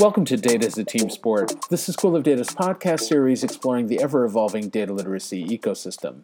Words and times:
Welcome 0.00 0.24
to 0.24 0.36
Data 0.36 0.66
as 0.66 0.76
a 0.76 0.82
Team 0.82 1.10
Sport. 1.10 1.52
This 1.70 1.88
is 1.88 1.94
School 1.94 2.16
of 2.16 2.24
Data's 2.24 2.48
podcast 2.48 3.02
series 3.02 3.44
exploring 3.44 3.86
the 3.86 4.02
ever 4.02 4.24
evolving 4.24 4.68
data 4.68 4.92
literacy 4.92 5.46
ecosystem. 5.46 6.22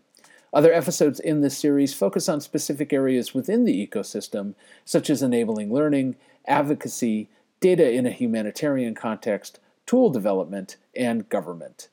Other 0.52 0.72
episodes 0.72 1.20
in 1.20 1.42
this 1.42 1.56
series 1.56 1.94
focus 1.94 2.28
on 2.28 2.40
specific 2.40 2.92
areas 2.92 3.32
within 3.32 3.64
the 3.64 3.86
ecosystem, 3.86 4.54
such 4.84 5.10
as 5.10 5.22
enabling 5.22 5.72
learning, 5.72 6.16
advocacy, 6.44 7.28
data 7.60 7.88
in 7.88 8.04
a 8.04 8.10
humanitarian 8.10 8.96
context, 8.96 9.60
tool 9.86 10.10
development, 10.10 10.76
and 10.96 11.28
government. 11.28 11.88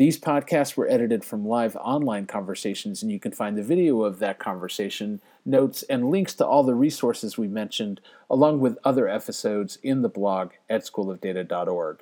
These 0.00 0.18
podcasts 0.18 0.78
were 0.78 0.88
edited 0.88 1.26
from 1.26 1.46
live 1.46 1.76
online 1.76 2.24
conversations, 2.24 3.02
and 3.02 3.12
you 3.12 3.20
can 3.20 3.32
find 3.32 3.54
the 3.54 3.62
video 3.62 4.00
of 4.00 4.18
that 4.18 4.38
conversation, 4.38 5.20
notes, 5.44 5.82
and 5.90 6.10
links 6.10 6.32
to 6.36 6.46
all 6.46 6.62
the 6.62 6.74
resources 6.74 7.36
we 7.36 7.48
mentioned, 7.48 8.00
along 8.30 8.60
with 8.60 8.78
other 8.82 9.06
episodes, 9.10 9.76
in 9.82 10.00
the 10.00 10.08
blog 10.08 10.52
at 10.70 10.84
schoolofdata.org. 10.84 11.98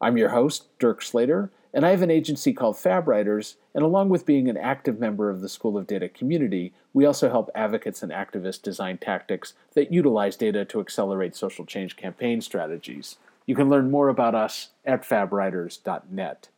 I'm 0.00 0.16
your 0.16 0.28
host, 0.28 0.66
Dirk 0.78 1.02
Slater, 1.02 1.50
and 1.74 1.84
I 1.84 1.90
have 1.90 2.02
an 2.02 2.12
agency 2.12 2.52
called 2.52 2.76
FabRiders, 2.76 3.56
and 3.74 3.82
along 3.82 4.08
with 4.08 4.24
being 4.24 4.48
an 4.48 4.56
active 4.56 5.00
member 5.00 5.28
of 5.28 5.40
the 5.40 5.48
School 5.48 5.76
of 5.76 5.88
Data 5.88 6.08
community, 6.08 6.74
we 6.92 7.04
also 7.04 7.28
help 7.28 7.50
advocates 7.56 8.04
and 8.04 8.12
activists 8.12 8.62
design 8.62 8.98
tactics 8.98 9.54
that 9.74 9.92
utilize 9.92 10.36
data 10.36 10.64
to 10.66 10.78
accelerate 10.78 11.34
social 11.34 11.66
change 11.66 11.96
campaign 11.96 12.40
strategies. 12.40 13.16
You 13.46 13.56
can 13.56 13.68
learn 13.68 13.90
more 13.90 14.10
about 14.10 14.36
us 14.36 14.68
at 14.84 15.02
fabriders.net. 15.02 16.50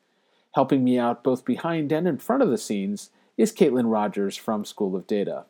Helping 0.54 0.82
me 0.82 0.98
out 0.98 1.22
both 1.22 1.44
behind 1.44 1.92
and 1.92 2.08
in 2.08 2.18
front 2.18 2.42
of 2.42 2.50
the 2.50 2.58
scenes 2.58 3.10
is 3.36 3.52
Caitlin 3.52 3.90
Rogers 3.90 4.36
from 4.36 4.64
School 4.64 4.96
of 4.96 5.06
Data. 5.06 5.44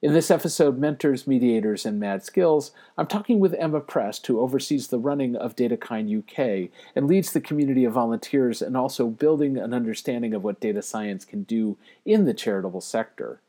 In 0.00 0.12
this 0.12 0.30
episode, 0.30 0.78
Mentors, 0.78 1.26
Mediators, 1.26 1.84
and 1.84 1.98
Mad 1.98 2.24
Skills, 2.24 2.70
I'm 2.96 3.08
talking 3.08 3.40
with 3.40 3.54
Emma 3.54 3.80
Prest, 3.80 4.24
who 4.28 4.38
oversees 4.38 4.88
the 4.88 4.98
running 4.98 5.34
of 5.34 5.56
DataKind 5.56 6.16
UK 6.20 6.70
and 6.94 7.08
leads 7.08 7.32
the 7.32 7.40
community 7.40 7.84
of 7.84 7.94
volunteers 7.94 8.62
and 8.62 8.76
also 8.76 9.08
building 9.08 9.56
an 9.56 9.74
understanding 9.74 10.34
of 10.34 10.44
what 10.44 10.60
data 10.60 10.82
science 10.82 11.24
can 11.24 11.42
do 11.42 11.78
in 12.04 12.26
the 12.26 12.34
charitable 12.34 12.80
sector. 12.80 13.40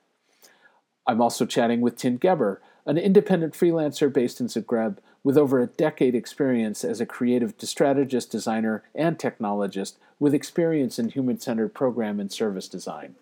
I'm 1.06 1.22
also 1.22 1.46
chatting 1.46 1.82
with 1.82 1.96
Tin 1.96 2.18
Geber, 2.18 2.62
an 2.90 2.98
independent 2.98 3.54
freelancer 3.54 4.12
based 4.12 4.42
in 4.42 4.48
Zagreb 4.48 4.98
with 5.24 5.38
over 5.38 5.62
a 5.62 5.68
decade 5.68 6.16
experience 6.16 6.84
as 6.84 7.00
a 7.00 7.06
creative 7.06 7.54
strategist, 7.60 8.32
designer, 8.32 8.84
and 8.96 9.20
technologist 9.20 9.98
with 10.18 10.34
experience 10.34 10.98
in 10.98 11.10
human-centered 11.10 11.76
program 11.76 12.20
and 12.20 12.32
service 12.32 12.68
design. 12.68 13.14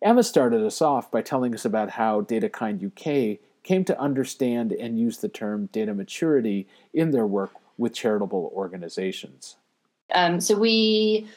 Emma 0.00 0.22
started 0.22 0.64
us 0.64 0.80
off 0.80 1.10
by 1.10 1.20
telling 1.20 1.52
us 1.52 1.66
about 1.66 1.90
how 1.90 2.22
DataKind 2.22 2.86
UK 2.86 3.38
came 3.62 3.84
to 3.84 4.00
understand 4.00 4.72
and 4.72 4.98
use 4.98 5.18
the 5.18 5.28
term 5.28 5.66
data 5.72 5.92
maturity 5.92 6.66
in 6.94 7.10
their 7.10 7.26
work 7.26 7.52
with 7.76 7.92
charitable 7.92 8.50
organizations. 8.54 9.56
Um, 10.14 10.40
so 10.40 10.56
we 10.56 11.28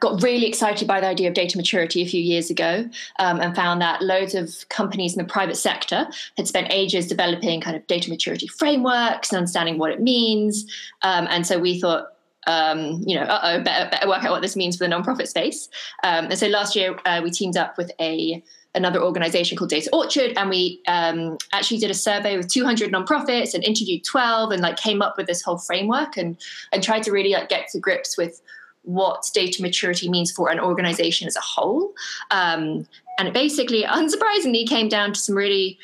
got 0.00 0.22
really 0.22 0.46
excited 0.46 0.86
by 0.86 1.00
the 1.00 1.06
idea 1.06 1.28
of 1.28 1.34
data 1.34 1.56
maturity 1.56 2.02
a 2.02 2.06
few 2.06 2.22
years 2.22 2.50
ago 2.50 2.88
um, 3.18 3.40
and 3.40 3.54
found 3.54 3.80
that 3.80 4.02
loads 4.02 4.34
of 4.34 4.68
companies 4.68 5.14
in 5.16 5.18
the 5.18 5.30
private 5.30 5.56
sector 5.56 6.08
had 6.36 6.46
spent 6.46 6.68
ages 6.70 7.06
developing 7.06 7.60
kind 7.60 7.76
of 7.76 7.86
data 7.86 8.10
maturity 8.10 8.46
frameworks 8.46 9.30
and 9.30 9.38
understanding 9.38 9.78
what 9.78 9.90
it 9.90 10.00
means. 10.00 10.64
Um, 11.02 11.26
and 11.30 11.46
so 11.46 11.58
we 11.58 11.80
thought, 11.80 12.08
um, 12.46 13.02
you 13.06 13.14
know, 13.14 13.26
oh, 13.28 13.62
better, 13.62 13.90
better, 13.90 14.08
work 14.08 14.24
out 14.24 14.30
what 14.30 14.42
this 14.42 14.56
means 14.56 14.76
for 14.76 14.84
the 14.86 14.94
nonprofit 14.94 15.26
space. 15.26 15.68
Um, 16.02 16.26
and 16.26 16.38
so 16.38 16.46
last 16.46 16.76
year 16.76 16.96
uh, 17.04 17.20
we 17.22 17.30
teamed 17.30 17.56
up 17.56 17.76
with 17.76 17.90
a 18.00 18.42
another 18.74 19.02
organization 19.02 19.56
called 19.56 19.70
Data 19.70 19.90
Orchard, 19.92 20.34
and 20.36 20.50
we 20.50 20.80
um, 20.86 21.38
actually 21.52 21.78
did 21.78 21.90
a 21.90 21.94
survey 21.94 22.36
with 22.36 22.48
200 22.48 22.92
nonprofits 22.92 23.54
and 23.54 23.64
interviewed 23.64 24.04
12, 24.04 24.52
and 24.52 24.62
like 24.62 24.76
came 24.76 25.02
up 25.02 25.16
with 25.16 25.26
this 25.26 25.42
whole 25.42 25.58
framework 25.58 26.16
and 26.16 26.36
and 26.72 26.82
tried 26.82 27.02
to 27.04 27.12
really 27.12 27.32
like 27.32 27.48
get 27.48 27.68
to 27.68 27.80
grips 27.80 28.16
with 28.16 28.40
what 28.88 29.28
data 29.34 29.60
maturity 29.60 30.08
means 30.08 30.32
for 30.32 30.50
an 30.50 30.58
organization 30.58 31.28
as 31.28 31.36
a 31.36 31.40
whole. 31.40 31.92
Um, 32.30 32.86
and 33.18 33.28
it 33.28 33.34
basically, 33.34 33.82
unsurprisingly, 33.84 34.66
came 34.66 34.88
down 34.88 35.12
to 35.12 35.20
some 35.20 35.36
really, 35.36 35.78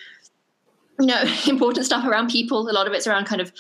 you 0.98 1.06
know, 1.06 1.22
important 1.46 1.84
stuff 1.84 2.06
around 2.06 2.30
people. 2.30 2.68
A 2.68 2.72
lot 2.72 2.86
of 2.86 2.94
it's 2.94 3.06
around 3.06 3.26
kind 3.26 3.42
of 3.42 3.52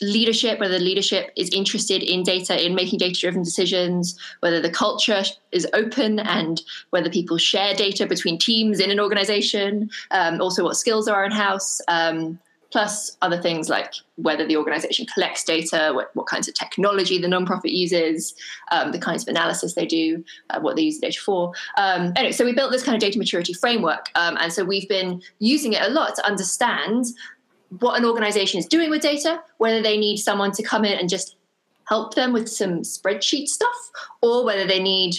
leadership, 0.00 0.58
whether 0.58 0.78
leadership 0.78 1.30
is 1.36 1.50
interested 1.50 2.02
in 2.02 2.22
data, 2.22 2.64
in 2.64 2.74
making 2.74 2.98
data 2.98 3.20
driven 3.20 3.42
decisions, 3.42 4.18
whether 4.40 4.62
the 4.62 4.70
culture 4.70 5.22
is 5.52 5.66
open 5.74 6.18
and 6.18 6.62
whether 6.88 7.10
people 7.10 7.36
share 7.36 7.74
data 7.74 8.06
between 8.06 8.38
teams 8.38 8.80
in 8.80 8.90
an 8.90 8.98
organization, 8.98 9.90
um, 10.10 10.40
also 10.40 10.64
what 10.64 10.78
skills 10.78 11.06
are 11.06 11.22
in 11.22 11.30
house. 11.30 11.82
Um, 11.86 12.38
plus 12.70 13.16
other 13.20 13.40
things 13.40 13.68
like 13.68 13.94
whether 14.16 14.46
the 14.46 14.56
organization 14.56 15.06
collects 15.12 15.44
data, 15.44 15.90
what, 15.94 16.10
what 16.14 16.26
kinds 16.26 16.46
of 16.46 16.54
technology 16.54 17.18
the 17.18 17.26
nonprofit 17.26 17.72
uses, 17.72 18.34
um, 18.70 18.92
the 18.92 18.98
kinds 18.98 19.22
of 19.22 19.28
analysis 19.28 19.74
they 19.74 19.86
do, 19.86 20.24
uh, 20.50 20.60
what 20.60 20.76
they 20.76 20.82
use 20.82 20.98
the 21.00 21.06
data 21.06 21.20
for. 21.20 21.52
Um, 21.76 22.12
anyway, 22.16 22.32
so 22.32 22.44
we 22.44 22.52
built 22.52 22.70
this 22.70 22.82
kind 22.82 22.94
of 22.94 23.00
data 23.00 23.18
maturity 23.18 23.52
framework. 23.52 24.10
Um, 24.14 24.36
and 24.40 24.52
so 24.52 24.64
we've 24.64 24.88
been 24.88 25.22
using 25.38 25.72
it 25.72 25.82
a 25.82 25.88
lot 25.88 26.14
to 26.16 26.26
understand 26.26 27.06
what 27.78 27.98
an 27.98 28.04
organization 28.04 28.58
is 28.58 28.66
doing 28.66 28.90
with 28.90 29.02
data, 29.02 29.42
whether 29.58 29.82
they 29.82 29.96
need 29.96 30.18
someone 30.18 30.52
to 30.52 30.62
come 30.62 30.84
in 30.84 30.98
and 30.98 31.08
just 31.08 31.36
help 31.88 32.14
them 32.14 32.32
with 32.32 32.48
some 32.48 32.82
spreadsheet 32.82 33.46
stuff, 33.46 33.90
or 34.22 34.44
whether 34.44 34.66
they 34.66 34.80
need 34.80 35.14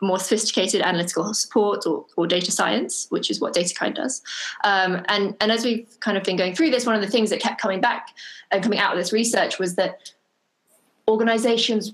more 0.00 0.18
sophisticated 0.18 0.82
analytical 0.82 1.34
support 1.34 1.86
or, 1.86 2.06
or 2.16 2.26
data 2.26 2.52
science, 2.52 3.06
which 3.10 3.30
is 3.30 3.40
what 3.40 3.54
DataKind 3.54 3.96
does. 3.96 4.22
Um, 4.62 5.04
and, 5.08 5.36
and 5.40 5.50
as 5.50 5.64
we've 5.64 5.88
kind 6.00 6.16
of 6.16 6.22
been 6.22 6.36
going 6.36 6.54
through 6.54 6.70
this, 6.70 6.86
one 6.86 6.94
of 6.94 7.00
the 7.00 7.08
things 7.08 7.30
that 7.30 7.40
kept 7.40 7.60
coming 7.60 7.80
back 7.80 8.08
and 8.50 8.62
coming 8.62 8.78
out 8.78 8.92
of 8.92 8.98
this 8.98 9.12
research 9.12 9.58
was 9.58 9.74
that 9.74 10.12
organizations 11.08 11.92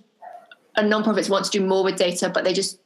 and 0.77 0.93
nonprofits 0.93 1.31
want 1.31 1.45
to 1.47 1.51
do 1.51 1.65
more 1.65 1.83
with 1.83 1.97
data, 1.97 2.29
but 2.29 2.45
they 2.45 2.53
just 2.53 2.79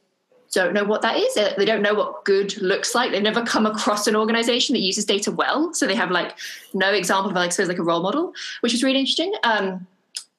don't 0.53 0.73
know 0.73 0.85
what 0.85 1.01
that 1.01 1.17
is. 1.17 1.33
They 1.33 1.65
don't 1.65 1.81
know 1.81 1.93
what 1.93 2.23
good 2.23 2.59
looks 2.61 2.95
like. 2.95 3.11
They've 3.11 3.21
never 3.21 3.43
come 3.43 3.65
across 3.65 4.07
an 4.07 4.15
organization 4.15 4.73
that 4.73 4.79
uses 4.79 5.05
data 5.05 5.31
well. 5.31 5.73
So 5.73 5.85
they 5.85 5.95
have 5.95 6.11
like 6.11 6.37
no 6.73 6.91
example 6.91 7.29
of 7.29 7.35
like, 7.35 7.51
suppose 7.51 7.67
like 7.67 7.77
a 7.77 7.83
role 7.83 8.01
model, 8.01 8.33
which 8.61 8.73
is 8.73 8.83
really 8.83 8.99
interesting. 8.99 9.33
Um, 9.43 9.85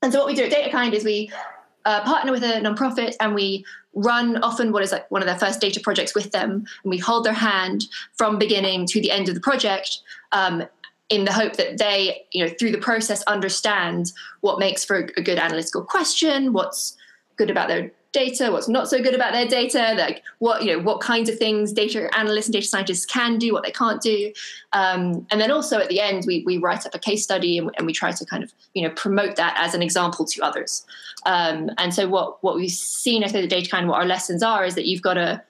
and 0.02 0.12
so 0.12 0.18
what 0.20 0.26
we 0.26 0.34
do 0.34 0.44
at 0.44 0.52
DataKind 0.52 0.94
is 0.94 1.04
we 1.04 1.30
uh, 1.84 2.02
partner 2.02 2.32
with 2.32 2.42
a 2.42 2.60
nonprofit 2.60 3.14
and 3.20 3.34
we 3.34 3.64
run 3.96 4.36
often 4.42 4.72
what 4.72 4.82
is 4.82 4.92
like 4.92 5.10
one 5.10 5.22
of 5.22 5.26
their 5.26 5.38
first 5.38 5.60
data 5.60 5.80
projects 5.80 6.14
with 6.14 6.30
them 6.30 6.50
and 6.50 6.90
we 6.90 6.98
hold 6.98 7.24
their 7.24 7.32
hand 7.32 7.86
from 8.14 8.38
beginning 8.38 8.86
to 8.86 9.00
the 9.00 9.10
end 9.10 9.28
of 9.28 9.34
the 9.34 9.40
project 9.40 10.00
um, 10.32 10.62
in 11.08 11.24
the 11.24 11.32
hope 11.32 11.54
that 11.56 11.78
they 11.78 12.24
you 12.32 12.44
know 12.44 12.52
through 12.58 12.70
the 12.70 12.78
process 12.78 13.22
understand 13.22 14.12
what 14.42 14.58
makes 14.58 14.84
for 14.84 15.08
a 15.16 15.22
good 15.22 15.38
analytical 15.38 15.82
question 15.82 16.52
what's 16.52 16.96
good 17.36 17.50
about 17.50 17.68
their 17.68 17.90
data, 18.16 18.50
what's 18.50 18.66
not 18.66 18.88
so 18.88 19.02
good 19.02 19.14
about 19.14 19.34
their 19.34 19.46
data, 19.46 19.94
like 19.98 20.22
what 20.38 20.64
you 20.64 20.72
know 20.72 20.82
what 20.82 21.00
kinds 21.00 21.28
of 21.28 21.38
things 21.38 21.70
data 21.70 22.08
analysts 22.18 22.46
and 22.46 22.54
data 22.54 22.66
scientists 22.66 23.04
can 23.04 23.38
do, 23.38 23.52
what 23.52 23.62
they 23.62 23.70
can't 23.70 24.00
do, 24.00 24.32
um, 24.72 25.26
and 25.30 25.38
then 25.38 25.50
also 25.50 25.78
at 25.78 25.88
the 25.88 26.00
end 26.00 26.24
we 26.26 26.42
we 26.46 26.56
write 26.56 26.86
up 26.86 26.94
a 26.94 26.98
case 26.98 27.22
study 27.22 27.58
and, 27.58 27.70
and, 27.76 27.86
we 27.86 27.92
try 27.92 28.10
to 28.10 28.24
kind 28.24 28.42
of 28.42 28.54
you 28.72 28.82
know 28.82 28.90
promote 28.96 29.36
that 29.36 29.54
as 29.58 29.74
an 29.74 29.82
example 29.82 30.24
to 30.24 30.42
others. 30.42 30.86
Um, 31.26 31.70
and 31.76 31.92
so 31.92 32.08
what 32.08 32.42
what 32.42 32.56
we've 32.56 32.70
seen 32.70 33.22
I 33.22 33.28
think 33.28 33.50
the 33.50 33.54
DataKind, 33.54 33.86
what 33.86 34.00
our 34.00 34.06
lessons 34.06 34.42
are 34.42 34.64
is 34.64 34.74
that 34.76 34.86
you've 34.86 35.02
got 35.02 35.14
to 35.14 35.42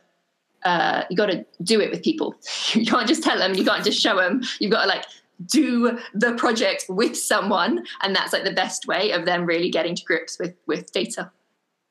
uh, 0.64 1.04
you 1.08 1.16
got 1.16 1.26
to 1.26 1.46
do 1.62 1.80
it 1.80 1.90
with 1.90 2.02
people. 2.02 2.34
You 2.74 2.84
can't 2.84 3.06
just 3.06 3.22
tell 3.22 3.38
them. 3.38 3.54
You 3.54 3.64
can't 3.64 3.84
just 3.84 4.00
show 4.00 4.16
them. 4.16 4.42
You've 4.58 4.72
got 4.72 4.82
to 4.82 4.88
like 4.88 5.06
do 5.46 5.98
the 6.14 6.34
project 6.34 6.86
with 6.88 7.16
someone, 7.16 7.86
and 8.02 8.14
that's 8.14 8.32
like 8.32 8.44
the 8.44 8.52
best 8.52 8.88
way 8.88 9.12
of 9.12 9.24
them 9.24 9.46
really 9.46 9.70
getting 9.70 9.94
to 9.94 10.04
grips 10.04 10.36
with 10.40 10.54
with 10.66 10.92
data 10.92 11.30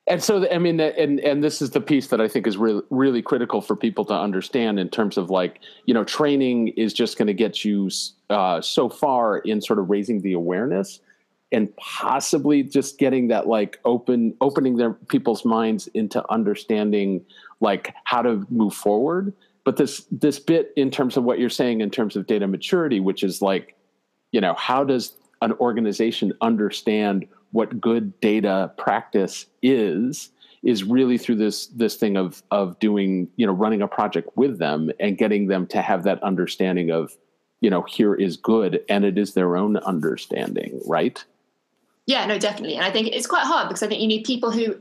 and 0.06 0.22
so 0.22 0.48
i 0.50 0.58
mean 0.58 0.80
and 0.80 1.20
and 1.20 1.42
this 1.42 1.60
is 1.60 1.70
the 1.70 1.80
piece 1.80 2.08
that 2.08 2.20
i 2.20 2.28
think 2.28 2.46
is 2.46 2.56
really 2.56 2.82
really 2.90 3.22
critical 3.22 3.60
for 3.60 3.74
people 3.76 4.04
to 4.04 4.14
understand 4.14 4.78
in 4.78 4.88
terms 4.88 5.16
of 5.16 5.30
like 5.30 5.60
you 5.84 5.94
know 5.94 6.04
training 6.04 6.68
is 6.68 6.92
just 6.92 7.18
going 7.18 7.26
to 7.26 7.34
get 7.34 7.64
you 7.64 7.90
uh, 8.30 8.60
so 8.60 8.88
far 8.88 9.38
in 9.38 9.60
sort 9.60 9.78
of 9.78 9.88
raising 9.90 10.20
the 10.22 10.32
awareness 10.32 11.00
and 11.52 11.74
possibly 11.76 12.62
just 12.62 12.98
getting 12.98 13.28
that 13.28 13.46
like 13.46 13.78
open 13.84 14.34
opening 14.40 14.76
their 14.76 14.92
people's 14.92 15.44
minds 15.44 15.86
into 15.88 16.22
understanding 16.30 17.24
like 17.60 17.94
how 18.04 18.22
to 18.22 18.44
move 18.50 18.74
forward. 18.74 19.32
But 19.64 19.76
this 19.76 20.06
this 20.10 20.38
bit 20.38 20.72
in 20.76 20.90
terms 20.90 21.16
of 21.16 21.24
what 21.24 21.38
you're 21.38 21.50
saying 21.50 21.80
in 21.80 21.90
terms 21.90 22.16
of 22.16 22.26
data 22.26 22.46
maturity 22.46 23.00
which 23.00 23.22
is 23.22 23.42
like 23.42 23.76
you 24.32 24.40
know 24.40 24.54
how 24.54 24.84
does 24.84 25.16
an 25.42 25.52
organization 25.54 26.32
understand 26.40 27.26
what 27.56 27.80
good 27.80 28.20
data 28.20 28.70
practice 28.76 29.46
is 29.62 30.30
is 30.62 30.84
really 30.84 31.16
through 31.16 31.36
this 31.36 31.68
this 31.68 31.96
thing 31.96 32.14
of 32.18 32.42
of 32.50 32.78
doing 32.80 33.28
you 33.36 33.46
know 33.46 33.52
running 33.52 33.80
a 33.80 33.88
project 33.88 34.28
with 34.36 34.58
them 34.58 34.90
and 35.00 35.16
getting 35.16 35.46
them 35.46 35.66
to 35.66 35.80
have 35.80 36.02
that 36.02 36.22
understanding 36.22 36.90
of 36.90 37.16
you 37.62 37.70
know 37.70 37.80
here 37.88 38.14
is 38.14 38.36
good 38.36 38.84
and 38.90 39.06
it 39.06 39.16
is 39.16 39.32
their 39.32 39.56
own 39.56 39.78
understanding 39.78 40.78
right? 40.86 41.24
Yeah 42.04 42.26
no 42.26 42.38
definitely. 42.38 42.76
And 42.76 42.84
i 42.84 42.90
think 42.90 43.08
it's 43.08 43.26
quite 43.26 43.44
hard 43.44 43.68
because 43.68 43.82
i 43.82 43.86
think 43.86 44.02
you 44.02 44.08
need 44.08 44.24
people 44.24 44.50
who 44.50 44.76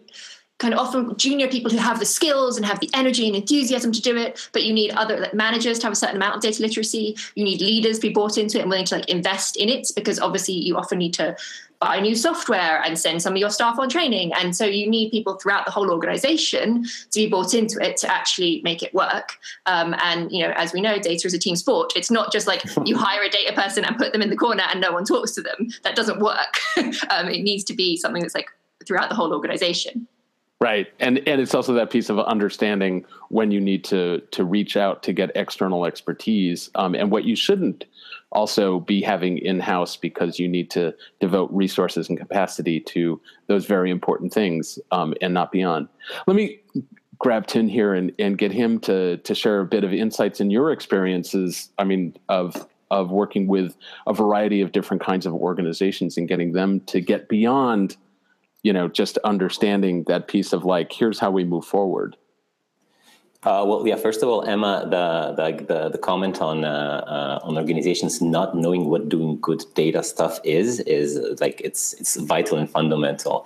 kind 0.57 0.73
of 0.73 0.79
often 0.79 1.15
junior 1.17 1.47
people 1.47 1.69
who 1.69 1.77
have 1.77 1.99
the 1.99 2.05
skills 2.05 2.55
and 2.57 2.65
have 2.65 2.79
the 2.79 2.89
energy 2.93 3.27
and 3.27 3.35
enthusiasm 3.35 3.91
to 3.91 4.01
do 4.01 4.15
it 4.17 4.49
but 4.53 4.63
you 4.63 4.73
need 4.73 4.91
other 4.91 5.19
like, 5.19 5.33
managers 5.33 5.79
to 5.79 5.85
have 5.85 5.93
a 5.93 5.95
certain 6.03 6.15
amount 6.15 6.35
of 6.35 6.41
data 6.41 6.61
literacy. 6.61 7.17
You 7.35 7.43
need 7.43 7.61
leaders 7.61 7.99
to 7.99 8.07
be 8.07 8.13
bought 8.13 8.37
into 8.37 8.57
it 8.57 8.61
and 8.61 8.69
willing 8.69 8.85
to 8.85 8.95
like 8.95 9.09
invest 9.09 9.55
in 9.55 9.69
it 9.69 9.91
because 9.95 10.19
obviously 10.19 10.55
you 10.55 10.77
often 10.77 10.97
need 10.97 11.13
to 11.15 11.35
buy 11.85 11.99
new 11.99 12.15
software 12.15 12.81
and 12.83 12.97
send 12.97 13.21
some 13.21 13.33
of 13.33 13.37
your 13.37 13.51
staff 13.51 13.77
on 13.77 13.87
training. 13.87 14.33
And 14.33 14.55
so 14.55 14.65
you 14.65 14.89
need 14.89 15.11
people 15.11 15.35
throughout 15.35 15.65
the 15.65 15.71
whole 15.71 15.91
organization 15.91 16.83
to 16.83 17.19
be 17.19 17.27
bought 17.27 17.53
into 17.53 17.77
it 17.79 17.95
to 17.97 18.11
actually 18.11 18.61
make 18.63 18.81
it 18.81 18.91
work. 18.93 19.37
Um, 19.67 19.93
and 20.01 20.31
you 20.31 20.41
know 20.41 20.51
as 20.55 20.73
we 20.73 20.81
know 20.81 20.97
data 20.97 21.27
is 21.27 21.35
a 21.35 21.39
team 21.39 21.55
sport. 21.55 21.93
It's 21.95 22.09
not 22.09 22.31
just 22.31 22.47
like 22.47 22.63
you 22.85 22.97
hire 22.97 23.21
a 23.21 23.29
data 23.29 23.53
person 23.53 23.85
and 23.85 23.95
put 23.97 24.13
them 24.13 24.23
in 24.23 24.31
the 24.31 24.35
corner 24.35 24.63
and 24.71 24.81
no 24.81 24.91
one 24.91 25.05
talks 25.05 25.33
to 25.33 25.41
them. 25.41 25.67
That 25.83 25.95
doesn't 25.95 26.19
work. 26.19 26.59
Um, 27.09 27.27
it 27.27 27.43
needs 27.43 27.63
to 27.65 27.73
be 27.73 27.97
something 27.97 28.21
that's 28.21 28.35
like 28.35 28.49
throughout 28.85 29.09
the 29.09 29.15
whole 29.15 29.33
organization. 29.33 30.07
Right, 30.61 30.87
and 30.99 31.19
and 31.27 31.41
it's 31.41 31.53
also 31.53 31.73
that 31.73 31.89
piece 31.89 32.09
of 32.09 32.19
understanding 32.19 33.05
when 33.29 33.51
you 33.51 33.59
need 33.59 33.83
to 33.85 34.21
to 34.31 34.43
reach 34.43 34.77
out 34.77 35.03
to 35.03 35.13
get 35.13 35.31
external 35.35 35.85
expertise, 35.85 36.69
um, 36.75 36.95
and 36.95 37.11
what 37.11 37.25
you 37.25 37.35
shouldn't 37.35 37.85
also 38.35 38.81
be 38.81 39.01
having 39.01 39.37
in 39.37 39.59
house 39.59 39.95
because 39.95 40.37
you 40.37 40.47
need 40.47 40.69
to 40.71 40.93
devote 41.21 41.49
resources 41.51 42.09
and 42.09 42.17
capacity 42.17 42.81
to 42.81 43.19
those 43.47 43.65
very 43.65 43.89
important 43.89 44.33
things 44.33 44.77
um, 44.91 45.13
and 45.21 45.33
not 45.33 45.51
beyond. 45.51 45.87
Let 46.27 46.35
me 46.35 46.59
grab 47.17 47.47
Tin 47.47 47.69
here 47.69 47.93
and, 47.93 48.11
and 48.19 48.37
get 48.37 48.51
him 48.51 48.79
to 48.81 49.17
to 49.17 49.33
share 49.33 49.61
a 49.61 49.65
bit 49.65 49.83
of 49.83 49.93
insights 49.93 50.41
in 50.41 50.51
your 50.51 50.71
experiences. 50.71 51.71
I 51.79 51.85
mean, 51.85 52.15
of 52.29 52.67
of 52.91 53.09
working 53.09 53.47
with 53.47 53.75
a 54.05 54.13
variety 54.13 54.61
of 54.61 54.71
different 54.71 55.01
kinds 55.01 55.25
of 55.25 55.33
organizations 55.33 56.17
and 56.17 56.27
getting 56.27 56.51
them 56.51 56.81
to 56.81 57.01
get 57.01 57.29
beyond 57.29 57.97
you 58.63 58.73
know 58.73 58.87
just 58.87 59.17
understanding 59.19 60.03
that 60.07 60.27
piece 60.27 60.53
of 60.53 60.65
like 60.65 60.91
here's 60.91 61.19
how 61.19 61.31
we 61.31 61.43
move 61.43 61.65
forward 61.65 62.15
uh, 63.45 63.63
well, 63.65 63.87
yeah. 63.87 63.95
First 63.95 64.23
of 64.23 64.29
all, 64.29 64.43
Emma, 64.43 64.87
the 64.89 65.35
the 65.37 65.63
the, 65.65 65.89
the 65.89 65.97
comment 65.97 66.41
on 66.41 66.65
uh, 66.65 67.39
uh, 67.41 67.47
on 67.47 67.57
organizations 67.57 68.21
not 68.21 68.55
knowing 68.55 68.89
what 68.89 69.07
doing 69.07 69.39
good 69.39 69.63
data 69.75 70.01
stuff 70.03 70.39
is 70.43 70.79
is 70.81 71.39
like 71.39 71.61
it's 71.61 71.93
it's 71.93 72.15
vital 72.15 72.57
and 72.57 72.69
fundamental. 72.69 73.45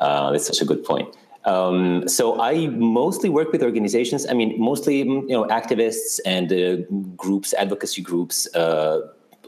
Uh, 0.00 0.32
that's 0.32 0.46
such 0.46 0.62
a 0.62 0.64
good 0.64 0.82
point. 0.82 1.14
Um, 1.44 2.08
so 2.08 2.40
I 2.40 2.68
mostly 2.68 3.28
work 3.28 3.52
with 3.52 3.62
organizations. 3.62 4.26
I 4.26 4.32
mean, 4.32 4.58
mostly 4.58 4.98
you 5.02 5.28
know 5.28 5.44
activists 5.44 6.20
and 6.24 6.50
uh, 6.50 6.76
groups, 7.16 7.52
advocacy 7.54 8.00
groups 8.00 8.52
uh, 8.54 9.00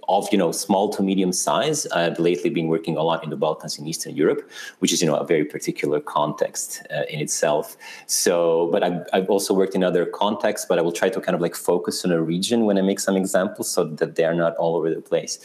of 0.08 0.28
you 0.32 0.38
know 0.38 0.52
small 0.52 0.88
to 0.90 1.02
medium 1.02 1.32
size. 1.32 1.86
I've 1.88 2.18
lately 2.18 2.50
been 2.50 2.68
working 2.68 2.96
a 2.96 3.02
lot 3.02 3.24
in 3.24 3.30
the 3.30 3.36
Balkans 3.36 3.78
in 3.78 3.86
Eastern 3.86 4.14
Europe, 4.14 4.48
which 4.78 4.92
is 4.92 5.02
you 5.02 5.08
know 5.08 5.16
a 5.16 5.26
very 5.26 5.44
particular 5.44 6.00
context 6.00 6.86
uh, 6.90 7.02
in 7.08 7.20
itself. 7.20 7.76
So, 8.06 8.68
but 8.72 8.82
I've, 8.82 9.06
I've 9.12 9.30
also 9.30 9.54
worked 9.54 9.74
in 9.74 9.82
other 9.84 10.06
contexts, 10.06 10.66
but 10.68 10.78
I 10.78 10.82
will 10.82 10.92
try 10.92 11.08
to 11.08 11.20
kind 11.20 11.34
of 11.34 11.40
like 11.40 11.54
focus 11.54 12.04
on 12.04 12.12
a 12.12 12.22
region 12.22 12.64
when 12.64 12.78
I 12.78 12.82
make 12.82 13.00
some 13.00 13.16
examples 13.16 13.70
so 13.70 13.84
that 13.84 14.16
they 14.16 14.24
are 14.24 14.34
not 14.34 14.56
all 14.56 14.76
over 14.76 14.90
the 14.94 15.00
place. 15.00 15.38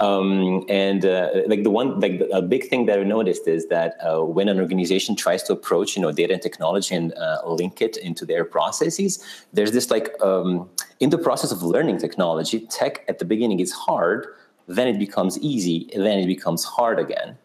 Um, 0.00 0.64
and 0.68 1.04
uh, 1.04 1.28
like 1.46 1.62
the 1.62 1.70
one, 1.70 2.00
like 2.00 2.22
a 2.32 2.40
big 2.40 2.68
thing 2.68 2.86
that 2.86 2.98
I 2.98 3.02
noticed 3.04 3.46
is 3.46 3.68
that 3.68 3.98
uh, 4.02 4.24
when 4.24 4.48
an 4.48 4.58
organization 4.58 5.14
tries 5.14 5.42
to 5.44 5.52
approach, 5.52 5.94
you 5.94 6.00
know, 6.00 6.10
data 6.10 6.32
and 6.32 6.42
technology 6.42 6.94
and 6.94 7.12
uh, 7.14 7.42
link 7.44 7.82
it 7.82 7.98
into 7.98 8.24
their 8.24 8.44
processes, 8.44 9.22
there's 9.52 9.72
this 9.72 9.90
like 9.90 10.10
um, 10.22 10.70
in 11.00 11.10
the 11.10 11.18
process 11.18 11.52
of 11.52 11.62
learning 11.62 11.98
technology, 11.98 12.60
tech 12.60 13.04
at 13.08 13.18
the 13.18 13.26
beginning 13.26 13.60
is 13.60 13.72
hard, 13.72 14.26
then 14.68 14.88
it 14.88 14.98
becomes 14.98 15.38
easy, 15.40 15.90
then 15.94 16.18
it 16.18 16.26
becomes 16.26 16.64
hard 16.64 16.98
again. 16.98 17.36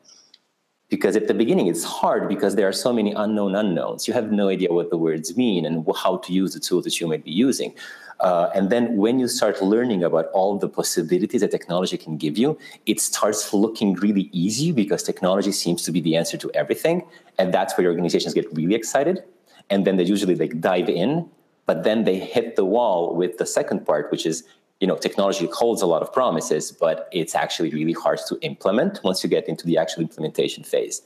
Because 0.89 1.15
at 1.15 1.27
the 1.27 1.33
beginning 1.33 1.67
it's 1.67 1.83
hard 1.83 2.29
because 2.29 2.55
there 2.55 2.67
are 2.67 2.73
so 2.73 2.93
many 2.93 3.11
unknown 3.11 3.55
unknowns. 3.55 4.07
You 4.07 4.13
have 4.13 4.31
no 4.31 4.49
idea 4.49 4.71
what 4.71 4.91
the 4.91 4.97
words 4.97 5.35
mean 5.35 5.65
and 5.65 5.85
how 5.95 6.17
to 6.17 6.31
use 6.31 6.53
the 6.53 6.59
tool 6.59 6.81
that 6.83 6.99
you 6.99 7.07
might 7.07 7.23
be 7.23 7.31
using. 7.31 7.73
Uh, 8.19 8.49
and 8.55 8.69
then 8.69 8.95
when 8.95 9.19
you 9.19 9.27
start 9.27 9.61
learning 9.61 10.03
about 10.03 10.27
all 10.27 10.57
the 10.57 10.69
possibilities 10.69 11.41
that 11.41 11.51
technology 11.51 11.97
can 11.97 12.17
give 12.17 12.37
you, 12.37 12.57
it 12.85 12.99
starts 12.99 13.53
looking 13.53 13.93
really 13.95 14.29
easy 14.31 14.71
because 14.71 15.03
technology 15.03 15.51
seems 15.51 15.83
to 15.83 15.91
be 15.91 15.99
the 15.99 16.15
answer 16.15 16.37
to 16.37 16.49
everything. 16.53 17.05
And 17.37 17.53
that's 17.53 17.77
where 17.77 17.87
organizations 17.87 18.33
get 18.33 18.47
really 18.53 18.75
excited. 18.75 19.23
And 19.69 19.85
then 19.85 19.97
they 19.97 20.03
usually 20.03 20.35
like 20.35 20.61
dive 20.61 20.89
in, 20.89 21.29
but 21.65 21.83
then 21.83 22.03
they 22.03 22.17
hit 22.19 22.55
the 22.55 22.65
wall 22.65 23.15
with 23.15 23.37
the 23.37 23.45
second 23.45 23.85
part, 23.85 24.11
which 24.11 24.25
is 24.25 24.43
you 24.81 24.87
know 24.87 24.95
technology 24.95 25.47
holds 25.53 25.81
a 25.81 25.85
lot 25.85 26.01
of 26.01 26.11
promises 26.11 26.71
but 26.71 27.07
it's 27.11 27.33
actually 27.33 27.69
really 27.69 27.93
hard 27.93 28.19
to 28.27 28.37
implement 28.41 28.99
once 29.03 29.23
you 29.23 29.29
get 29.29 29.47
into 29.47 29.65
the 29.65 29.77
actual 29.77 30.01
implementation 30.01 30.63
phase. 30.63 31.01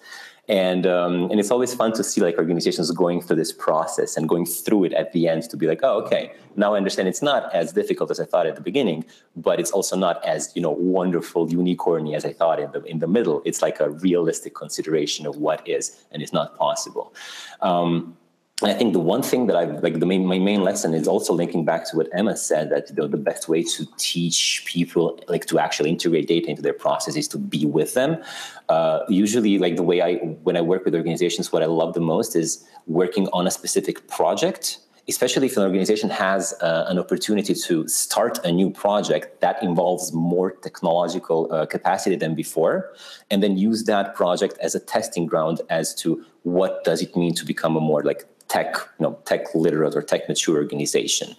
And 0.47 0.87
um, 0.87 1.29
and 1.29 1.39
it's 1.39 1.51
always 1.51 1.75
fun 1.75 1.93
to 1.93 2.03
see 2.03 2.21
like 2.21 2.39
organizations 2.39 2.89
going 2.89 3.21
through 3.21 3.35
this 3.35 3.53
process 3.53 4.17
and 4.17 4.27
going 4.27 4.47
through 4.47 4.85
it 4.85 4.93
at 4.93 5.13
the 5.13 5.27
end 5.27 5.43
to 5.51 5.55
be 5.55 5.67
like 5.67 5.81
oh 5.83 6.01
okay 6.01 6.33
now 6.55 6.73
i 6.73 6.77
understand 6.77 7.07
it's 7.07 7.21
not 7.21 7.53
as 7.53 7.71
difficult 7.73 8.09
as 8.09 8.19
i 8.19 8.25
thought 8.25 8.47
at 8.47 8.55
the 8.55 8.61
beginning 8.61 9.05
but 9.35 9.59
it's 9.59 9.69
also 9.69 9.95
not 9.95 10.25
as 10.25 10.51
you 10.55 10.61
know 10.61 10.71
wonderful 10.71 11.47
unicorny 11.47 12.15
as 12.15 12.25
i 12.25 12.33
thought 12.33 12.59
in 12.59 12.71
the 12.71 12.81
in 12.85 12.97
the 12.97 13.07
middle. 13.07 13.43
It's 13.45 13.61
like 13.61 13.79
a 13.79 13.91
realistic 13.91 14.55
consideration 14.55 15.27
of 15.27 15.37
what 15.37 15.67
is 15.67 16.03
and 16.11 16.23
is 16.23 16.33
not 16.33 16.57
possible. 16.57 17.13
Um, 17.61 18.17
I 18.61 18.73
think 18.73 18.91
the 18.91 18.99
one 18.99 19.21
thing 19.21 19.47
that 19.47 19.55
I 19.55 19.65
like 19.65 19.99
the 19.99 20.05
main 20.05 20.25
my 20.25 20.37
main 20.37 20.63
lesson 20.63 20.93
is 20.93 21.07
also 21.07 21.33
linking 21.33 21.63
back 21.63 21.89
to 21.89 21.97
what 21.97 22.09
Emma 22.11 22.35
said 22.35 22.69
that 22.71 22.89
you 22.89 22.95
know, 22.95 23.07
the 23.07 23.15
best 23.15 23.47
way 23.47 23.63
to 23.63 23.87
teach 23.97 24.63
people 24.65 25.17
like 25.29 25.45
to 25.45 25.59
actually 25.59 25.91
integrate 25.91 26.27
data 26.27 26.49
into 26.49 26.61
their 26.61 26.73
process 26.73 27.15
is 27.15 27.27
to 27.29 27.37
be 27.37 27.65
with 27.65 27.93
them. 27.93 28.21
Uh, 28.67 28.99
usually, 29.07 29.59
like 29.59 29.77
the 29.77 29.83
way 29.83 30.01
I 30.01 30.15
when 30.43 30.57
I 30.57 30.61
work 30.61 30.83
with 30.83 30.93
organizations, 30.93 31.53
what 31.53 31.63
I 31.63 31.67
love 31.67 31.93
the 31.93 32.01
most 32.01 32.35
is 32.35 32.65
working 32.85 33.29
on 33.31 33.47
a 33.47 33.51
specific 33.51 34.07
project. 34.09 34.79
Especially 35.07 35.47
if 35.47 35.57
an 35.57 35.63
organization 35.63 36.07
has 36.11 36.53
uh, 36.61 36.85
an 36.87 36.99
opportunity 36.99 37.55
to 37.55 37.87
start 37.87 38.37
a 38.45 38.51
new 38.51 38.69
project 38.69 39.41
that 39.41 39.63
involves 39.63 40.13
more 40.13 40.51
technological 40.51 41.51
uh, 41.51 41.65
capacity 41.65 42.15
than 42.15 42.35
before, 42.35 42.93
and 43.31 43.41
then 43.41 43.57
use 43.57 43.85
that 43.85 44.13
project 44.13 44.55
as 44.61 44.75
a 44.75 44.79
testing 44.79 45.25
ground 45.25 45.61
as 45.71 45.95
to 45.95 46.23
what 46.43 46.83
does 46.83 47.01
it 47.01 47.15
mean 47.15 47.33
to 47.33 47.43
become 47.43 47.75
a 47.75 47.79
more 47.79 48.03
like 48.03 48.27
tech, 48.49 48.75
you 48.99 49.03
know, 49.03 49.19
tech 49.25 49.53
literate 49.55 49.95
or 49.95 50.01
tech 50.01 50.27
mature 50.27 50.57
organization. 50.57 51.35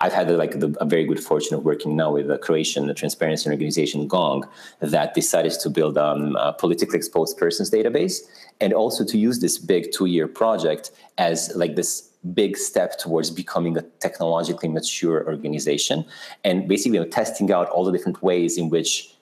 I've 0.00 0.12
had 0.12 0.30
like 0.30 0.60
the, 0.60 0.76
a 0.80 0.84
very 0.84 1.04
good 1.04 1.22
fortune 1.22 1.56
of 1.56 1.64
working 1.64 1.96
now 1.96 2.12
with 2.12 2.30
a 2.30 2.38
Croatian 2.38 2.94
transparency 2.94 3.50
organization, 3.50 4.06
Gong, 4.06 4.48
that 4.80 5.14
decided 5.14 5.52
to 5.52 5.70
build 5.70 5.98
um, 5.98 6.36
a 6.36 6.52
politically 6.52 6.96
exposed 6.96 7.36
persons 7.36 7.70
database 7.70 8.20
and 8.60 8.72
also 8.72 9.04
to 9.04 9.18
use 9.18 9.40
this 9.40 9.58
big 9.58 9.90
two-year 9.92 10.28
project 10.28 10.92
as 11.18 11.52
like 11.56 11.74
this 11.74 12.10
big 12.32 12.56
step 12.56 12.98
towards 12.98 13.30
becoming 13.30 13.76
a 13.76 13.82
technologically 14.00 14.68
mature 14.68 15.26
organization 15.26 16.04
and 16.44 16.68
basically 16.68 16.98
you 16.98 17.04
know, 17.04 17.10
testing 17.10 17.50
out 17.52 17.68
all 17.70 17.84
the 17.84 17.92
different 17.92 18.22
ways 18.22 18.58
in 18.58 18.68
which 18.68 19.14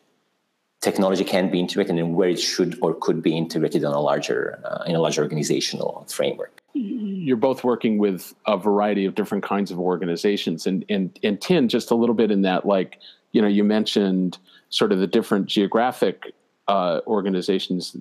technology 0.82 1.24
can 1.24 1.50
be 1.50 1.58
integrated 1.58 1.96
and 1.96 2.14
where 2.14 2.28
it 2.28 2.40
should 2.40 2.78
or 2.82 2.94
could 2.94 3.22
be 3.22 3.36
integrated 3.36 3.84
on 3.84 3.94
a 3.94 4.00
larger 4.00 4.60
uh, 4.64 4.82
in 4.84 4.94
a 4.94 5.00
larger 5.00 5.22
organizational 5.22 6.06
framework 6.08 6.62
you're 6.76 7.36
both 7.36 7.64
working 7.64 7.98
with 7.98 8.34
a 8.46 8.56
variety 8.56 9.04
of 9.04 9.14
different 9.14 9.44
kinds 9.44 9.70
of 9.70 9.78
organizations. 9.78 10.66
And 10.66 10.84
and 10.88 11.18
and 11.22 11.40
tin 11.40 11.68
just 11.68 11.90
a 11.90 11.94
little 11.94 12.14
bit 12.14 12.30
in 12.30 12.42
that 12.42 12.66
like 12.66 12.98
you 13.32 13.40
know 13.42 13.48
you 13.48 13.64
mentioned 13.64 14.38
sort 14.68 14.92
of 14.92 14.98
the 14.98 15.06
different 15.06 15.46
geographic 15.46 16.34
uh, 16.68 17.00
organizations 17.06 17.96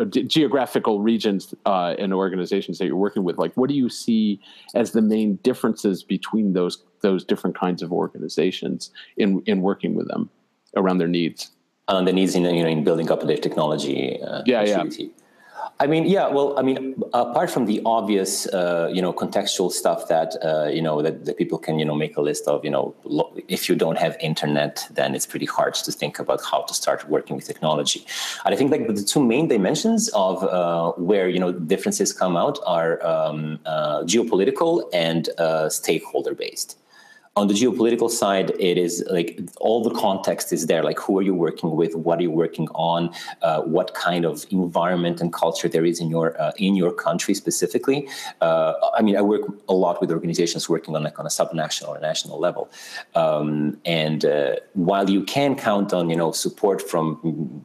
uh, 0.00 0.04
geographical 0.06 1.00
regions 1.00 1.54
uh, 1.66 1.94
and 1.98 2.14
organizations 2.14 2.78
that 2.78 2.86
you're 2.86 2.96
working 2.96 3.24
with. 3.24 3.38
Like 3.38 3.54
what 3.54 3.68
do 3.68 3.74
you 3.76 3.88
see 3.88 4.40
as 4.74 4.92
the 4.92 5.02
main 5.02 5.36
differences 5.36 6.02
between 6.02 6.54
those 6.54 6.82
those 7.02 7.24
different 7.24 7.58
kinds 7.58 7.82
of 7.82 7.92
organizations 7.92 8.90
in 9.16 9.42
in 9.46 9.60
working 9.60 9.94
with 9.94 10.08
them 10.08 10.30
around 10.76 10.98
their 10.98 11.08
needs? 11.08 11.50
Uh, 11.88 12.02
the 12.02 12.12
needs 12.12 12.34
in 12.34 12.44
you 12.44 12.62
know 12.62 12.68
in 12.68 12.84
building 12.84 13.10
up 13.10 13.24
their 13.26 13.36
technology 13.36 14.20
uh, 14.22 14.42
yeah 14.46 14.60
maturity. 14.60 15.04
yeah 15.04 15.25
I 15.78 15.86
mean, 15.86 16.06
yeah. 16.06 16.28
Well, 16.28 16.58
I 16.58 16.62
mean, 16.62 16.94
apart 17.12 17.50
from 17.50 17.66
the 17.66 17.82
obvious, 17.84 18.46
uh, 18.46 18.90
you 18.92 19.02
know, 19.02 19.12
contextual 19.12 19.70
stuff 19.70 20.08
that 20.08 20.34
uh, 20.42 20.68
you 20.68 20.80
know 20.80 21.02
that, 21.02 21.26
that 21.26 21.36
people 21.36 21.58
can, 21.58 21.78
you 21.78 21.84
know, 21.84 21.94
make 21.94 22.16
a 22.16 22.22
list 22.22 22.48
of, 22.48 22.64
you 22.64 22.70
know, 22.70 22.94
lo- 23.04 23.32
if 23.48 23.68
you 23.68 23.74
don't 23.74 23.98
have 23.98 24.16
internet, 24.20 24.86
then 24.90 25.14
it's 25.14 25.26
pretty 25.26 25.46
hard 25.46 25.74
to 25.74 25.92
think 25.92 26.18
about 26.18 26.40
how 26.42 26.62
to 26.62 26.72
start 26.72 27.08
working 27.08 27.36
with 27.36 27.46
technology. 27.46 28.06
And 28.44 28.54
I 28.54 28.56
think 28.56 28.70
like 28.70 28.86
the 28.86 29.02
two 29.02 29.22
main 29.22 29.48
dimensions 29.48 30.08
of 30.14 30.42
uh, 30.44 30.92
where 30.92 31.28
you 31.28 31.38
know 31.38 31.52
differences 31.52 32.12
come 32.12 32.36
out 32.36 32.58
are 32.66 33.04
um, 33.06 33.58
uh, 33.66 34.02
geopolitical 34.02 34.88
and 34.94 35.28
uh, 35.38 35.68
stakeholder 35.68 36.34
based 36.34 36.78
on 37.36 37.48
the 37.48 37.54
geopolitical 37.54 38.10
side, 38.10 38.50
it 38.58 38.78
is 38.78 39.04
like 39.10 39.38
all 39.60 39.82
the 39.82 39.90
context 39.90 40.54
is 40.54 40.66
there. 40.66 40.82
Like, 40.82 40.98
who 40.98 41.18
are 41.18 41.22
you 41.22 41.34
working 41.34 41.76
with? 41.76 41.94
What 41.94 42.18
are 42.18 42.22
you 42.22 42.30
working 42.30 42.66
on? 42.68 43.14
Uh, 43.42 43.60
what 43.60 43.92
kind 43.92 44.24
of 44.24 44.46
environment 44.50 45.20
and 45.20 45.30
culture 45.32 45.68
there 45.68 45.84
is 45.84 46.00
in 46.00 46.08
your 46.08 46.40
uh, 46.40 46.52
in 46.56 46.74
your 46.74 46.92
country 46.92 47.34
specifically? 47.34 48.08
Uh, 48.40 48.72
I 48.94 49.02
mean, 49.02 49.18
I 49.18 49.20
work 49.20 49.42
a 49.68 49.74
lot 49.74 50.00
with 50.00 50.10
organizations 50.10 50.66
working 50.66 50.96
on 50.96 51.02
like 51.02 51.18
on 51.18 51.26
a 51.26 51.28
subnational 51.28 51.88
or 51.88 52.00
national 52.00 52.40
level, 52.40 52.70
um, 53.14 53.78
and 53.84 54.24
uh, 54.24 54.56
while 54.72 55.10
you 55.10 55.22
can 55.22 55.56
count 55.56 55.92
on 55.92 56.08
you 56.08 56.16
know 56.16 56.32
support 56.32 56.80
from 56.80 57.62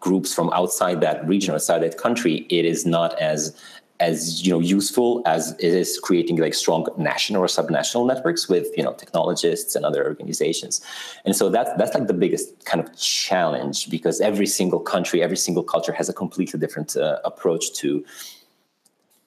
groups 0.00 0.34
from 0.34 0.50
outside 0.52 1.00
that 1.00 1.26
region 1.26 1.52
or 1.52 1.54
outside 1.54 1.82
that 1.82 1.96
country, 1.96 2.46
it 2.50 2.66
is 2.66 2.84
not 2.84 3.18
as 3.18 3.58
as 4.04 4.44
you 4.44 4.50
know 4.52 4.62
useful 4.76 5.22
as 5.34 5.42
it 5.66 5.72
is 5.82 5.98
creating 6.06 6.36
like 6.36 6.54
strong 6.54 6.82
national 7.12 7.40
or 7.42 7.50
subnational 7.58 8.06
networks 8.12 8.48
with 8.54 8.66
you 8.78 8.84
know 8.84 8.94
technologists 9.02 9.74
and 9.76 9.82
other 9.84 10.02
organizations. 10.12 10.74
And 11.24 11.34
so 11.38 11.44
that's 11.54 11.70
that's 11.78 11.94
like 11.96 12.06
the 12.12 12.18
biggest 12.24 12.46
kind 12.70 12.80
of 12.84 12.88
challenge 12.96 13.78
because 13.96 14.16
every 14.30 14.48
single 14.58 14.80
country 14.94 15.18
every 15.28 15.40
single 15.46 15.64
culture 15.74 15.94
has 16.00 16.08
a 16.08 16.16
completely 16.22 16.58
different 16.64 16.90
uh, 16.96 17.30
approach 17.30 17.64
to 17.80 18.04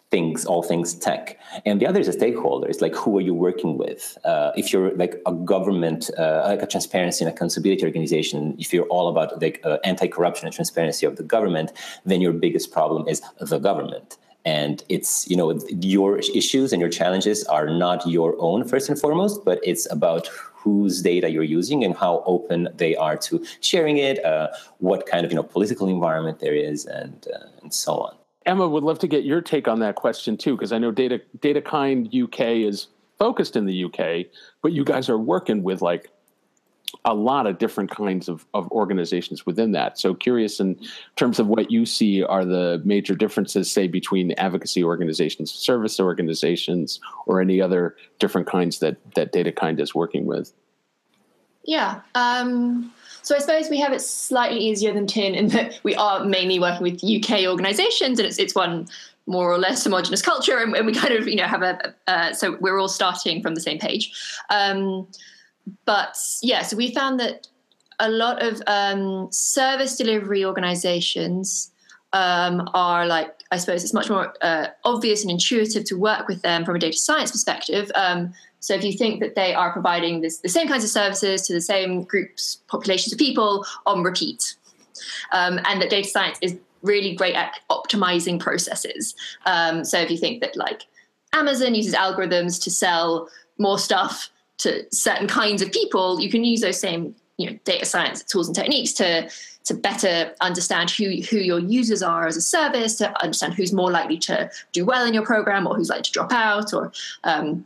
things 0.09 0.45
all 0.45 0.63
things 0.63 0.93
tech. 1.05 1.23
And 1.65 1.81
the 1.81 1.87
other 1.89 1.99
is 2.03 2.07
a 2.07 2.17
stakeholder 2.21 2.67
it's 2.71 2.83
like 2.85 2.95
who 3.01 3.11
are 3.17 3.25
you 3.29 3.35
working 3.47 3.71
with? 3.83 4.03
Uh, 4.31 4.51
if 4.61 4.65
you're 4.71 4.91
like 5.03 5.15
a 5.31 5.33
government 5.53 6.01
uh, 6.21 6.43
like 6.51 6.63
a 6.67 6.69
transparency 6.73 7.19
and 7.25 7.33
accountability 7.33 7.83
organization 7.91 8.39
if 8.63 8.67
you're 8.73 8.89
all 8.95 9.07
about 9.13 9.41
like 9.41 9.57
uh, 9.69 9.77
anti-corruption 9.91 10.45
and 10.47 10.53
transparency 10.59 11.03
of 11.09 11.13
the 11.19 11.27
government 11.35 11.69
then 12.09 12.19
your 12.25 12.33
biggest 12.45 12.67
problem 12.77 13.01
is 13.11 13.21
the 13.53 13.59
government 13.69 14.09
and 14.47 14.83
it's 14.87 15.27
you 15.29 15.35
know 15.35 15.47
your 15.67 16.19
issues 16.19 16.71
and 16.71 16.79
your 16.79 16.89
challenges 16.89 17.43
are 17.45 17.67
not 17.69 18.07
your 18.07 18.35
own 18.39 18.63
first 18.63 18.87
and 18.89 18.97
foremost 18.99 19.43
but 19.43 19.59
it's 19.71 19.85
about 19.91 20.27
whose 20.53 21.01
data 21.01 21.29
you're 21.29 21.51
using 21.59 21.83
and 21.83 21.95
how 21.97 22.23
open 22.25 22.69
they 22.75 22.95
are 22.95 23.17
to 23.17 23.45
sharing 23.59 23.97
it 23.97 24.23
uh, 24.23 24.47
what 24.79 25.05
kind 25.05 25.25
of 25.25 25.31
you 25.31 25.35
know 25.35 25.43
political 25.43 25.87
environment 25.89 26.39
there 26.39 26.55
is 26.55 26.85
and 26.85 27.27
uh, 27.35 27.61
and 27.61 27.73
so 27.73 27.93
on. 28.05 28.15
Emma 28.45 28.67
would 28.67 28.83
love 28.83 28.99
to 28.99 29.07
get 29.07 29.25
your 29.25 29.41
take 29.41 29.67
on 29.67 29.79
that 29.79 29.95
question 29.95 30.37
too 30.37 30.55
because 30.55 30.71
i 30.71 30.77
know 30.77 30.91
data 30.91 31.19
DataKind 31.39 32.01
uk 32.23 32.39
is 32.39 32.87
focused 33.19 33.55
in 33.57 33.65
the 33.65 33.83
uk 33.85 33.99
but 34.61 34.71
you 34.71 34.83
guys 34.85 35.09
are 35.09 35.17
working 35.17 35.61
with 35.63 35.81
like 35.81 36.09
a 37.05 37.13
lot 37.13 37.47
of 37.47 37.57
different 37.57 37.91
kinds 37.91 38.27
of, 38.27 38.45
of 38.53 38.69
organizations 38.71 39.45
within 39.45 39.71
that. 39.73 39.99
So 39.99 40.13
curious 40.13 40.59
in 40.59 40.79
terms 41.15 41.39
of 41.39 41.47
what 41.47 41.69
you 41.71 41.85
see 41.85 42.23
are 42.23 42.45
the 42.45 42.81
major 42.85 43.15
differences, 43.15 43.71
say, 43.71 43.87
between 43.87 44.31
advocacy 44.33 44.83
organizations, 44.83 45.51
service 45.51 45.99
organizations, 45.99 46.99
or 47.25 47.41
any 47.41 47.61
other 47.61 47.95
different 48.19 48.47
kinds 48.47 48.79
that 48.79 48.97
that 49.15 49.33
DataKind 49.33 49.79
is 49.79 49.93
working 49.93 50.25
with. 50.25 50.53
Yeah. 51.63 52.01
Um, 52.15 52.93
so 53.21 53.35
I 53.35 53.39
suppose 53.39 53.69
we 53.69 53.77
have 53.79 53.91
it 53.91 54.01
slightly 54.01 54.59
easier 54.59 54.93
than 54.93 55.05
TIN 55.05 55.35
in 55.35 55.47
that 55.49 55.79
we 55.83 55.95
are 55.95 56.23
mainly 56.23 56.59
working 56.59 56.83
with 56.83 57.03
UK 57.03 57.45
organizations 57.45 58.19
and 58.19 58.25
it's 58.25 58.39
it's 58.39 58.55
one 58.55 58.87
more 59.29 59.51
or 59.51 59.57
less 59.57 59.83
homogenous 59.83 60.21
culture 60.21 60.57
and, 60.59 60.73
and 60.73 60.87
we 60.87 60.93
kind 60.93 61.13
of 61.13 61.27
you 61.27 61.35
know 61.35 61.43
have 61.43 61.61
a 61.61 61.93
uh, 62.07 62.33
so 62.33 62.57
we're 62.61 62.79
all 62.79 62.87
starting 62.87 63.41
from 63.41 63.53
the 63.53 63.61
same 63.61 63.77
page. 63.77 64.13
Um, 64.49 65.07
but 65.85 66.17
yeah, 66.41 66.61
so 66.61 66.77
we 66.77 66.93
found 66.93 67.19
that 67.19 67.47
a 67.99 68.09
lot 68.09 68.41
of 68.41 68.61
um, 68.67 69.31
service 69.31 69.95
delivery 69.95 70.45
organizations 70.45 71.71
um, 72.13 72.69
are 72.73 73.05
like, 73.05 73.33
I 73.51 73.57
suppose 73.57 73.83
it's 73.83 73.93
much 73.93 74.09
more 74.09 74.33
uh, 74.41 74.67
obvious 74.83 75.23
and 75.23 75.31
intuitive 75.31 75.83
to 75.85 75.95
work 75.95 76.27
with 76.27 76.41
them 76.41 76.63
from 76.65 76.75
a 76.75 76.79
data 76.79 76.97
science 76.97 77.31
perspective. 77.31 77.91
Um, 77.95 78.33
so 78.59 78.73
if 78.73 78.83
you 78.83 78.93
think 78.93 79.19
that 79.21 79.35
they 79.35 79.53
are 79.53 79.71
providing 79.71 80.21
this, 80.21 80.39
the 80.39 80.49
same 80.49 80.67
kinds 80.67 80.83
of 80.83 80.89
services 80.89 81.43
to 81.43 81.53
the 81.53 81.61
same 81.61 82.03
groups, 82.03 82.61
populations 82.67 83.13
of 83.13 83.19
people 83.19 83.65
on 83.85 84.03
repeat, 84.03 84.55
um, 85.31 85.59
and 85.65 85.81
that 85.81 85.89
data 85.89 86.07
science 86.07 86.37
is 86.41 86.57
really 86.81 87.15
great 87.15 87.35
at 87.35 87.59
optimizing 87.69 88.39
processes. 88.39 89.15
Um, 89.45 89.83
so 89.83 89.99
if 89.99 90.09
you 90.09 90.17
think 90.17 90.41
that 90.41 90.55
like 90.55 90.85
Amazon 91.33 91.75
uses 91.75 91.93
algorithms 91.93 92.61
to 92.63 92.71
sell 92.71 93.29
more 93.57 93.79
stuff 93.79 94.29
to 94.59 94.85
certain 94.91 95.27
kinds 95.27 95.61
of 95.61 95.71
people, 95.71 96.19
you 96.19 96.29
can 96.29 96.43
use 96.43 96.61
those 96.61 96.79
same 96.79 97.15
you 97.37 97.49
know 97.49 97.57
data 97.65 97.85
science 97.85 98.23
tools 98.23 98.47
and 98.47 98.55
techniques 98.55 98.93
to 98.93 99.29
to 99.65 99.73
better 99.73 100.33
understand 100.41 100.89
who 100.89 101.21
who 101.29 101.37
your 101.37 101.59
users 101.59 102.01
are 102.01 102.25
as 102.25 102.37
a 102.37 102.41
service, 102.41 102.95
to 102.95 103.23
understand 103.23 103.53
who's 103.53 103.73
more 103.73 103.91
likely 103.91 104.17
to 104.17 104.49
do 104.71 104.85
well 104.85 105.05
in 105.05 105.13
your 105.13 105.25
program 105.25 105.67
or 105.67 105.75
who's 105.75 105.89
likely 105.89 106.03
to 106.03 106.11
drop 106.11 106.31
out, 106.31 106.73
or 106.73 106.91
um, 107.23 107.65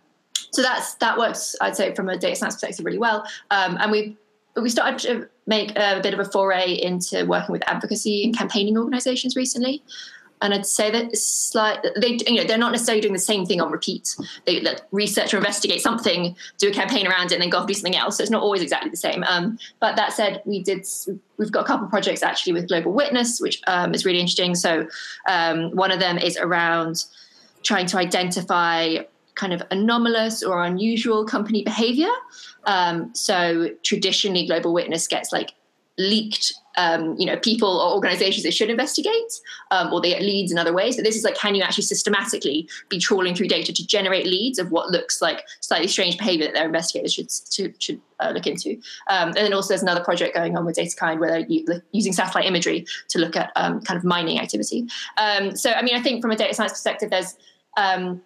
so 0.52 0.62
that's 0.62 0.96
that 0.96 1.18
works. 1.18 1.56
I'd 1.62 1.76
say 1.76 1.96
from 1.96 2.10
a 2.10 2.18
data 2.18 2.36
science 2.36 2.56
perspective 2.56 2.86
really 2.86 2.98
well, 2.98 3.26
um, 3.52 3.78
and 3.80 3.92
we 3.92 4.18
we 4.56 4.70
started 4.70 5.00
to 5.00 5.30
make 5.48 5.78
a 5.78 6.00
bit 6.02 6.14
of 6.14 6.20
a 6.20 6.26
foray 6.26 6.74
into 6.74 7.26
working 7.26 7.54
with 7.54 7.68
advocacy 7.68 8.24
and 8.24 8.38
campaigning 8.38 8.78
organizations 8.78 9.36
recently 9.36 9.82
and 10.42 10.54
I'd 10.54 10.66
say 10.66 10.90
that 10.92 11.06
it's 11.06 11.54
like 11.54 11.84
they, 11.96 12.18
you 12.28 12.36
know, 12.36 12.44
they're 12.44 12.58
not 12.58 12.72
necessarily 12.72 13.02
doing 13.02 13.14
the 13.14 13.20
same 13.20 13.46
thing 13.46 13.62
on 13.62 13.72
repeat. 13.72 14.16
They 14.46 14.62
like, 14.62 14.82
research 14.92 15.34
or 15.34 15.38
investigate 15.38 15.82
something, 15.82 16.36
do 16.58 16.70
a 16.70 16.74
campaign 16.74 17.08
around 17.08 17.32
it, 17.32 17.36
and 17.36 17.44
then 17.44 17.50
go 17.50 17.58
off 17.58 17.64
and 17.64 17.68
do 17.70 17.74
something 17.76 17.96
else. 17.96 18.18
So 18.18 18.24
it's 18.24 18.32
not 18.32 18.42
always 18.42 18.62
exactly 18.62 18.90
the 18.90 18.98
same. 18.98 19.24
Um, 19.24 19.60
but 19.80 19.96
that 19.96 20.14
said, 20.14 20.42
we 20.46 20.62
did. 20.62 20.86
We've 21.38 21.52
got 21.52 21.62
a 21.62 21.68
couple 21.68 21.86
of 21.86 21.92
projects 21.92 22.24
actually 22.24 22.54
with 22.54 22.68
Global 22.68 22.92
Witness, 22.92 23.40
which 23.40 23.62
um, 23.68 23.94
is 23.94 24.06
really 24.06 24.20
interesting. 24.20 24.56
So 24.56 24.88
um, 25.28 25.72
one 25.76 25.92
of 25.92 26.00
them 26.00 26.18
is 26.18 26.38
around 26.38 27.06
trying 27.64 27.86
to 27.88 27.98
identify 27.98 28.98
kind 29.36 29.54
of 29.54 29.64
anomalous 29.72 30.44
or 30.44 30.64
unusual 30.64 31.26
company 31.26 31.64
behavior. 31.64 32.12
Um, 32.66 33.14
so 33.16 33.70
traditionally, 33.84 34.46
Global 34.46 34.74
Witness 34.74 35.08
gets 35.08 35.32
like 35.32 35.54
leaked 35.98 36.54
um, 36.78 37.16
you 37.18 37.26
know 37.26 37.38
people 37.38 37.80
or 37.80 37.94
organizations 37.94 38.44
that 38.44 38.54
should 38.54 38.70
investigate 38.70 39.40
um, 39.72 39.92
or 39.94 40.02
they 40.02 40.10
get 40.10 40.22
leads 40.22 40.52
in 40.52 40.58
other 40.58 40.74
ways. 40.74 40.96
But 40.96 41.06
this 41.06 41.16
is 41.16 41.24
like 41.24 41.36
can 41.36 41.56
you 41.56 41.64
actually 41.64 41.84
systematically 41.84 42.68
be 42.90 43.00
trawling 43.00 43.36
through 43.36 43.48
data 43.48 43.74
to 43.74 43.88
generate 43.88 44.26
leads 44.26 44.60
of 44.60 44.72
what 44.72 44.90
looks 44.90 45.22
like 45.22 45.46
slightly 45.60 45.88
strange 45.88 46.18
behavior 46.18 46.46
that 46.46 46.54
their 46.54 46.66
investigators 46.66 47.14
should 47.14 47.32
should, 47.52 47.82
should 47.82 48.02
uh, 48.20 48.32
look 48.34 48.48
into? 48.48 48.72
Um, 49.10 49.30
and 49.30 49.38
then 49.38 49.54
also 49.54 49.70
there's 49.70 49.84
another 49.84 50.04
project 50.04 50.36
going 50.36 50.58
on 50.58 50.66
with 50.66 50.78
DataKind 50.78 51.20
where 51.20 51.46
they're 51.46 51.84
using 51.92 52.14
satellite 52.14 52.46
imagery 52.46 52.86
to 53.10 53.20
look 53.20 53.36
at 53.36 53.52
um, 53.56 53.82
kind 53.82 53.98
of 53.98 54.04
mining 54.04 54.40
activity. 54.40 54.88
Um, 55.18 55.56
so 55.56 55.72
i 55.72 55.82
mean 55.82 55.96
i 55.96 56.02
think 56.02 56.22
from 56.22 56.32
a 56.32 56.36
data 56.36 56.54
science 56.54 56.74
perspective 56.74 57.10
there's 57.10 57.36
um, 57.78 58.22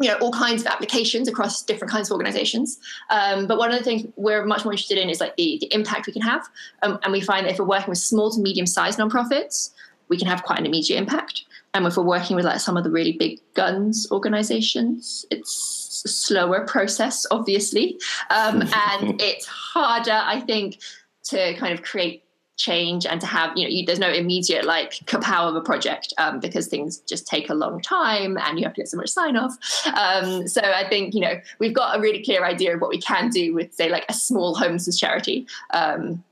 you 0.00 0.08
know 0.08 0.16
all 0.18 0.32
kinds 0.32 0.62
of 0.62 0.68
applications 0.68 1.28
across 1.28 1.62
different 1.62 1.90
kinds 1.90 2.08
of 2.08 2.12
organizations. 2.12 2.78
Um, 3.10 3.46
but 3.46 3.58
one 3.58 3.72
of 3.72 3.78
the 3.78 3.84
things 3.84 4.06
we're 4.16 4.44
much 4.44 4.64
more 4.64 4.72
interested 4.72 4.98
in 4.98 5.10
is 5.10 5.20
like 5.20 5.36
the, 5.36 5.58
the 5.60 5.72
impact 5.74 6.06
we 6.06 6.12
can 6.12 6.22
have. 6.22 6.48
Um, 6.82 6.98
and 7.02 7.12
we 7.12 7.20
find 7.20 7.46
that 7.46 7.52
if 7.52 7.58
we're 7.58 7.66
working 7.66 7.90
with 7.90 7.98
small 7.98 8.30
to 8.30 8.40
medium 8.40 8.66
sized 8.66 8.98
nonprofits 8.98 9.70
we 10.08 10.16
can 10.16 10.26
have 10.26 10.42
quite 10.42 10.58
an 10.58 10.66
immediate 10.66 10.96
impact. 10.96 11.44
And 11.74 11.86
if 11.86 11.96
we're 11.96 12.02
working 12.02 12.34
with 12.34 12.46
like 12.46 12.60
some 12.60 12.76
of 12.76 12.84
the 12.84 12.90
really 12.90 13.12
big 13.12 13.40
guns 13.54 14.10
organizations 14.10 15.26
it's 15.30 16.02
a 16.04 16.08
slower 16.08 16.64
process 16.66 17.26
obviously. 17.30 17.98
Um, 18.30 18.62
and 18.90 19.20
it's 19.20 19.46
harder 19.46 20.20
i 20.24 20.40
think 20.40 20.78
to 21.24 21.54
kind 21.54 21.74
of 21.74 21.82
create 21.82 22.24
change 22.58 23.06
and 23.06 23.20
to 23.20 23.26
have 23.26 23.56
you 23.56 23.62
know 23.62 23.70
you, 23.70 23.86
there's 23.86 24.00
no 24.00 24.10
immediate 24.10 24.64
like 24.64 24.92
kapow 25.06 25.48
of 25.48 25.54
a 25.54 25.60
project 25.60 26.12
um, 26.18 26.40
because 26.40 26.66
things 26.66 26.98
just 26.98 27.26
take 27.26 27.48
a 27.48 27.54
long 27.54 27.80
time 27.80 28.36
and 28.36 28.58
you 28.58 28.64
have 28.64 28.74
to 28.74 28.80
get 28.80 28.88
so 28.88 28.96
much 28.96 29.08
sign 29.08 29.36
off. 29.36 29.56
Um, 29.96 30.46
so 30.48 30.60
i 30.60 30.86
think 30.88 31.14
you 31.14 31.20
know 31.20 31.40
we've 31.60 31.72
got 31.72 31.96
a 31.96 32.00
really 32.00 32.22
clear 32.22 32.44
idea 32.44 32.74
of 32.74 32.80
what 32.80 32.90
we 32.90 33.00
can 33.00 33.30
do 33.30 33.54
with 33.54 33.72
say 33.72 33.88
like 33.88 34.04
a 34.08 34.12
small 34.12 34.54
homelessness 34.54 34.98
charity 34.98 35.46
um, 35.70 36.22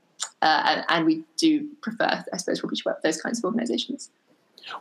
uh, 0.41 0.63
and, 0.65 0.85
and, 0.89 1.05
we 1.05 1.23
do 1.37 1.67
prefer 1.81 2.23
i 2.33 2.37
suppose 2.37 2.59
to 2.59 2.65
work 2.65 2.97
with 2.97 3.03
those 3.03 3.21
kinds 3.21 3.39
of 3.39 3.45
organizations. 3.45 4.09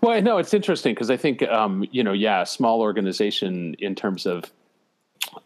Well 0.01 0.21
no 0.21 0.39
it's 0.39 0.53
interesting 0.53 0.95
because 0.95 1.11
i 1.11 1.17
think 1.17 1.43
um, 1.45 1.87
you 1.93 2.03
know 2.03 2.13
yeah 2.13 2.43
small 2.43 2.81
organization 2.81 3.75
in 3.79 3.95
terms 3.95 4.27
of 4.27 4.51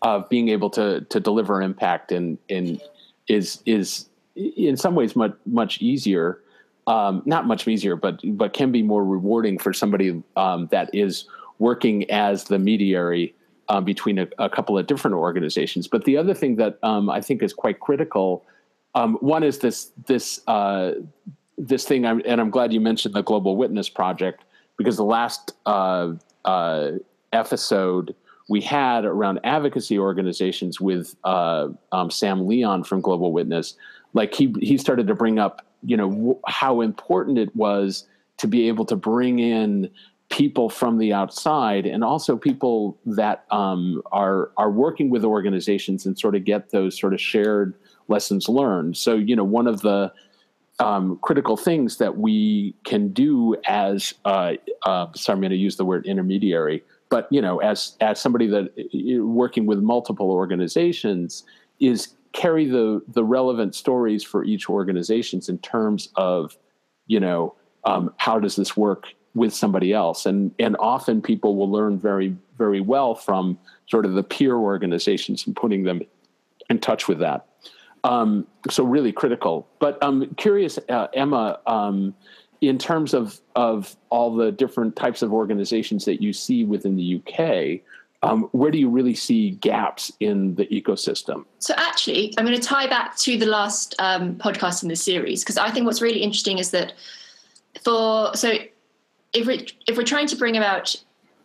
of 0.00 0.28
being 0.30 0.48
able 0.48 0.70
to 0.70 1.02
to 1.02 1.20
deliver 1.20 1.60
impact 1.60 2.10
and 2.10 2.38
in 2.48 2.80
is 3.28 3.62
is 3.66 4.09
in 4.56 4.76
some 4.76 4.94
ways 4.94 5.16
much 5.16 5.34
much 5.46 5.80
easier. 5.80 6.40
Um, 6.86 7.22
not 7.24 7.46
much 7.46 7.68
easier, 7.68 7.94
but 7.94 8.20
but 8.36 8.52
can 8.52 8.72
be 8.72 8.82
more 8.82 9.04
rewarding 9.04 9.58
for 9.58 9.72
somebody 9.72 10.22
um, 10.36 10.68
that 10.70 10.90
is 10.94 11.26
working 11.58 12.10
as 12.10 12.44
the 12.44 12.58
mediary 12.58 13.34
um, 13.68 13.84
between 13.84 14.18
a, 14.18 14.26
a, 14.38 14.48
couple 14.48 14.76
of 14.76 14.86
different 14.86 15.14
organizations. 15.14 15.86
But 15.86 16.04
the 16.04 16.16
other 16.16 16.34
thing 16.34 16.56
that 16.56 16.78
um, 16.82 17.10
I 17.10 17.20
think 17.20 17.42
is 17.42 17.52
quite 17.52 17.78
critical, 17.78 18.44
um, 18.94 19.16
one 19.20 19.44
is 19.44 19.58
this 19.58 19.92
this 20.06 20.40
uh, 20.48 20.92
this 21.56 21.84
thing, 21.84 22.06
I'm, 22.06 22.22
and 22.24 22.40
I'm 22.40 22.50
glad 22.50 22.72
you 22.72 22.80
mentioned 22.80 23.14
the 23.14 23.22
Global 23.22 23.56
Witness 23.56 23.88
Project 23.88 24.44
because 24.76 24.96
the 24.96 25.04
last 25.04 25.52
uh, 25.66 26.12
uh, 26.44 26.92
episode 27.32 28.14
we 28.48 28.60
had 28.60 29.04
around 29.04 29.38
advocacy 29.44 29.98
organizations 29.98 30.80
with 30.80 31.14
uh, 31.22 31.68
um, 31.92 32.10
Sam 32.10 32.48
Leon 32.48 32.82
from 32.82 33.00
Global 33.00 33.32
Witness 33.32 33.76
like 34.12 34.34
he 34.34 34.54
he 34.60 34.76
started 34.78 35.06
to 35.06 35.14
bring 35.14 35.38
up 35.38 35.66
you 35.82 35.96
know 35.96 36.10
w- 36.10 36.40
how 36.46 36.80
important 36.80 37.38
it 37.38 37.54
was 37.54 38.06
to 38.38 38.46
be 38.46 38.68
able 38.68 38.84
to 38.86 38.96
bring 38.96 39.38
in 39.38 39.90
people 40.30 40.70
from 40.70 40.98
the 40.98 41.12
outside 41.12 41.86
and 41.86 42.04
also 42.04 42.36
people 42.36 42.96
that 43.04 43.44
um, 43.50 44.00
are 44.12 44.50
are 44.56 44.70
working 44.70 45.10
with 45.10 45.24
organizations 45.24 46.06
and 46.06 46.18
sort 46.18 46.34
of 46.34 46.44
get 46.44 46.70
those 46.70 46.98
sort 46.98 47.12
of 47.12 47.20
shared 47.20 47.74
lessons 48.08 48.48
learned. 48.48 48.96
So 48.96 49.14
you 49.14 49.36
know 49.36 49.44
one 49.44 49.66
of 49.66 49.82
the 49.82 50.12
um, 50.78 51.18
critical 51.20 51.56
things 51.56 51.98
that 51.98 52.16
we 52.16 52.74
can 52.84 53.08
do 53.08 53.56
as 53.66 54.14
uh, 54.24 54.54
uh, 54.84 55.06
sorry 55.14 55.34
I'm 55.34 55.40
going 55.40 55.50
to 55.50 55.56
use 55.56 55.76
the 55.76 55.84
word 55.84 56.06
intermediary, 56.06 56.82
but 57.10 57.28
you 57.30 57.42
know 57.42 57.58
as 57.58 57.96
as 58.00 58.20
somebody 58.20 58.46
that 58.46 58.70
working 59.22 59.66
with 59.66 59.80
multiple 59.80 60.30
organizations 60.30 61.44
is 61.80 62.14
carry 62.32 62.66
the 62.66 63.02
the 63.08 63.24
relevant 63.24 63.74
stories 63.74 64.22
for 64.22 64.44
each 64.44 64.68
organizations 64.68 65.48
in 65.48 65.58
terms 65.58 66.08
of 66.16 66.56
you 67.06 67.20
know 67.20 67.54
um, 67.84 68.12
how 68.18 68.38
does 68.38 68.56
this 68.56 68.76
work 68.76 69.06
with 69.34 69.54
somebody 69.54 69.92
else? 69.92 70.26
And 70.26 70.52
and 70.58 70.76
often 70.78 71.22
people 71.22 71.56
will 71.56 71.70
learn 71.70 71.98
very 71.98 72.36
very 72.58 72.80
well 72.80 73.14
from 73.14 73.58
sort 73.86 74.04
of 74.04 74.12
the 74.14 74.22
peer 74.22 74.56
organizations 74.56 75.46
and 75.46 75.56
putting 75.56 75.84
them 75.84 76.02
in 76.68 76.78
touch 76.78 77.08
with 77.08 77.18
that. 77.18 77.46
Um, 78.04 78.46
so 78.70 78.84
really 78.84 79.12
critical. 79.12 79.66
But 79.78 79.98
i'm 80.02 80.34
curious 80.36 80.78
uh, 80.88 81.08
emma 81.14 81.58
um, 81.66 82.14
in 82.60 82.78
terms 82.78 83.14
of 83.14 83.40
of 83.56 83.96
all 84.10 84.34
the 84.34 84.52
different 84.52 84.96
types 84.96 85.22
of 85.22 85.32
organizations 85.32 86.04
that 86.04 86.22
you 86.22 86.32
see 86.32 86.64
within 86.64 86.96
the 86.96 87.16
uk 87.16 87.80
um, 88.22 88.44
where 88.52 88.70
do 88.70 88.78
you 88.78 88.88
really 88.88 89.14
see 89.14 89.52
gaps 89.52 90.12
in 90.20 90.54
the 90.54 90.66
ecosystem? 90.66 91.44
So, 91.58 91.74
actually, 91.76 92.34
I'm 92.36 92.44
going 92.44 92.58
to 92.58 92.62
tie 92.62 92.86
back 92.86 93.16
to 93.18 93.38
the 93.38 93.46
last 93.46 93.94
um, 93.98 94.36
podcast 94.36 94.82
in 94.82 94.88
this 94.88 95.02
series 95.02 95.42
because 95.42 95.56
I 95.56 95.70
think 95.70 95.86
what's 95.86 96.02
really 96.02 96.20
interesting 96.20 96.58
is 96.58 96.70
that 96.72 96.92
for 97.82 98.34
so 98.34 98.54
if 99.32 99.46
we 99.46 99.68
if 99.86 99.96
we're 99.96 100.02
trying 100.02 100.26
to 100.28 100.36
bring 100.36 100.56
about 100.56 100.94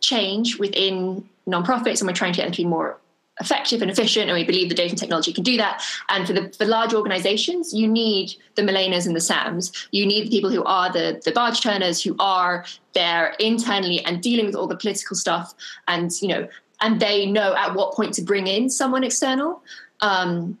change 0.00 0.58
within 0.58 1.26
nonprofits 1.48 2.00
and 2.00 2.08
we're 2.08 2.14
trying 2.14 2.32
to 2.32 2.36
get 2.36 2.44
them 2.44 2.52
to 2.52 2.62
be 2.62 2.68
more 2.68 2.98
effective 3.40 3.82
and 3.82 3.90
efficient, 3.90 4.28
and 4.28 4.36
we 4.36 4.44
believe 4.44 4.68
the 4.68 4.74
data 4.74 4.90
and 4.90 4.98
technology 4.98 5.32
can 5.32 5.44
do 5.44 5.56
that. 5.58 5.82
And 6.08 6.26
for 6.26 6.32
the 6.32 6.52
for 6.56 6.64
large 6.64 6.94
organizations, 6.94 7.72
you 7.74 7.86
need 7.86 8.34
the 8.54 8.62
Milenas 8.62 9.06
and 9.06 9.14
the 9.14 9.20
Sams. 9.20 9.88
You 9.92 10.06
need 10.06 10.26
the 10.26 10.30
people 10.30 10.50
who 10.50 10.64
are 10.64 10.92
the 10.92 11.20
the 11.24 11.32
barge 11.32 11.62
turners, 11.62 12.02
who 12.02 12.16
are 12.18 12.64
there 12.94 13.34
internally 13.38 14.04
and 14.04 14.22
dealing 14.22 14.46
with 14.46 14.54
all 14.54 14.66
the 14.66 14.76
political 14.76 15.16
stuff, 15.16 15.54
and 15.88 16.10
you 16.20 16.28
know, 16.28 16.48
and 16.80 17.00
they 17.00 17.26
know 17.26 17.54
at 17.54 17.74
what 17.74 17.94
point 17.94 18.14
to 18.14 18.22
bring 18.22 18.46
in 18.46 18.68
someone 18.70 19.04
external. 19.04 19.62
Um, 20.00 20.58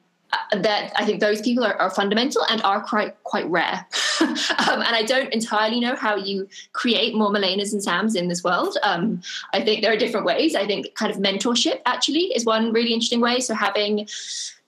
that 0.52 0.92
I 0.96 1.04
think 1.04 1.20
those 1.20 1.40
people 1.40 1.64
are, 1.64 1.74
are 1.76 1.88
fundamental 1.88 2.42
and 2.50 2.60
are 2.62 2.82
quite 2.82 3.22
quite 3.22 3.48
rare. 3.48 3.86
um, 4.20 4.36
and 4.82 4.94
I 4.96 5.04
don't 5.06 5.32
entirely 5.32 5.80
know 5.80 5.94
how 5.94 6.16
you 6.16 6.48
create 6.72 7.14
more 7.14 7.30
Milenas 7.30 7.72
and 7.72 7.82
Sams 7.82 8.16
in 8.16 8.28
this 8.28 8.42
world. 8.42 8.76
Um, 8.82 9.22
I 9.52 9.62
think 9.62 9.82
there 9.82 9.92
are 9.92 9.96
different 9.96 10.26
ways. 10.26 10.54
I 10.54 10.66
think 10.66 10.94
kind 10.94 11.12
of 11.12 11.18
mentorship 11.18 11.80
actually 11.86 12.32
is 12.34 12.44
one 12.44 12.72
really 12.72 12.92
interesting 12.92 13.20
way. 13.20 13.40
So 13.40 13.54
having 13.54 14.08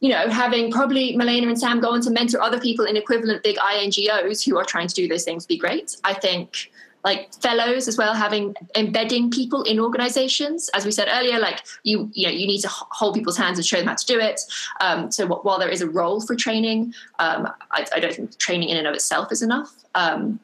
you 0.00 0.10
know, 0.10 0.28
having 0.28 0.70
probably 0.70 1.16
Milena 1.16 1.48
and 1.48 1.58
Sam 1.58 1.80
go 1.80 1.90
on 1.90 2.00
to 2.02 2.10
mentor 2.10 2.40
other 2.40 2.60
people 2.60 2.84
in 2.84 2.96
equivalent 2.96 3.42
big 3.42 3.56
INGOs 3.56 4.44
who 4.44 4.56
are 4.56 4.64
trying 4.64 4.86
to 4.86 4.94
do 4.94 5.08
those 5.08 5.24
things 5.24 5.44
would 5.44 5.48
be 5.48 5.58
great. 5.58 5.96
I 6.04 6.14
think 6.14 6.70
like 7.08 7.32
fellows 7.46 7.88
as 7.88 7.96
well 7.96 8.14
having 8.26 8.54
embedding 8.76 9.30
people 9.30 9.62
in 9.62 9.80
organizations. 9.80 10.68
As 10.74 10.84
we 10.84 10.92
said 10.98 11.08
earlier 11.10 11.38
like 11.38 11.58
you 11.88 12.10
you 12.12 12.26
know 12.26 12.34
you 12.40 12.46
need 12.46 12.60
to 12.60 12.68
hold 12.70 13.14
people's 13.14 13.38
hands 13.44 13.56
and 13.58 13.66
show 13.66 13.78
them 13.78 13.88
how 13.92 13.94
to 13.94 14.06
do 14.14 14.18
it. 14.30 14.40
Um, 14.80 15.10
so 15.10 15.26
while 15.26 15.58
there 15.58 15.74
is 15.76 15.80
a 15.80 15.90
role 16.00 16.20
for 16.20 16.34
training 16.36 16.92
um, 17.18 17.48
I, 17.70 17.86
I, 17.96 18.00
don't 18.00 18.14
think 18.14 18.38
training 18.38 18.68
in 18.68 18.76
and 18.76 18.86
of 18.86 18.94
itself 18.94 19.32
is 19.32 19.42
enough. 19.42 19.72
Um, 19.94 20.38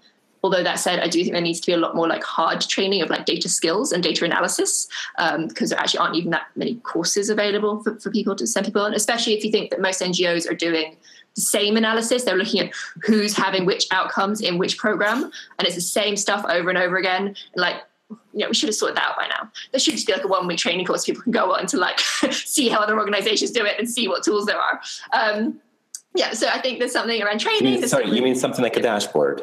although 0.44 0.62
that 0.62 0.78
said 0.78 1.00
i 1.00 1.08
do 1.08 1.18
think 1.22 1.32
there 1.32 1.48
needs 1.48 1.58
to 1.58 1.68
be 1.70 1.72
a 1.72 1.82
lot 1.84 1.96
more 1.96 2.06
like 2.06 2.22
hard 2.22 2.60
training 2.60 3.00
of 3.00 3.08
like 3.08 3.24
data 3.24 3.48
skills 3.48 3.92
and 3.92 4.02
data 4.02 4.26
analysis 4.26 4.86
because 5.16 5.68
um, 5.68 5.68
there 5.70 5.78
actually 5.78 5.98
aren't 5.98 6.16
even 6.16 6.30
that 6.30 6.48
many 6.54 6.74
courses 6.92 7.30
available 7.30 7.82
for, 7.82 7.98
for 7.98 8.10
people 8.10 8.36
to 8.36 8.46
send 8.46 8.66
people 8.66 8.82
on 8.82 8.92
especially 8.92 9.32
if 9.32 9.42
you 9.42 9.50
think 9.50 9.70
that 9.70 9.80
most 9.80 10.02
ngos 10.02 10.48
are 10.50 10.54
doing 10.66 10.96
same 11.36 11.76
analysis. 11.76 12.24
They're 12.24 12.36
looking 12.36 12.60
at 12.60 12.72
who's 13.02 13.36
having 13.36 13.64
which 13.64 13.86
outcomes 13.90 14.40
in 14.40 14.58
which 14.58 14.78
program, 14.78 15.30
and 15.58 15.66
it's 15.66 15.74
the 15.74 15.80
same 15.80 16.16
stuff 16.16 16.44
over 16.48 16.68
and 16.68 16.78
over 16.78 16.96
again. 16.96 17.28
And 17.28 17.36
like, 17.56 17.76
you 18.10 18.40
know, 18.40 18.48
we 18.48 18.54
should 18.54 18.68
have 18.68 18.76
sorted 18.76 18.96
that 18.96 19.10
out 19.10 19.16
by 19.16 19.26
now. 19.26 19.50
There 19.70 19.80
should 19.80 19.94
just 19.94 20.06
be 20.06 20.12
like 20.12 20.24
a 20.24 20.28
one 20.28 20.46
week 20.46 20.58
training 20.58 20.86
course 20.86 21.04
people 21.04 21.22
can 21.22 21.32
go 21.32 21.54
on 21.54 21.66
to 21.66 21.76
like 21.76 21.98
see 22.30 22.68
how 22.68 22.80
other 22.80 22.98
organizations 22.98 23.50
do 23.50 23.64
it 23.64 23.78
and 23.78 23.88
see 23.88 24.08
what 24.08 24.22
tools 24.22 24.46
there 24.46 24.58
are. 24.58 24.80
Um, 25.12 25.60
yeah, 26.14 26.32
so 26.32 26.48
I 26.48 26.60
think 26.60 26.78
there's 26.78 26.92
something 26.92 27.20
around 27.22 27.40
training. 27.40 27.74
You 27.74 27.80
mean, 27.80 27.88
sorry, 27.88 28.08
you 28.10 28.22
mean 28.22 28.36
something 28.36 28.62
like 28.62 28.76
a 28.76 28.82
dashboard? 28.82 29.42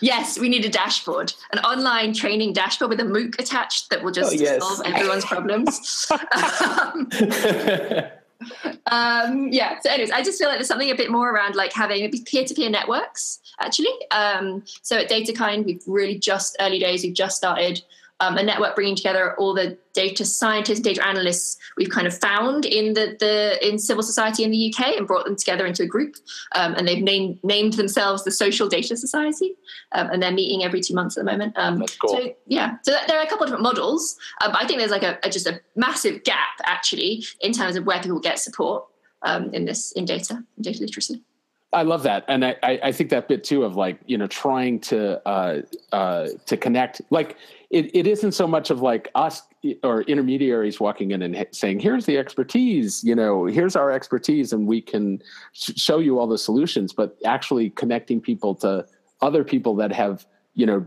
Yes, 0.00 0.38
we 0.38 0.48
need 0.48 0.64
a 0.64 0.68
dashboard, 0.68 1.32
an 1.52 1.58
online 1.60 2.12
training 2.12 2.52
dashboard 2.52 2.90
with 2.90 3.00
a 3.00 3.04
MOOC 3.04 3.38
attached 3.38 3.88
that 3.90 4.02
will 4.02 4.12
just 4.12 4.32
oh, 4.32 4.36
yes. 4.36 4.62
solve 4.62 4.82
everyone's 4.86 5.24
problems. 5.24 6.10
um, 6.10 7.08
um, 8.86 9.48
yeah. 9.48 9.78
So, 9.80 9.90
anyways, 9.90 10.10
I 10.10 10.22
just 10.22 10.38
feel 10.38 10.48
like 10.48 10.58
there's 10.58 10.68
something 10.68 10.90
a 10.90 10.94
bit 10.94 11.10
more 11.10 11.30
around 11.30 11.54
like 11.54 11.72
having 11.72 12.10
peer-to-peer 12.24 12.70
networks. 12.70 13.40
Actually, 13.60 13.94
um, 14.10 14.62
so 14.82 14.98
at 14.98 15.08
DataKind, 15.08 15.64
we've 15.64 15.82
really 15.86 16.18
just 16.18 16.56
early 16.60 16.78
days. 16.78 17.02
We've 17.02 17.14
just 17.14 17.36
started 17.36 17.82
um, 18.20 18.38
a 18.38 18.42
network 18.42 18.74
bringing 18.74 18.96
together 18.96 19.34
all 19.36 19.54
the 19.54 19.76
data 19.92 20.24
scientists, 20.24 20.80
data 20.80 21.06
analysts 21.06 21.56
we've 21.76 21.90
kind 21.90 22.06
of 22.06 22.16
found 22.16 22.64
in 22.64 22.94
the, 22.94 23.16
the 23.20 23.66
in 23.66 23.78
civil 23.78 24.02
society 24.02 24.42
in 24.42 24.50
the 24.50 24.72
UK 24.72 24.96
and 24.96 25.06
brought 25.06 25.24
them 25.24 25.36
together 25.36 25.66
into 25.66 25.82
a 25.82 25.86
group. 25.86 26.16
Um, 26.54 26.74
and 26.74 26.88
they've 26.88 27.02
named 27.02 27.38
named 27.42 27.74
themselves 27.74 28.24
the 28.24 28.30
Social 28.30 28.68
Data 28.68 28.96
Society, 28.96 29.54
um, 29.92 30.08
and 30.10 30.22
they're 30.22 30.32
meeting 30.32 30.64
every 30.64 30.80
two 30.80 30.94
months 30.94 31.16
at 31.16 31.24
the 31.24 31.30
moment. 31.30 31.54
Um, 31.56 31.78
That's 31.80 31.96
cool. 31.96 32.10
So 32.10 32.34
yeah, 32.46 32.76
so 32.82 32.96
there 33.06 33.18
are 33.18 33.22
a 33.22 33.28
couple 33.28 33.44
of 33.44 33.48
different 33.48 33.62
models. 33.62 34.16
Um, 34.42 34.52
I 34.54 34.66
think 34.66 34.78
there's 34.78 34.90
like 34.90 35.02
a, 35.02 35.18
a, 35.22 35.30
just 35.30 35.46
a 35.46 35.60
massive 35.74 36.24
gap 36.24 36.60
actually 36.64 37.24
in 37.40 37.52
terms 37.52 37.76
of 37.76 37.84
where 37.84 38.00
people 38.00 38.20
get 38.20 38.38
support 38.38 38.84
um, 39.22 39.52
in 39.52 39.64
this 39.66 39.92
in 39.92 40.04
data 40.04 40.42
in 40.56 40.62
data 40.62 40.80
literacy. 40.80 41.22
I 41.72 41.82
love 41.82 42.04
that, 42.04 42.24
and 42.28 42.44
I, 42.44 42.56
I 42.62 42.92
think 42.92 43.10
that 43.10 43.28
bit 43.28 43.42
too 43.42 43.64
of 43.64 43.76
like 43.76 43.98
you 44.06 44.16
know 44.16 44.28
trying 44.28 44.80
to 44.80 45.20
uh, 45.28 45.62
uh, 45.92 46.28
to 46.46 46.56
connect. 46.56 47.02
Like 47.10 47.36
it, 47.70 47.94
it 47.94 48.06
isn't 48.06 48.32
so 48.32 48.46
much 48.46 48.70
of 48.70 48.80
like 48.80 49.10
us 49.14 49.42
or 49.82 50.02
intermediaries 50.02 50.78
walking 50.78 51.10
in 51.10 51.22
and 51.22 51.46
saying, 51.50 51.80
"Here's 51.80 52.06
the 52.06 52.18
expertise," 52.18 53.02
you 53.02 53.14
know, 53.14 53.46
"Here's 53.46 53.74
our 53.74 53.90
expertise," 53.90 54.52
and 54.52 54.66
we 54.66 54.80
can 54.80 55.20
sh- 55.52 55.72
show 55.76 55.98
you 55.98 56.20
all 56.20 56.28
the 56.28 56.38
solutions. 56.38 56.92
But 56.92 57.16
actually 57.24 57.70
connecting 57.70 58.20
people 58.20 58.54
to 58.56 58.86
other 59.20 59.42
people 59.42 59.74
that 59.76 59.92
have 59.92 60.24
you 60.54 60.66
know 60.66 60.86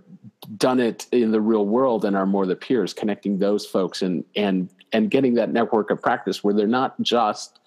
done 0.58 0.80
it 0.80 1.08
in 1.12 1.32
the 1.32 1.42
real 1.42 1.66
world 1.66 2.06
and 2.06 2.16
are 2.16 2.26
more 2.26 2.46
the 2.46 2.56
peers, 2.56 2.94
connecting 2.94 3.40
those 3.40 3.66
folks 3.66 4.02
and 4.02 4.24
and 4.36 4.70
and 4.94 5.12
getting 5.12 5.34
that 5.36 5.52
network 5.52 5.92
of 5.92 6.02
practice 6.02 6.44
where 6.44 6.54
they're 6.54 6.68
not 6.68 7.00
just 7.02 7.60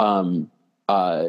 um, 0.00 0.50
uh, 0.88 1.26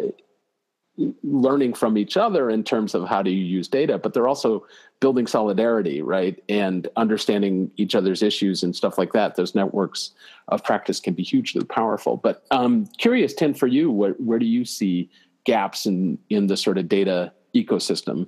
learning 1.24 1.74
from 1.74 1.98
each 1.98 2.18
other 2.18 2.50
in 2.50 2.64
terms 2.64 2.94
of 2.94 3.08
how 3.08 3.22
do 3.22 3.30
you 3.30 3.44
use 3.44 3.68
data, 3.68 3.98
but 3.98 4.14
they're 4.14 4.28
also 4.28 4.66
building 5.00 5.28
solidarity, 5.28 6.02
right? 6.02 6.44
And 6.50 6.88
understanding 6.96 7.72
each 7.78 7.96
other's 7.96 8.22
issues 8.22 8.64
and 8.64 8.76
stuff 8.76 8.98
like 8.98 9.14
that. 9.14 9.36
Those 9.36 9.56
networks 9.56 10.12
of 10.50 10.64
practice 10.64 11.00
can 11.00 11.14
be 11.14 11.24
hugely 11.24 11.64
powerful. 11.64 12.18
But 12.18 12.46
um, 12.52 12.86
curious, 12.98 13.34
Tin, 13.34 13.54
for 13.54 13.68
you, 13.68 13.92
where, 13.92 14.14
where 14.14 14.40
do 14.40 14.46
you 14.46 14.66
see 14.66 15.10
gaps 15.46 15.86
in 15.86 16.18
in 16.30 16.48
the 16.48 16.58
sort 16.58 16.78
of 16.78 16.90
data 16.90 17.32
ecosystem? 17.56 18.28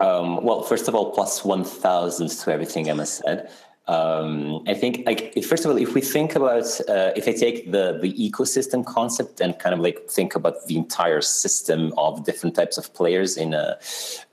Um, 0.00 0.42
well, 0.42 0.62
first 0.62 0.88
of 0.88 0.94
all, 0.94 1.12
plus 1.12 1.44
one 1.44 1.64
thousand 1.64 2.28
to 2.28 2.52
everything 2.52 2.88
Emma 2.88 3.06
said. 3.06 3.50
Um, 3.88 4.62
I 4.68 4.74
think, 4.74 5.02
like, 5.06 5.34
first 5.42 5.64
of 5.64 5.72
all, 5.72 5.76
if 5.76 5.92
we 5.92 6.00
think 6.00 6.36
about, 6.36 6.64
uh, 6.88 7.10
if 7.16 7.26
I 7.26 7.32
take 7.32 7.72
the 7.72 7.98
the 8.00 8.12
ecosystem 8.12 8.86
concept 8.86 9.40
and 9.40 9.58
kind 9.58 9.74
of 9.74 9.80
like 9.80 10.08
think 10.08 10.36
about 10.36 10.66
the 10.68 10.76
entire 10.76 11.20
system 11.20 11.92
of 11.98 12.24
different 12.24 12.54
types 12.54 12.78
of 12.78 12.94
players 12.94 13.36
in 13.36 13.54
a 13.54 13.76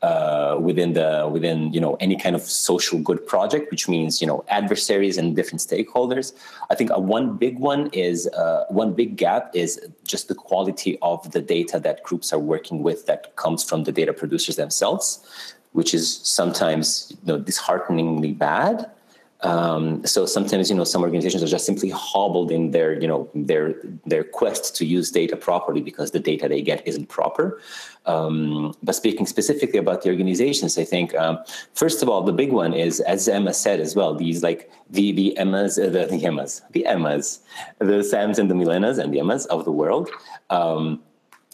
uh, 0.03 0.57
within 0.61 0.93
the 0.93 1.27
within 1.31 1.73
you 1.73 1.81
know 1.81 1.95
any 1.95 2.15
kind 2.15 2.35
of 2.35 2.43
social 2.43 2.99
good 2.99 3.25
project, 3.25 3.71
which 3.71 3.89
means 3.89 4.21
you 4.21 4.27
know 4.27 4.45
adversaries 4.49 5.17
and 5.17 5.35
different 5.35 5.61
stakeholders. 5.61 6.31
I 6.69 6.75
think 6.75 6.91
uh, 6.91 6.99
one 6.99 7.35
big 7.35 7.57
one 7.57 7.89
is 7.91 8.27
uh, 8.27 8.65
one 8.69 8.93
big 8.93 9.17
gap 9.17 9.49
is 9.55 9.81
just 10.03 10.27
the 10.27 10.35
quality 10.35 10.99
of 11.01 11.31
the 11.31 11.41
data 11.41 11.79
that 11.79 12.03
groups 12.03 12.31
are 12.31 12.39
working 12.39 12.83
with 12.83 13.07
that 13.07 13.35
comes 13.35 13.63
from 13.63 13.85
the 13.85 13.91
data 13.91 14.13
producers 14.13 14.57
themselves, 14.57 15.25
which 15.71 15.95
is 15.95 16.19
sometimes 16.21 17.11
you 17.25 17.33
know 17.33 17.39
dishearteningly 17.39 18.33
bad 18.33 18.91
um, 19.41 20.05
so 20.05 20.25
sometimes, 20.25 20.69
you 20.69 20.75
know, 20.75 20.83
some 20.83 21.01
organizations 21.01 21.41
are 21.41 21.47
just 21.47 21.65
simply 21.65 21.89
hobbled 21.89 22.51
in 22.51 22.71
their, 22.71 22.99
you 22.99 23.07
know, 23.07 23.29
their 23.33 23.75
their 24.05 24.23
quest 24.23 24.75
to 24.75 24.85
use 24.85 25.11
data 25.11 25.37
properly 25.37 25.81
because 25.81 26.11
the 26.11 26.19
data 26.19 26.49
they 26.49 26.61
get 26.61 26.85
isn't 26.85 27.07
proper. 27.07 27.61
Um, 28.05 28.73
but 28.83 28.95
speaking 28.95 29.25
specifically 29.25 29.79
about 29.79 30.01
the 30.01 30.09
organizations, 30.09 30.77
I 30.77 30.83
think 30.83 31.15
um, 31.15 31.39
first 31.73 32.03
of 32.03 32.09
all, 32.09 32.21
the 32.21 32.33
big 32.33 32.51
one 32.51 32.73
is, 32.73 32.99
as 33.01 33.29
Emma 33.29 33.53
said 33.53 33.79
as 33.79 33.95
well, 33.95 34.13
these 34.13 34.43
like 34.43 34.69
the 34.89 35.13
the 35.13 35.37
Emmas, 35.37 35.79
uh, 35.79 35.89
the, 35.89 36.05
the 36.05 36.25
Emmas, 36.25 36.61
the 36.71 36.85
Emmas, 36.85 37.39
the 37.79 38.03
Sams 38.03 38.39
and 38.39 38.51
the 38.51 38.55
Milenas 38.55 38.97
and 38.97 39.13
the 39.13 39.19
Emmas 39.19 39.45
of 39.45 39.63
the 39.63 39.71
world, 39.71 40.09
um, 40.49 41.01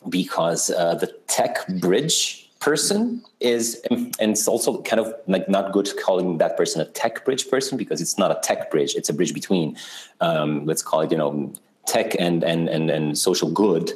because 0.10 0.71
uh, 0.71 0.95
the 0.95 1.08
tech 1.28 1.67
bridge 1.80 2.45
person 2.60 3.24
is 3.39 3.82
and 3.89 4.15
it's 4.20 4.48
also 4.48 4.82
kind 4.84 5.00
of 5.00 5.13
like 5.28 5.48
not 5.48 5.72
good 5.72 5.89
calling 6.04 6.38
that 6.38 6.58
person 6.58 6.82
a 6.82 6.86
tech 6.86 7.24
bridge 7.26 7.50
person 7.50 7.78
because 7.78 8.02
it's 8.02 8.18
not 8.18 8.32
a 8.32 8.39
tech 8.41 8.72
bridge. 8.72 8.96
It's 8.96 9.10
a 9.10 9.13
bridge 9.13 9.34
between 9.34 9.78
um, 10.22 10.65
let's 10.65 10.82
call 10.82 11.02
it 11.02 11.12
you 11.12 11.18
know 11.18 11.54
tech 11.86 12.15
and 12.20 12.44
and 12.44 12.68
and, 12.70 12.89
and 12.89 13.18
social 13.18 13.52
good 13.52 13.91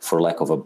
for 0.00 0.20
lack 0.20 0.40
of 0.40 0.50
a 0.50 0.62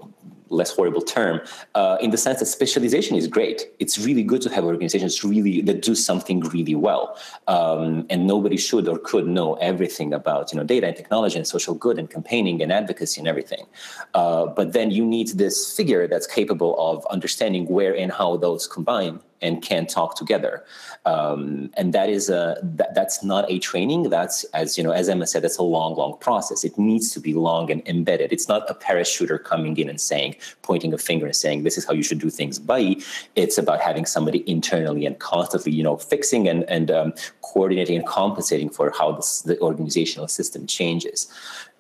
less 0.50 0.70
horrible 0.70 1.02
term, 1.02 1.40
uh, 1.74 1.96
in 2.00 2.10
the 2.10 2.16
sense 2.16 2.38
that 2.40 2.46
specialization 2.46 3.16
is 3.16 3.26
great. 3.26 3.66
It's 3.78 3.98
really 3.98 4.22
good 4.22 4.42
to 4.42 4.50
have 4.50 4.64
organizations 4.64 5.24
really 5.24 5.60
that 5.62 5.82
do 5.82 5.94
something 5.94 6.40
really 6.40 6.74
well, 6.74 7.16
um, 7.46 8.06
and 8.10 8.26
nobody 8.26 8.56
should 8.56 8.88
or 8.88 8.98
could 8.98 9.26
know 9.26 9.54
everything 9.54 10.12
about 10.12 10.52
you 10.52 10.58
know 10.58 10.64
data 10.64 10.86
and 10.86 10.96
technology 10.96 11.36
and 11.36 11.46
social 11.46 11.74
good 11.74 11.98
and 11.98 12.10
campaigning 12.10 12.62
and 12.62 12.72
advocacy 12.72 13.20
and 13.20 13.28
everything. 13.28 13.66
Uh, 14.14 14.46
but 14.46 14.72
then 14.72 14.90
you 14.90 15.04
need 15.04 15.28
this 15.28 15.74
figure 15.76 16.06
that's 16.06 16.26
capable 16.26 16.78
of 16.78 17.06
understanding 17.06 17.66
where 17.66 17.96
and 17.96 18.12
how 18.12 18.36
those 18.36 18.66
combine 18.66 19.20
and 19.40 19.62
can't 19.62 19.88
talk 19.88 20.16
together. 20.16 20.64
Um, 21.04 21.70
and 21.76 21.92
that 21.92 22.08
is 22.08 22.28
a 22.28 22.58
that, 22.62 22.94
that's 22.94 23.22
not 23.22 23.50
a 23.50 23.58
training. 23.58 24.10
That's 24.10 24.44
as 24.54 24.76
you 24.76 24.84
know, 24.84 24.90
as 24.90 25.08
Emma 25.08 25.26
said, 25.26 25.42
that's 25.42 25.58
a 25.58 25.62
long, 25.62 25.94
long 25.94 26.18
process. 26.18 26.64
It 26.64 26.78
needs 26.78 27.12
to 27.12 27.20
be 27.20 27.34
long 27.34 27.70
and 27.70 27.86
embedded. 27.86 28.32
It's 28.32 28.48
not 28.48 28.68
a 28.68 28.74
parachuter 28.74 29.42
coming 29.42 29.76
in 29.76 29.88
and 29.88 30.00
saying, 30.00 30.36
pointing 30.62 30.92
a 30.92 30.98
finger 30.98 31.26
and 31.26 31.36
saying, 31.36 31.62
"This 31.62 31.78
is 31.78 31.84
how 31.84 31.92
you 31.92 32.02
should 32.02 32.20
do 32.20 32.30
things." 32.30 32.58
By 32.58 32.96
it's 33.36 33.58
about 33.58 33.80
having 33.80 34.06
somebody 34.06 34.48
internally 34.50 35.06
and 35.06 35.18
constantly, 35.18 35.72
you 35.72 35.82
know, 35.82 35.96
fixing 35.96 36.48
and 36.48 36.64
and 36.64 36.90
um, 36.90 37.12
coordinating 37.42 37.96
and 37.96 38.06
compensating 38.06 38.68
for 38.68 38.92
how 38.98 39.12
this, 39.12 39.42
the 39.42 39.58
organizational 39.60 40.28
system 40.28 40.66
changes. 40.66 41.28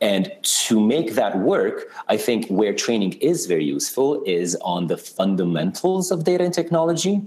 And 0.00 0.30
to 0.42 0.80
make 0.80 1.14
that 1.14 1.38
work, 1.38 1.92
I 2.08 2.16
think 2.16 2.46
where 2.48 2.72
training 2.72 3.14
is 3.14 3.46
very 3.46 3.64
useful 3.64 4.22
is 4.24 4.56
on 4.56 4.86
the 4.86 4.96
fundamentals 4.96 6.10
of 6.10 6.24
data 6.24 6.44
and 6.44 6.54
technology 6.54 7.22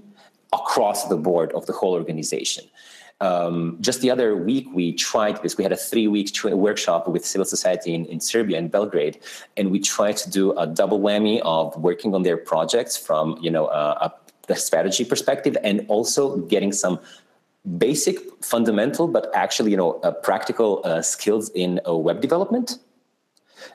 across 0.54 1.08
the 1.08 1.18
board 1.18 1.52
of 1.54 1.66
the 1.66 1.74
whole 1.74 1.94
organization. 1.94 2.66
Um, 3.22 3.78
just 3.80 4.02
the 4.02 4.10
other 4.10 4.36
week, 4.36 4.68
we 4.74 4.94
tried 4.94 5.42
this. 5.44 5.56
We 5.56 5.64
had 5.64 5.72
a 5.72 5.78
three 5.78 6.08
week 6.08 6.34
tra- 6.34 6.56
workshop 6.56 7.08
with 7.08 7.24
civil 7.24 7.46
society 7.46 7.94
in, 7.94 8.06
in 8.08 8.20
Serbia, 8.20 8.58
in 8.58 8.68
Belgrade, 8.68 9.20
and 9.56 9.70
we 9.70 9.80
tried 9.80 10.18
to 10.18 10.30
do 10.30 10.58
a 10.58 10.66
double 10.66 11.00
whammy 11.00 11.40
of 11.46 11.76
working 11.78 12.16
on 12.16 12.24
their 12.24 12.38
projects 12.38 12.98
from 12.98 13.38
you 13.40 13.52
know 13.52 13.68
a, 13.68 14.12
a 14.50 14.56
strategy 14.56 15.06
perspective 15.06 15.56
and 15.64 15.86
also 15.88 16.38
getting 16.38 16.72
some 16.72 17.00
basic 17.78 18.18
fundamental 18.44 19.08
but 19.08 19.30
actually 19.36 19.72
you 19.72 19.78
know 19.78 20.00
uh, 20.02 20.12
practical 20.12 20.82
uh, 20.84 21.02
skills 21.02 21.50
in 21.50 21.80
uh, 21.88 21.96
web 21.96 22.20
development 22.22 22.80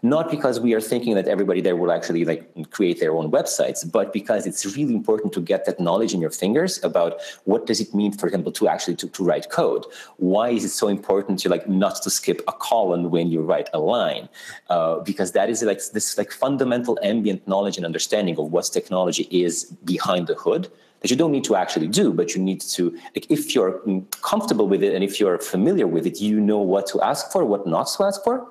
not 0.03 0.31
because 0.31 0.61
we 0.61 0.75
are 0.75 0.81
thinking 0.81 1.15
that 1.15 1.29
everybody 1.29 1.61
there 1.61 1.77
will 1.77 1.93
actually 1.93 2.25
like 2.25 2.43
create 2.71 3.01
their 3.01 3.15
own 3.15 3.31
websites 3.31 3.91
but 3.91 4.13
because 4.13 4.47
it's 4.47 4.65
really 4.77 4.95
important 4.95 5.33
to 5.33 5.41
get 5.41 5.65
that 5.65 5.79
knowledge 5.81 6.13
in 6.15 6.21
your 6.21 6.31
fingers 6.31 6.83
about 6.85 7.21
what 7.45 7.67
does 7.67 7.81
it 7.81 7.95
mean 7.95 8.13
for 8.13 8.27
example 8.27 8.53
to 8.53 8.69
actually 8.69 8.97
to, 8.97 9.09
to 9.09 9.25
write 9.25 9.51
code. 9.51 9.85
Why 10.17 10.51
is 10.51 10.65
it 10.65 10.71
so 10.71 10.89
important 10.89 11.39
to 11.41 11.49
like 11.49 11.69
not 11.69 12.03
to 12.03 12.11
skip 12.11 12.41
a 12.49 12.53
colon 12.53 13.11
when 13.11 13.31
you 13.31 13.41
write 13.41 13.69
a 13.73 13.79
line? 13.79 14.29
Uh, 14.69 15.01
because 15.01 15.33
that 15.33 15.49
is 15.49 15.63
like 15.63 15.81
this 15.93 16.19
like 16.19 16.33
fundamental 16.33 16.99
ambient 17.03 17.47
knowledge 17.47 17.77
and 17.77 17.87
understanding 17.87 18.39
of 18.39 18.51
what 18.53 18.65
technology 18.73 19.29
is 19.31 19.65
behind 19.85 20.27
the 20.27 20.35
hood 20.35 20.71
that 21.01 21.11
you 21.11 21.17
don't 21.17 21.31
need 21.31 21.45
to 21.45 21.55
actually 21.55 21.89
do, 21.89 22.11
but 22.11 22.35
you 22.35 22.43
need 22.43 22.61
to, 22.63 22.91
like, 23.15 23.31
if 23.31 23.55
you're 23.55 23.83
comfortable 24.23 24.67
with 24.67 24.83
it 24.83 24.95
and 24.95 25.05
if 25.05 25.21
you're 25.21 25.39
familiar 25.39 25.87
with 25.87 26.07
it, 26.07 26.23
you 26.23 26.41
know 26.41 26.59
what 26.59 26.87
to 26.87 27.01
ask 27.03 27.31
for, 27.31 27.45
what 27.45 27.67
not 27.67 27.87
to 27.95 28.03
ask 28.03 28.25
for 28.25 28.49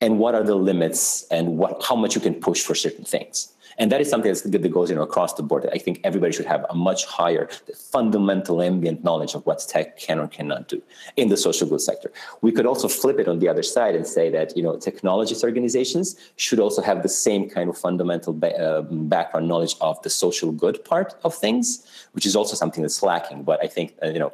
and 0.00 0.18
what 0.18 0.34
are 0.34 0.42
the 0.42 0.54
limits 0.54 1.26
and 1.30 1.56
what 1.58 1.82
how 1.82 1.96
much 1.96 2.14
you 2.14 2.20
can 2.20 2.34
push 2.34 2.62
for 2.62 2.74
certain 2.74 3.04
things. 3.04 3.50
And 3.76 3.90
that 3.90 4.00
is 4.00 4.08
something 4.08 4.30
that's 4.30 4.42
good 4.42 4.62
that 4.62 4.68
goes 4.68 4.88
you 4.90 4.96
know 4.96 5.02
across 5.02 5.34
the 5.34 5.42
board. 5.42 5.68
I 5.72 5.78
think 5.78 6.00
everybody 6.04 6.32
should 6.32 6.46
have 6.46 6.64
a 6.70 6.74
much 6.74 7.04
higher 7.06 7.48
fundamental 7.76 8.62
ambient 8.62 9.02
knowledge 9.02 9.34
of 9.34 9.44
what 9.46 9.64
tech 9.68 9.98
can 9.98 10.20
or 10.20 10.28
cannot 10.28 10.68
do 10.68 10.80
in 11.16 11.28
the 11.28 11.36
social 11.36 11.68
good 11.68 11.80
sector. 11.80 12.12
We 12.40 12.52
could 12.52 12.66
also 12.66 12.86
flip 12.86 13.18
it 13.18 13.26
on 13.26 13.40
the 13.40 13.48
other 13.48 13.62
side 13.62 13.96
and 13.96 14.06
say 14.06 14.30
that 14.30 14.56
you 14.56 14.62
know 14.62 14.74
technologist 14.74 15.42
organizations 15.42 16.16
should 16.36 16.60
also 16.60 16.82
have 16.82 17.02
the 17.02 17.08
same 17.08 17.48
kind 17.50 17.68
of 17.68 17.76
fundamental 17.76 18.32
ba- 18.32 18.56
uh, 18.56 18.82
background 18.82 19.48
knowledge 19.48 19.74
of 19.80 20.00
the 20.02 20.10
social 20.10 20.52
good 20.52 20.84
part 20.84 21.14
of 21.24 21.34
things 21.34 21.86
which 22.12 22.26
is 22.26 22.36
also 22.36 22.54
something 22.54 22.82
that's 22.82 23.02
lacking. 23.02 23.42
But 23.42 23.62
i 23.62 23.66
think 23.66 23.94
uh, 24.02 24.08
you 24.08 24.20
know 24.20 24.32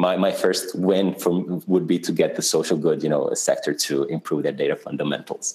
my, 0.00 0.16
my 0.16 0.32
first 0.32 0.74
win 0.78 1.14
from 1.14 1.62
would 1.66 1.86
be 1.86 1.98
to 1.98 2.12
get 2.12 2.36
the 2.36 2.42
social 2.42 2.76
good 2.76 3.02
you 3.02 3.08
know 3.08 3.32
sector 3.34 3.72
to 3.74 4.04
improve 4.04 4.42
their 4.42 4.52
data 4.62 4.76
fundamentals. 4.76 5.46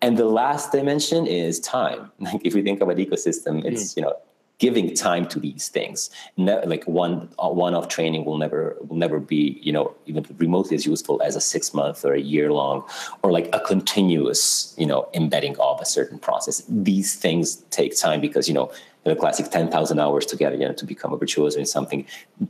And 0.00 0.16
the 0.16 0.24
last 0.24 0.72
dimension 0.72 1.26
is 1.26 1.60
time. 1.60 2.10
Like 2.20 2.42
if 2.44 2.54
we 2.54 2.62
think 2.62 2.80
of 2.80 2.88
an 2.88 2.98
ecosystem 2.98 3.64
it's 3.64 3.84
mm. 3.92 3.96
you 3.96 4.02
know 4.04 4.14
giving 4.58 4.94
time 4.94 5.26
to 5.26 5.40
these 5.40 5.68
things. 5.68 6.08
Ne- 6.36 6.64
like 6.72 6.84
one 6.86 7.28
one 7.38 7.74
off 7.74 7.88
training 7.88 8.24
will 8.24 8.38
never 8.38 8.76
will 8.86 9.00
never 9.04 9.18
be 9.18 9.58
you 9.60 9.72
know 9.76 9.86
even 10.06 10.24
remotely 10.44 10.76
as 10.76 10.86
useful 10.86 11.20
as 11.28 11.34
a 11.34 11.40
six 11.40 11.74
month 11.74 12.04
or 12.04 12.12
a 12.14 12.24
year 12.34 12.52
long 12.52 12.84
or 13.22 13.32
like 13.32 13.48
a 13.52 13.60
continuous 13.72 14.74
you 14.78 14.86
know 14.86 15.08
embedding 15.14 15.56
of 15.58 15.80
a 15.80 15.88
certain 15.96 16.18
process. 16.26 16.62
These 16.68 17.16
things 17.24 17.44
take 17.78 17.92
time 18.06 18.20
because 18.20 18.46
you 18.46 18.54
know 18.54 18.70
the 19.04 19.16
classic 19.16 19.50
10,000 19.50 19.98
hours 19.98 20.26
together, 20.26 20.56
you 20.56 20.66
know, 20.66 20.72
to 20.74 20.86
become 20.86 21.12
a 21.12 21.16
virtuoso 21.16 21.58
in 21.58 21.66
something. 21.66 22.06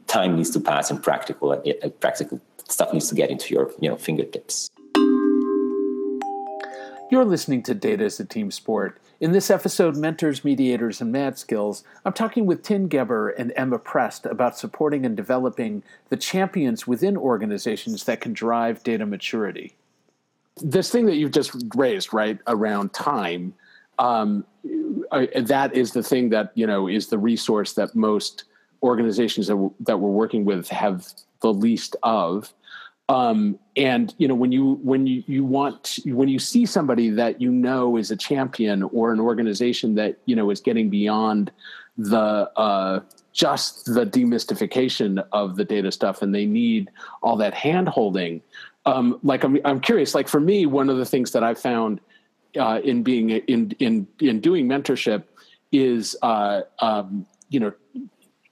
Time 0.06 0.36
needs 0.36 0.50
to 0.50 0.60
pass 0.60 0.90
and 0.90 1.02
practical, 1.02 1.52
uh, 1.52 1.88
practical 2.00 2.40
stuff 2.68 2.92
needs 2.92 3.08
to 3.08 3.14
get 3.14 3.30
into 3.30 3.54
your 3.54 3.70
you 3.80 3.88
know, 3.88 3.96
fingertips. 3.96 4.70
You're 7.10 7.24
listening 7.24 7.62
to 7.64 7.74
Data 7.74 8.04
as 8.04 8.18
a 8.20 8.24
Team 8.24 8.50
Sport. 8.50 8.98
In 9.20 9.32
this 9.32 9.50
episode, 9.50 9.96
Mentors, 9.96 10.44
Mediators, 10.44 11.00
and 11.00 11.12
Mad 11.12 11.38
Skills, 11.38 11.84
I'm 12.04 12.12
talking 12.12 12.46
with 12.46 12.62
Tin 12.62 12.88
Geber 12.88 13.28
and 13.30 13.52
Emma 13.54 13.78
Prest 13.78 14.26
about 14.26 14.58
supporting 14.58 15.06
and 15.06 15.16
developing 15.16 15.82
the 16.08 16.16
champions 16.16 16.86
within 16.86 17.16
organizations 17.16 18.04
that 18.04 18.20
can 18.20 18.32
drive 18.32 18.82
data 18.82 19.06
maturity. 19.06 19.76
This 20.56 20.90
thing 20.90 21.06
that 21.06 21.16
you've 21.16 21.30
just 21.30 21.54
raised, 21.76 22.12
right, 22.12 22.38
around 22.46 22.92
time, 22.94 23.54
um, 23.98 24.44
that 25.12 25.74
is 25.74 25.92
the 25.92 26.02
thing 26.02 26.30
that 26.30 26.52
you 26.54 26.66
know 26.66 26.88
is 26.88 27.08
the 27.08 27.18
resource 27.18 27.74
that 27.74 27.94
most 27.94 28.44
organizations 28.82 29.46
that, 29.46 29.54
w- 29.54 29.74
that 29.80 29.98
we're 30.00 30.10
working 30.10 30.44
with 30.44 30.68
have 30.68 31.06
the 31.40 31.52
least 31.52 31.96
of. 32.02 32.52
Um, 33.08 33.58
and 33.76 34.14
you 34.18 34.26
know 34.26 34.34
when 34.34 34.52
you 34.52 34.74
when 34.82 35.06
you, 35.06 35.22
you 35.26 35.44
want 35.44 35.98
when 36.06 36.28
you 36.28 36.38
see 36.38 36.64
somebody 36.64 37.10
that 37.10 37.40
you 37.40 37.50
know 37.50 37.96
is 37.96 38.10
a 38.10 38.16
champion 38.16 38.84
or 38.84 39.12
an 39.12 39.20
organization 39.20 39.94
that 39.96 40.18
you 40.24 40.36
know 40.36 40.50
is 40.50 40.60
getting 40.60 40.88
beyond 40.88 41.50
the 41.98 42.50
uh, 42.56 43.00
just 43.32 43.86
the 43.86 44.06
demystification 44.06 45.22
of 45.32 45.56
the 45.56 45.64
data 45.64 45.90
stuff 45.90 46.22
and 46.22 46.34
they 46.34 46.46
need 46.46 46.90
all 47.22 47.36
that 47.36 47.54
hand 47.54 47.88
holding 47.88 48.40
um, 48.86 49.18
like 49.22 49.44
I'm, 49.44 49.58
I'm 49.64 49.80
curious 49.80 50.14
like 50.14 50.28
for 50.28 50.40
me 50.40 50.66
one 50.66 50.88
of 50.88 50.96
the 50.96 51.06
things 51.06 51.32
that 51.32 51.42
i 51.42 51.54
found 51.54 52.00
uh, 52.58 52.80
in 52.82 53.02
being 53.02 53.30
in 53.30 53.70
in 53.78 54.06
in 54.20 54.40
doing 54.40 54.68
mentorship 54.68 55.24
is 55.72 56.16
uh, 56.22 56.62
um, 56.80 57.26
you 57.48 57.60
know 57.60 57.72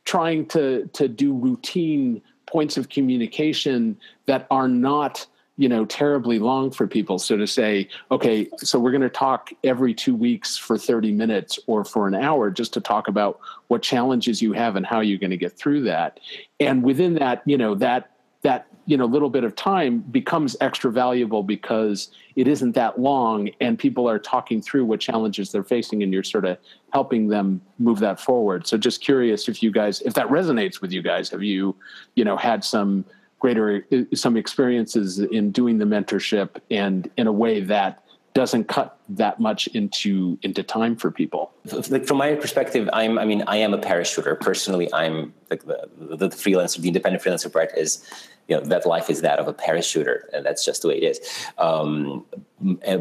trying 0.04 0.46
to 0.46 0.88
to 0.92 1.08
do 1.08 1.32
routine 1.34 2.22
points 2.46 2.76
of 2.76 2.88
communication 2.88 3.98
that 4.26 4.46
are 4.50 4.68
not 4.68 5.26
you 5.56 5.68
know 5.68 5.84
terribly 5.84 6.38
long 6.38 6.70
for 6.70 6.86
people. 6.86 7.18
So 7.18 7.36
to 7.36 7.46
say 7.46 7.88
okay 8.10 8.48
so 8.58 8.78
we're 8.78 8.92
going 8.92 9.02
to 9.02 9.10
talk 9.10 9.50
every 9.62 9.94
two 9.94 10.14
weeks 10.14 10.56
for 10.56 10.78
30 10.78 11.12
minutes 11.12 11.58
or 11.66 11.84
for 11.84 12.08
an 12.08 12.14
hour 12.14 12.50
just 12.50 12.72
to 12.74 12.80
talk 12.80 13.08
about 13.08 13.40
what 13.68 13.82
challenges 13.82 14.40
you 14.40 14.52
have 14.52 14.76
and 14.76 14.86
how 14.86 15.00
you're 15.00 15.18
going 15.18 15.30
to 15.30 15.36
get 15.36 15.56
through 15.56 15.82
that. 15.82 16.18
And 16.58 16.82
within 16.82 17.14
that 17.14 17.42
you 17.44 17.58
know 17.58 17.74
that 17.76 18.09
that 18.42 18.66
you 18.86 18.96
know 18.96 19.04
little 19.04 19.30
bit 19.30 19.44
of 19.44 19.54
time 19.54 19.98
becomes 20.10 20.56
extra 20.60 20.90
valuable 20.90 21.42
because 21.42 22.10
it 22.36 22.48
isn't 22.48 22.72
that 22.72 22.98
long 22.98 23.50
and 23.60 23.78
people 23.78 24.08
are 24.08 24.18
talking 24.18 24.60
through 24.60 24.84
what 24.84 25.00
challenges 25.00 25.52
they're 25.52 25.62
facing 25.62 26.02
and 26.02 26.12
you're 26.12 26.22
sort 26.22 26.44
of 26.44 26.56
helping 26.92 27.28
them 27.28 27.60
move 27.78 27.98
that 27.98 28.18
forward. 28.18 28.66
So 28.66 28.76
just 28.76 29.00
curious 29.00 29.48
if 29.48 29.62
you 29.62 29.70
guys 29.70 30.00
if 30.02 30.14
that 30.14 30.26
resonates 30.28 30.80
with 30.80 30.92
you 30.92 31.02
guys. 31.02 31.28
Have 31.30 31.42
you 31.42 31.76
you 32.14 32.24
know 32.24 32.36
had 32.36 32.64
some 32.64 33.04
greater 33.38 33.86
uh, 33.92 34.02
some 34.14 34.36
experiences 34.36 35.18
in 35.18 35.50
doing 35.50 35.78
the 35.78 35.84
mentorship 35.84 36.56
and 36.70 37.10
in 37.16 37.26
a 37.26 37.32
way 37.32 37.60
that 37.60 37.99
doesn't 38.32 38.64
cut 38.68 38.98
that 39.08 39.40
much 39.40 39.66
into 39.68 40.38
into 40.42 40.62
time 40.62 40.96
for 40.96 41.10
people. 41.10 41.52
Like 41.88 42.06
from 42.06 42.18
my 42.18 42.34
perspective 42.34 42.88
i'm 42.92 43.18
i 43.18 43.24
mean 43.24 43.42
i 43.46 43.56
am 43.56 43.72
a 43.74 43.78
parachuter 43.78 44.38
personally 44.38 44.92
i'm 44.92 45.32
like 45.50 45.64
the, 45.64 45.88
the 45.98 46.28
freelancer 46.28 46.80
the 46.80 46.88
independent 46.88 47.22
freelancer 47.22 47.52
part 47.52 47.70
is 47.76 48.04
you 48.48 48.56
know 48.56 48.62
that 48.62 48.86
life 48.86 49.08
is 49.08 49.20
that 49.22 49.38
of 49.38 49.46
a 49.46 49.54
parachuter 49.54 50.22
and 50.32 50.44
that's 50.44 50.64
just 50.64 50.82
the 50.82 50.88
way 50.88 50.96
it 50.96 51.04
is. 51.04 51.20
Um, 51.58 52.24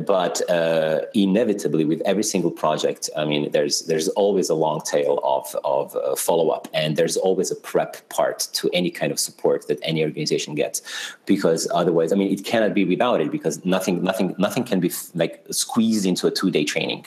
but 0.05 0.47
uh, 0.49 1.01
inevitably 1.13 1.83
with 1.83 2.01
every 2.05 2.23
single 2.23 2.49
project 2.49 3.09
i 3.17 3.25
mean 3.25 3.51
there's 3.51 3.81
there's 3.87 4.07
always 4.09 4.49
a 4.49 4.55
long 4.55 4.79
tail 4.81 5.19
of 5.25 5.53
of 5.65 5.93
uh, 5.97 6.15
follow-up 6.15 6.69
and 6.73 6.95
there's 6.95 7.17
always 7.17 7.51
a 7.51 7.55
prep 7.55 8.07
part 8.07 8.47
to 8.53 8.69
any 8.71 8.89
kind 8.89 9.11
of 9.11 9.19
support 9.19 9.67
that 9.67 9.77
any 9.83 10.01
organization 10.01 10.55
gets 10.55 10.81
because 11.25 11.67
otherwise 11.73 12.13
i 12.13 12.15
mean 12.15 12.31
it 12.31 12.45
cannot 12.45 12.73
be 12.73 12.85
without 12.85 13.19
it 13.19 13.29
because 13.31 13.65
nothing 13.65 14.01
nothing 14.01 14.33
nothing 14.37 14.63
can 14.63 14.79
be 14.79 14.89
like 15.13 15.45
squeezed 15.51 16.05
into 16.05 16.27
a 16.27 16.31
two-day 16.31 16.63
training. 16.63 17.05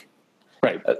Right. 0.61 0.81
Uh, 0.85 0.95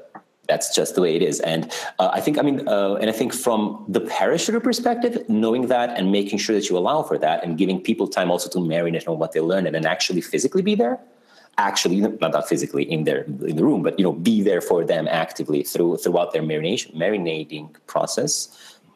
that's 0.54 0.70
just 0.80 0.94
the 0.96 1.02
way 1.02 1.16
it 1.16 1.24
is. 1.32 1.40
And 1.40 1.62
uh, 2.00 2.10
I 2.18 2.20
think, 2.22 2.38
I 2.38 2.44
mean, 2.44 2.60
uh, 2.68 2.94
and 3.02 3.10
I 3.10 3.16
think 3.20 3.34
from 3.34 3.62
the 3.96 4.02
parachuter 4.02 4.62
perspective, 4.70 5.14
knowing 5.28 5.64
that 5.68 5.88
and 5.98 6.12
making 6.12 6.38
sure 6.44 6.56
that 6.58 6.70
you 6.70 6.78
allow 6.78 7.02
for 7.10 7.18
that 7.26 7.44
and 7.44 7.58
giving 7.58 7.82
people 7.90 8.08
time 8.08 8.30
also 8.30 8.48
to 8.56 8.60
marinate 8.60 9.08
on 9.08 9.18
what 9.18 9.32
they 9.34 9.42
learned 9.42 9.66
and 9.68 9.76
then 9.76 9.88
actually 9.96 10.22
physically 10.22 10.62
be 10.62 10.76
there, 10.76 11.00
actually 11.58 12.02
not, 12.02 12.34
not 12.38 12.48
physically 12.48 12.84
in 12.96 13.04
there 13.04 13.22
in 13.52 13.56
the 13.56 13.66
room, 13.70 13.82
but 13.82 13.98
you 13.98 14.04
know, 14.04 14.14
be 14.14 14.44
there 14.44 14.62
for 14.62 14.86
them 14.86 15.08
actively 15.24 15.64
through 15.64 15.98
throughout 15.98 16.34
their 16.34 16.44
marination 16.44 16.96
marinating 16.96 17.66
process, 17.88 18.34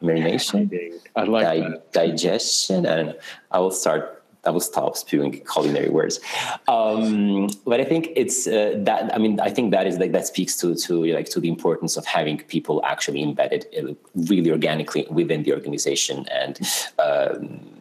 marination, 0.00 0.70
I 1.16 1.24
like 1.24 1.44
di- 1.44 1.78
digestion. 1.92 2.86
I 2.86 2.96
don't 2.96 3.06
know. 3.06 3.18
I 3.50 3.58
will 3.58 3.70
start 3.70 4.17
I 4.48 4.50
will 4.50 4.60
stop 4.72 4.96
spewing 4.96 5.32
culinary 5.52 5.90
words. 5.90 6.20
Um, 6.66 7.48
but 7.66 7.80
I 7.80 7.84
think 7.84 8.08
it's 8.16 8.46
uh, 8.46 8.74
that. 8.88 9.14
I 9.14 9.18
mean, 9.18 9.38
I 9.40 9.50
think 9.50 9.70
that 9.72 9.86
is 9.86 9.98
like 9.98 10.12
that 10.12 10.26
speaks 10.26 10.56
to 10.60 10.74
to 10.74 10.92
like 11.18 11.28
to 11.34 11.40
the 11.40 11.50
importance 11.56 11.96
of 11.98 12.04
having 12.06 12.38
people 12.54 12.76
actually 12.92 13.22
embedded 13.22 13.66
uh, 13.78 13.94
really 14.32 14.50
organically 14.50 15.06
within 15.10 15.42
the 15.44 15.52
organization 15.52 16.26
and. 16.40 16.54
Um, 16.98 17.74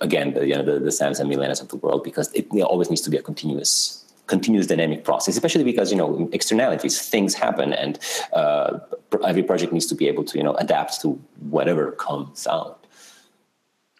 again, 0.00 0.34
the, 0.34 0.46
you 0.46 0.54
know, 0.54 0.62
the, 0.62 0.78
the 0.78 0.92
Sams 0.92 1.18
and 1.18 1.28
Milenas 1.28 1.60
of 1.60 1.68
the 1.68 1.76
world, 1.76 2.04
because 2.04 2.32
it 2.32 2.46
always 2.62 2.90
needs 2.90 3.02
to 3.02 3.10
be 3.10 3.16
a 3.16 3.22
continuous 3.22 4.00
continuous 4.28 4.68
dynamic 4.68 5.02
process, 5.04 5.34
especially 5.34 5.64
because 5.64 5.90
you 5.90 5.98
know 5.98 6.28
externalities, 6.32 7.08
things 7.08 7.34
happen, 7.34 7.72
and 7.72 7.98
uh, 8.32 8.78
every 9.26 9.42
project 9.42 9.72
needs 9.72 9.86
to 9.86 9.96
be 9.96 10.06
able 10.06 10.24
to 10.24 10.38
you 10.38 10.44
know 10.44 10.54
adapt 10.54 11.00
to 11.02 11.08
whatever 11.50 11.92
comes 11.92 12.46
out. 12.46 12.79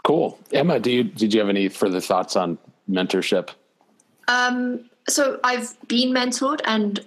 Cool, 0.05 0.39
Emma. 0.53 0.81
Do 0.81 0.91
you 0.91 1.05
did 1.05 1.35
you 1.35 1.41
have 1.41 1.49
any 1.49 1.69
further 1.69 2.01
thoughts 2.01 2.37
on 2.37 2.59
mentorship? 2.89 3.51
Um, 4.29 4.89
so 5.09 5.41
I've 5.45 5.77
been 5.89 6.13
mentored, 6.15 6.61
and 6.65 7.05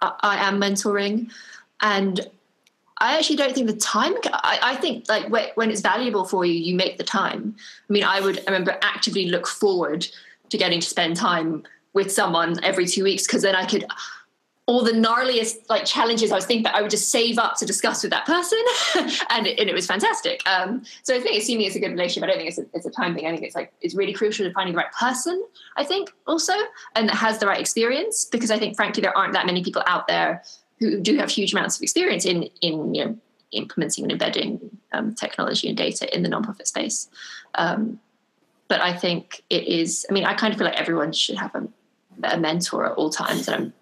I, 0.00 0.12
I 0.20 0.48
am 0.48 0.60
mentoring, 0.60 1.30
and 1.80 2.20
I 2.98 3.16
actually 3.18 3.36
don't 3.36 3.54
think 3.54 3.66
the 3.66 3.76
time. 3.76 4.14
I, 4.32 4.58
I, 4.62 4.76
think 4.76 5.08
like 5.08 5.28
when 5.56 5.70
it's 5.70 5.80
valuable 5.80 6.24
for 6.24 6.44
you, 6.44 6.54
you 6.54 6.74
make 6.74 6.98
the 6.98 7.04
time. 7.04 7.54
I 7.88 7.92
mean, 7.92 8.04
I 8.04 8.20
would 8.20 8.38
I 8.38 8.44
remember 8.46 8.78
actively 8.80 9.26
look 9.26 9.46
forward 9.46 10.06
to 10.50 10.56
getting 10.56 10.80
to 10.80 10.86
spend 10.86 11.16
time 11.16 11.64
with 11.94 12.12
someone 12.12 12.62
every 12.64 12.86
two 12.86 13.04
weeks 13.04 13.26
because 13.26 13.42
then 13.42 13.56
I 13.56 13.66
could 13.66 13.84
all 14.66 14.84
the 14.84 14.92
gnarliest 14.92 15.68
like 15.68 15.84
challenges 15.84 16.30
I 16.30 16.36
was 16.36 16.46
thinking 16.46 16.64
about, 16.64 16.76
I 16.76 16.82
would 16.82 16.90
just 16.90 17.10
save 17.10 17.38
up 17.38 17.56
to 17.56 17.66
discuss 17.66 18.02
with 18.02 18.12
that 18.12 18.26
person, 18.26 18.58
and, 19.30 19.46
it, 19.46 19.58
and 19.58 19.68
it 19.68 19.74
was 19.74 19.86
fantastic. 19.86 20.40
Um, 20.48 20.84
so 21.02 21.16
I 21.16 21.20
think 21.20 21.40
assuming 21.40 21.66
it's 21.66 21.74
a 21.74 21.80
good 21.80 21.90
relationship, 21.90 22.24
I 22.24 22.26
don't 22.28 22.36
think 22.36 22.48
it's 22.48 22.58
a, 22.58 22.66
it's 22.72 22.86
a 22.86 22.90
time 22.90 23.14
thing. 23.14 23.26
I 23.26 23.30
think 23.30 23.42
it's 23.42 23.56
like 23.56 23.72
it's 23.80 23.94
really 23.94 24.12
crucial 24.12 24.46
to 24.46 24.52
finding 24.52 24.74
the 24.74 24.78
right 24.78 24.92
person. 24.92 25.44
I 25.76 25.84
think 25.84 26.12
also, 26.26 26.52
and 26.94 27.08
that 27.08 27.16
has 27.16 27.38
the 27.38 27.46
right 27.46 27.58
experience 27.58 28.24
because 28.24 28.50
I 28.50 28.58
think 28.58 28.76
frankly 28.76 29.00
there 29.00 29.16
aren't 29.16 29.32
that 29.32 29.46
many 29.46 29.64
people 29.64 29.82
out 29.86 30.06
there 30.06 30.42
who 30.78 31.00
do 31.00 31.16
have 31.16 31.30
huge 31.30 31.52
amounts 31.52 31.76
of 31.76 31.82
experience 31.82 32.24
in 32.24 32.44
in 32.60 32.94
you 32.94 33.04
know 33.04 33.18
implementing 33.50 34.04
and 34.04 34.12
embedding 34.12 34.60
um, 34.92 35.14
technology 35.14 35.68
and 35.68 35.76
data 35.76 36.12
in 36.14 36.22
the 36.22 36.28
nonprofit 36.28 36.66
space. 36.66 37.08
Um, 37.56 38.00
but 38.68 38.80
I 38.80 38.94
think 38.94 39.42
it 39.50 39.66
is. 39.66 40.06
I 40.08 40.12
mean, 40.12 40.24
I 40.24 40.34
kind 40.34 40.52
of 40.52 40.58
feel 40.58 40.66
like 40.66 40.80
everyone 40.80 41.12
should 41.12 41.36
have 41.36 41.54
a 41.56 41.68
a 42.24 42.38
mentor 42.38 42.86
at 42.86 42.92
all 42.92 43.10
times, 43.10 43.48
and 43.48 43.56
I'm, 43.56 43.72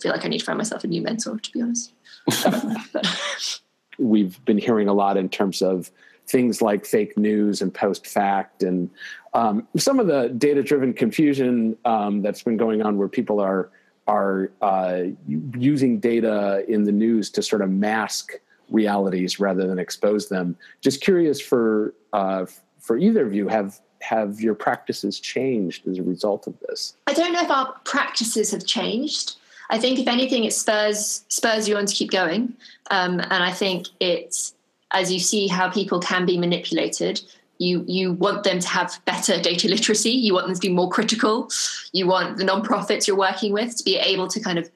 feel 0.00 0.12
like 0.12 0.24
I 0.24 0.28
need 0.28 0.38
to 0.38 0.44
find 0.44 0.58
myself 0.58 0.84
a 0.84 0.86
new 0.86 1.02
mentor. 1.02 1.38
To 1.38 1.52
be 1.52 1.62
honest, 1.62 1.92
we've 3.98 4.42
been 4.44 4.58
hearing 4.58 4.88
a 4.88 4.92
lot 4.92 5.16
in 5.16 5.28
terms 5.28 5.62
of 5.62 5.90
things 6.26 6.60
like 6.60 6.84
fake 6.84 7.16
news 7.16 7.62
and 7.62 7.72
post 7.72 8.06
fact 8.06 8.62
and 8.62 8.90
um, 9.32 9.66
some 9.78 9.98
of 9.98 10.06
the 10.06 10.28
data 10.36 10.62
driven 10.62 10.92
confusion 10.92 11.74
um, 11.86 12.20
that's 12.20 12.42
been 12.42 12.58
going 12.58 12.82
on 12.82 12.98
where 12.98 13.08
people 13.08 13.40
are 13.40 13.70
are 14.06 14.50
uh, 14.62 15.02
using 15.26 16.00
data 16.00 16.64
in 16.68 16.84
the 16.84 16.92
news 16.92 17.30
to 17.30 17.42
sort 17.42 17.62
of 17.62 17.70
mask 17.70 18.32
realities 18.70 19.40
rather 19.40 19.66
than 19.66 19.78
expose 19.78 20.28
them 20.28 20.56
just 20.82 21.00
curious 21.00 21.40
for 21.40 21.94
uh, 22.12 22.44
for 22.78 22.98
either 22.98 23.26
of 23.26 23.34
you 23.34 23.48
have 23.48 23.80
have 24.00 24.40
your 24.40 24.54
practices 24.54 25.20
changed 25.20 25.86
as 25.86 25.98
a 25.98 26.02
result 26.02 26.46
of 26.46 26.54
this? 26.60 26.96
I 27.06 27.14
don't 27.14 27.32
know 27.32 27.42
if 27.42 27.50
our 27.50 27.74
practices 27.84 28.50
have 28.52 28.64
changed. 28.64 29.36
I 29.70 29.78
think 29.78 29.98
if 29.98 30.08
anything, 30.08 30.44
it 30.44 30.52
spurs 30.52 31.24
spurs 31.28 31.68
you 31.68 31.76
on 31.76 31.86
to 31.86 31.94
keep 31.94 32.10
going, 32.10 32.54
um, 32.90 33.20
and 33.20 33.44
I 33.44 33.52
think 33.52 33.88
it's 34.00 34.54
as 34.90 35.12
you 35.12 35.20
see 35.20 35.46
how 35.48 35.70
people 35.70 36.00
can 36.00 36.24
be 36.24 36.38
manipulated. 36.38 37.20
You 37.58 37.84
you 37.86 38.12
want 38.12 38.44
them 38.44 38.60
to 38.60 38.68
have 38.68 38.98
better 39.04 39.40
data 39.40 39.68
literacy. 39.68 40.10
You 40.10 40.34
want 40.34 40.46
them 40.46 40.54
to 40.54 40.60
be 40.60 40.72
more 40.72 40.88
critical. 40.88 41.50
You 41.92 42.06
want 42.06 42.38
the 42.38 42.44
nonprofits 42.44 43.06
you're 43.06 43.16
working 43.16 43.52
with 43.52 43.76
to 43.76 43.84
be 43.84 43.96
able 43.96 44.28
to 44.28 44.40
kind 44.40 44.58
of 44.58 44.70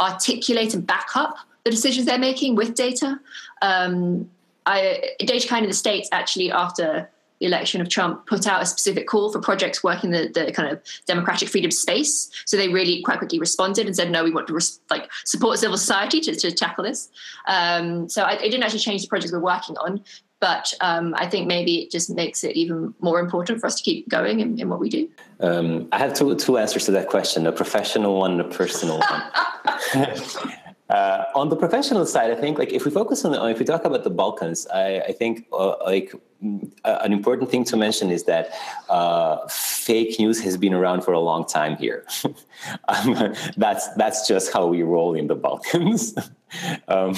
articulate 0.00 0.74
and 0.74 0.86
back 0.86 1.16
up 1.16 1.36
the 1.64 1.70
decisions 1.70 2.06
they're 2.06 2.18
making 2.18 2.56
with 2.56 2.74
data. 2.74 3.18
Um, 3.62 4.28
I, 4.66 5.12
DataKind 5.20 5.62
in 5.62 5.68
the 5.68 5.74
States 5.74 6.08
actually 6.12 6.50
after 6.50 7.08
election 7.44 7.80
of 7.80 7.88
Trump 7.88 8.26
put 8.26 8.46
out 8.46 8.62
a 8.62 8.66
specific 8.66 9.06
call 9.06 9.32
for 9.32 9.40
projects 9.40 9.82
working 9.82 10.10
the, 10.10 10.30
the 10.32 10.52
kind 10.52 10.70
of 10.70 10.80
democratic 11.06 11.48
freedom 11.48 11.70
space. 11.70 12.30
So 12.46 12.56
they 12.56 12.68
really 12.68 13.02
quite 13.02 13.18
quickly 13.18 13.38
responded 13.38 13.86
and 13.86 13.94
said, 13.94 14.10
no, 14.10 14.24
we 14.24 14.30
want 14.30 14.46
to 14.48 14.54
res- 14.54 14.80
like 14.90 15.10
support 15.24 15.58
civil 15.58 15.76
society 15.76 16.20
to, 16.20 16.34
to 16.34 16.50
tackle 16.52 16.84
this. 16.84 17.10
Um, 17.46 18.08
so 18.08 18.22
I, 18.22 18.32
it 18.34 18.50
didn't 18.50 18.62
actually 18.62 18.80
change 18.80 19.02
the 19.02 19.08
projects 19.08 19.32
we're 19.32 19.40
working 19.40 19.76
on, 19.78 20.02
but 20.40 20.74
um, 20.80 21.14
I 21.16 21.26
think 21.26 21.46
maybe 21.46 21.82
it 21.82 21.90
just 21.90 22.10
makes 22.10 22.44
it 22.44 22.56
even 22.56 22.94
more 23.00 23.20
important 23.20 23.60
for 23.60 23.66
us 23.66 23.76
to 23.76 23.82
keep 23.82 24.08
going 24.08 24.40
in, 24.40 24.60
in 24.60 24.68
what 24.68 24.80
we 24.80 24.88
do. 24.88 25.08
Um, 25.40 25.88
I 25.92 25.98
have 25.98 26.14
two, 26.14 26.34
two 26.36 26.58
answers 26.58 26.84
to 26.86 26.90
that 26.92 27.08
question, 27.08 27.46
a 27.46 27.52
professional 27.52 28.18
one 28.18 28.32
and 28.32 28.40
a 28.40 28.44
personal 28.44 28.98
one. 28.98 30.52
Uh, 30.90 31.24
on 31.34 31.48
the 31.48 31.56
professional 31.56 32.04
side, 32.04 32.30
I 32.30 32.34
think 32.34 32.58
like 32.58 32.72
if 32.72 32.84
we 32.84 32.90
focus 32.90 33.24
on 33.24 33.32
the, 33.32 33.42
if 33.46 33.58
we 33.58 33.64
talk 33.64 33.84
about 33.86 34.04
the 34.04 34.10
Balkans, 34.10 34.66
I, 34.68 35.00
I 35.00 35.12
think 35.12 35.46
uh, 35.50 35.76
like 35.84 36.12
mm, 36.42 36.70
an 36.84 37.12
important 37.12 37.50
thing 37.50 37.64
to 37.64 37.76
mention 37.76 38.10
is 38.10 38.24
that 38.24 38.50
uh, 38.90 39.48
fake 39.84 40.18
news 40.18 40.40
has 40.40 40.56
been 40.56 40.72
around 40.72 41.02
for 41.02 41.12
a 41.12 41.20
long 41.20 41.44
time 41.44 41.76
here. 41.76 42.06
um, 42.88 43.34
that's 43.56 43.92
that's 43.94 44.26
just 44.26 44.52
how 44.52 44.66
we 44.66 44.82
roll 44.82 45.14
in 45.14 45.26
the 45.26 45.34
Balkans. 45.34 46.14
um, 46.88 47.14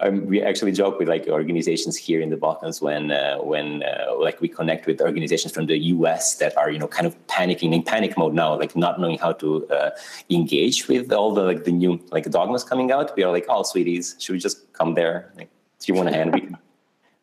um, 0.00 0.26
we 0.26 0.40
actually 0.40 0.72
joke 0.72 0.98
with 0.98 1.08
like 1.08 1.26
organizations 1.26 1.96
here 1.96 2.20
in 2.20 2.30
the 2.30 2.36
Balkans 2.36 2.80
when 2.80 3.10
uh, 3.10 3.38
when 3.38 3.82
uh, 3.82 4.14
like 4.18 4.40
we 4.40 4.48
connect 4.48 4.86
with 4.86 5.00
organizations 5.00 5.52
from 5.52 5.66
the 5.66 5.78
U.S. 5.96 6.36
that 6.36 6.56
are 6.56 6.70
you 6.70 6.78
know 6.78 6.88
kind 6.88 7.06
of 7.06 7.14
panicking 7.26 7.74
in 7.74 7.82
panic 7.82 8.16
mode 8.16 8.34
now, 8.34 8.56
like 8.56 8.76
not 8.76 9.00
knowing 9.00 9.18
how 9.18 9.32
to 9.42 9.66
uh, 9.68 9.90
engage 10.30 10.86
with 10.88 11.12
all 11.12 11.34
the 11.34 11.42
like 11.42 11.64
the 11.64 11.72
new 11.72 12.00
like 12.12 12.30
dogmas 12.30 12.62
coming 12.62 12.92
out. 12.92 13.16
We 13.16 13.24
are 13.24 13.32
like, 13.32 13.46
oh, 13.48 13.62
sweeties, 13.64 14.14
should 14.20 14.34
we 14.34 14.38
just 14.38 14.72
come 14.72 14.94
there? 14.94 15.32
Like, 15.36 15.50
do 15.80 15.92
you 15.92 15.94
want 15.94 16.08
a 16.08 16.12
hand? 16.12 16.34
We 16.34 16.42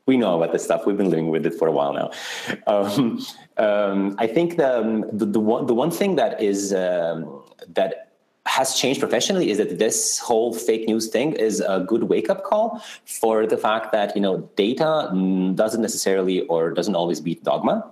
we 0.05 0.17
know 0.17 0.35
about 0.35 0.51
this 0.51 0.63
stuff. 0.63 0.85
We've 0.85 0.97
been 0.97 1.09
living 1.09 1.29
with 1.29 1.45
it 1.45 1.53
for 1.53 1.67
a 1.67 1.71
while 1.71 1.93
now. 1.93 2.11
Um, 2.67 3.25
um, 3.57 4.15
I 4.17 4.27
think 4.27 4.57
the, 4.57 5.09
the, 5.11 5.25
the 5.25 5.39
one 5.39 5.65
the 5.65 5.73
one 5.73 5.91
thing 5.91 6.15
that 6.15 6.41
is 6.41 6.73
um, 6.73 7.43
that 7.69 8.09
has 8.45 8.75
changed 8.75 8.99
professionally 8.99 9.49
is 9.49 9.57
that 9.57 9.79
this 9.79 10.19
whole 10.19 10.53
fake 10.53 10.87
news 10.87 11.07
thing 11.07 11.31
is 11.33 11.61
a 11.61 11.85
good 11.87 12.03
wake 12.03 12.29
up 12.29 12.43
call 12.43 12.83
for 13.05 13.47
the 13.47 13.57
fact 13.57 13.93
that 13.93 14.13
you 14.15 14.21
know 14.21 14.49
data 14.55 15.09
doesn't 15.55 15.81
necessarily 15.81 16.41
or 16.47 16.71
doesn't 16.71 16.95
always 16.95 17.21
beat 17.21 17.43
dogma, 17.43 17.89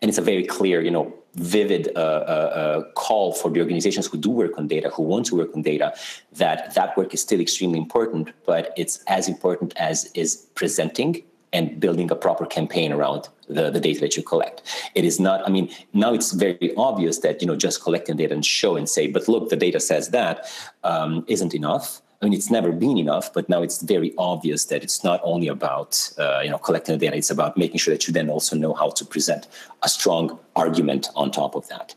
and 0.00 0.08
it's 0.08 0.18
a 0.18 0.22
very 0.22 0.44
clear 0.44 0.80
you 0.80 0.90
know 0.90 1.12
vivid 1.34 1.90
uh, 1.96 1.98
uh, 1.98 2.02
uh, 2.02 2.92
call 2.92 3.32
for 3.32 3.50
the 3.50 3.60
organizations 3.60 4.06
who 4.06 4.16
do 4.16 4.30
work 4.30 4.56
on 4.56 4.68
data, 4.68 4.88
who 4.90 5.02
want 5.02 5.26
to 5.26 5.36
work 5.36 5.50
on 5.54 5.62
data, 5.62 5.92
that 6.32 6.74
that 6.74 6.96
work 6.96 7.12
is 7.12 7.20
still 7.20 7.40
extremely 7.40 7.78
important, 7.78 8.30
but 8.46 8.72
it's 8.76 9.02
as 9.08 9.28
important 9.28 9.76
as 9.76 10.10
is 10.14 10.46
presenting 10.54 11.22
and 11.52 11.78
building 11.78 12.10
a 12.10 12.16
proper 12.16 12.44
campaign 12.44 12.92
around 12.92 13.28
the, 13.48 13.70
the 13.70 13.80
data 13.80 14.00
that 14.00 14.16
you 14.16 14.22
collect. 14.22 14.62
It 14.96 15.04
is 15.04 15.20
not, 15.20 15.46
I 15.46 15.50
mean, 15.50 15.70
now 15.92 16.12
it's 16.12 16.32
very 16.32 16.74
obvious 16.76 17.20
that, 17.20 17.40
you 17.40 17.46
know, 17.46 17.54
just 17.54 17.82
collecting 17.82 18.16
data 18.16 18.34
and 18.34 18.44
show 18.44 18.74
and 18.76 18.88
say, 18.88 19.06
but 19.06 19.28
look, 19.28 19.50
the 19.50 19.56
data 19.56 19.78
says 19.78 20.10
that 20.10 20.50
um, 20.82 21.24
not 21.28 21.54
enough. 21.54 22.02
I 22.20 22.26
mean, 22.26 22.32
it's 22.32 22.50
never 22.50 22.72
been 22.72 22.96
enough, 22.96 23.32
but 23.32 23.48
now 23.48 23.62
it's 23.62 23.82
very 23.82 24.14
obvious 24.16 24.66
that 24.66 24.82
it's 24.82 25.04
not 25.04 25.20
only 25.22 25.48
about 25.48 26.10
uh, 26.18 26.40
you 26.42 26.50
know 26.50 26.58
collecting 26.58 26.96
the 26.96 27.06
data; 27.06 27.16
it's 27.16 27.30
about 27.30 27.56
making 27.56 27.78
sure 27.78 27.92
that 27.94 28.06
you 28.06 28.12
then 28.12 28.30
also 28.30 28.56
know 28.56 28.72
how 28.72 28.90
to 28.90 29.04
present 29.04 29.46
a 29.82 29.88
strong 29.88 30.38
argument 30.56 31.08
on 31.16 31.30
top 31.30 31.54
of 31.54 31.68
that. 31.68 31.94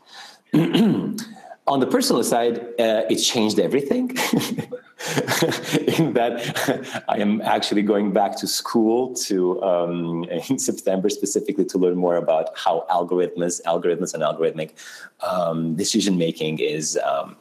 on 1.68 1.80
the 1.80 1.86
personal 1.86 2.22
side, 2.24 2.58
uh, 2.78 3.02
it 3.10 3.16
changed 3.16 3.58
everything. 3.58 4.10
in 5.96 6.12
that 6.14 7.04
I 7.08 7.18
am 7.18 7.40
actually 7.42 7.82
going 7.82 8.12
back 8.12 8.36
to 8.38 8.46
school 8.46 9.14
to 9.26 9.62
um, 9.62 10.24
in 10.24 10.58
September 10.58 11.08
specifically 11.08 11.64
to 11.66 11.78
learn 11.78 11.96
more 11.96 12.16
about 12.16 12.56
how 12.58 12.84
algorithms, 12.90 13.62
algorithms, 13.62 14.12
and 14.14 14.22
algorithmic 14.22 14.72
um, 15.20 15.76
decision 15.76 16.18
making 16.18 16.58
is. 16.58 16.98
Um, 16.98 17.36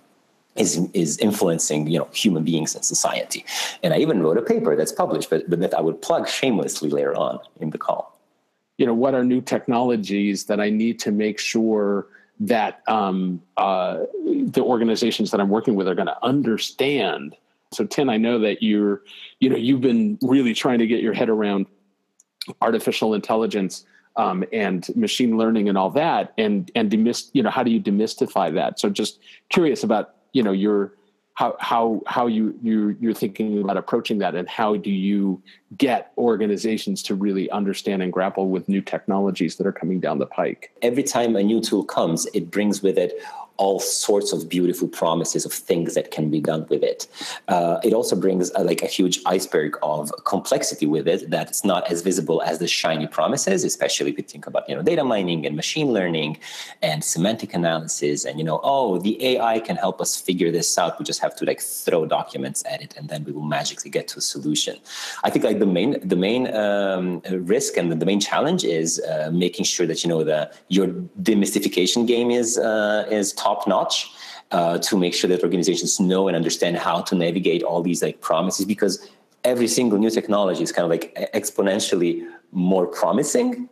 is, 0.58 0.88
is 0.94 1.18
influencing 1.20 1.88
you 1.88 2.00
know 2.00 2.08
human 2.14 2.44
beings 2.44 2.76
and 2.76 2.84
society, 2.84 3.46
and 3.84 3.94
I 3.94 3.98
even 3.98 4.22
wrote 4.22 4.38
a 4.38 4.42
paper 4.42 4.76
that's 4.76 4.92
published, 4.92 5.30
but, 5.30 5.50
but 5.50 5.60
that 5.60 5.74
I 5.74 5.82
would 5.82 6.02
plug 6.02 6.28
shamelessly 6.28 6.90
later 6.90 7.16
on 7.16 7.40
in 7.60 7.70
the 7.70 7.78
call. 7.78 8.20
You 8.78 8.86
know, 8.86 8.94
what 8.94 9.16
are 9.16 9.24
new 9.24 9.42
technologies 9.42 10.46
that 10.46 10.60
I 10.60 10.70
need 10.70 11.00
to 11.00 11.12
make 11.12 11.40
sure 11.40 12.08
that 12.40 12.84
um, 12.88 13.42
uh, 13.58 14.04
the 14.24 14.62
organizations 14.62 15.32
that 15.32 15.40
I'm 15.40 15.50
working 15.50 15.76
with 15.76 15.88
are 15.88 15.96
going 15.96 16.08
to 16.08 16.24
understand 16.24 17.36
so 17.72 17.86
Tin, 17.86 18.10
I 18.10 18.18
know 18.18 18.40
that 18.40 18.64
you're, 18.64 19.02
you 19.40 19.50
know, 19.50 19.56
you've 19.56 19.82
been 19.82 20.18
really 20.22 20.54
trying 20.54 20.80
to 20.80 20.88
get 20.88 21.02
your 21.02 21.14
head 21.14 21.30
around 21.30 21.66
artificial 22.62 23.14
intelligence 23.14 23.86
um, 24.16 24.44
and 24.54 24.88
machine 24.96 25.38
learning 25.38 25.70
and 25.70 25.78
all 25.78 25.92
that, 25.92 26.34
and 26.38 26.72
and 26.74 26.90
demys- 26.90 27.30
you 27.34 27.44
know, 27.44 27.50
how 27.50 27.64
do 27.64 27.70
you 27.70 27.80
demystify 27.80 28.54
that? 28.54 28.80
So 28.80 28.90
just 28.90 29.20
curious 29.50 29.84
about 29.84 30.16
you 30.38 30.44
know 30.44 30.52
your 30.52 30.94
how 31.34 31.56
how 31.60 32.02
how 32.08 32.26
you 32.28 32.58
you 32.62 32.96
you're 33.00 33.14
thinking 33.14 33.60
about 33.62 33.78
approaching 33.78 34.20
that, 34.20 34.34
and 34.36 34.48
how 34.48 34.76
do 34.76 34.92
you 34.92 35.42
get 35.78 36.12
organizations 36.18 37.04
to 37.04 37.16
really 37.16 37.50
understand 37.52 38.02
and 38.02 38.12
grapple 38.14 38.50
with 38.50 38.68
new 38.68 38.82
technologies 38.82 39.56
that 39.58 39.68
are 39.68 39.72
coming 39.72 40.00
down 40.00 40.20
the 40.20 40.26
pike? 40.26 40.72
Every 40.82 41.04
time 41.04 41.36
a 41.36 41.44
new 41.44 41.62
tool 41.62 41.84
comes, 41.84 42.28
it 42.34 42.50
brings 42.52 42.82
with 42.82 42.98
it 42.98 43.14
all 43.58 43.80
sorts 43.80 44.32
of 44.32 44.48
beautiful 44.48 44.88
promises 44.88 45.46
of 45.46 45.54
things 45.54 45.96
that 45.96 46.12
can 46.12 46.30
be 46.30 46.40
done 46.40 46.66
with 46.70 46.84
it. 46.84 47.08
Uh, 47.48 47.80
it 47.84 47.94
also 47.94 48.16
brings 48.16 48.52
a, 48.56 48.64
like 48.64 48.82
a 48.82 48.88
huge 48.88 49.20
iceberg 49.26 49.78
of 49.82 50.12
complexity 50.26 50.86
with 50.86 51.08
it 51.08 51.30
that's 51.30 51.64
not 51.66 51.90
as 51.92 52.02
visible 52.02 52.42
as 52.44 52.60
the 52.60 52.68
shiny 52.68 53.08
promises, 53.08 53.64
especially 53.64 54.12
if 54.12 54.18
you 54.18 54.24
think 54.24 54.48
about 54.48 54.68
you 54.70 54.76
know 54.76 54.82
data 54.82 55.04
mining 55.04 55.46
and 55.46 55.56
machine 55.56 55.88
learning 55.88 56.38
and 56.82 57.04
semantic 57.04 57.54
analysis 57.54 58.26
and 58.26 58.38
you 58.40 58.46
know 58.46 58.60
oh 58.64 58.98
the 59.00 59.14
AI 59.26 59.60
can 59.60 59.76
help 59.76 60.02
us 60.02 60.20
figure 60.20 60.52
this 60.52 60.78
out. 60.78 61.00
We 61.00 61.06
just 61.06 61.22
have 61.22 61.36
to 61.38 61.46
like 61.46 61.62
throw 61.62 62.06
documents 62.06 62.64
at 62.70 62.82
it 62.82 62.96
and 62.98 63.10
then 63.10 63.24
we 63.24 63.32
will 63.32 63.50
magically 63.58 63.90
get 63.90 64.08
to 64.10 64.20
a 64.20 64.22
solution. 64.22 64.78
I 65.24 65.30
think 65.30 65.44
like 65.44 65.60
the 65.60 65.66
main 65.66 66.08
the 66.08 66.16
main 66.16 66.54
um, 66.54 67.22
risk 67.30 67.78
and 67.78 67.92
the, 67.92 67.96
the, 67.96 68.06
main 68.06 68.20
challenge 68.20 68.64
is 68.64 69.02
uh, 69.02 69.30
making 69.34 69.66
sure 69.66 69.86
that 69.86 70.04
you 70.04 70.10
know 70.10 70.24
the 70.24 70.52
your 70.70 70.88
demystification 71.22 72.08
game 72.08 72.30
is 72.32 72.58
uh, 72.58 73.06
is 73.10 73.34
top 73.48 73.68
notch 73.68 73.98
uh, 74.52 74.78
to 74.88 74.98
make 75.04 75.14
sure 75.14 75.30
that 75.30 75.44
organizations 75.44 76.00
know 76.00 76.28
and 76.28 76.36
understand 76.42 76.78
how 76.78 76.98
to 77.10 77.14
navigate 77.16 77.64
all 77.64 77.82
these 77.90 78.02
like 78.02 78.18
promises 78.30 78.66
because 78.66 78.94
every 79.44 79.68
single 79.68 79.98
new 80.04 80.10
technology 80.20 80.64
is 80.68 80.72
kind 80.72 80.86
of 80.88 80.92
like 80.96 81.06
exponentially 81.34 82.14
more 82.52 82.86
promising 82.88 83.70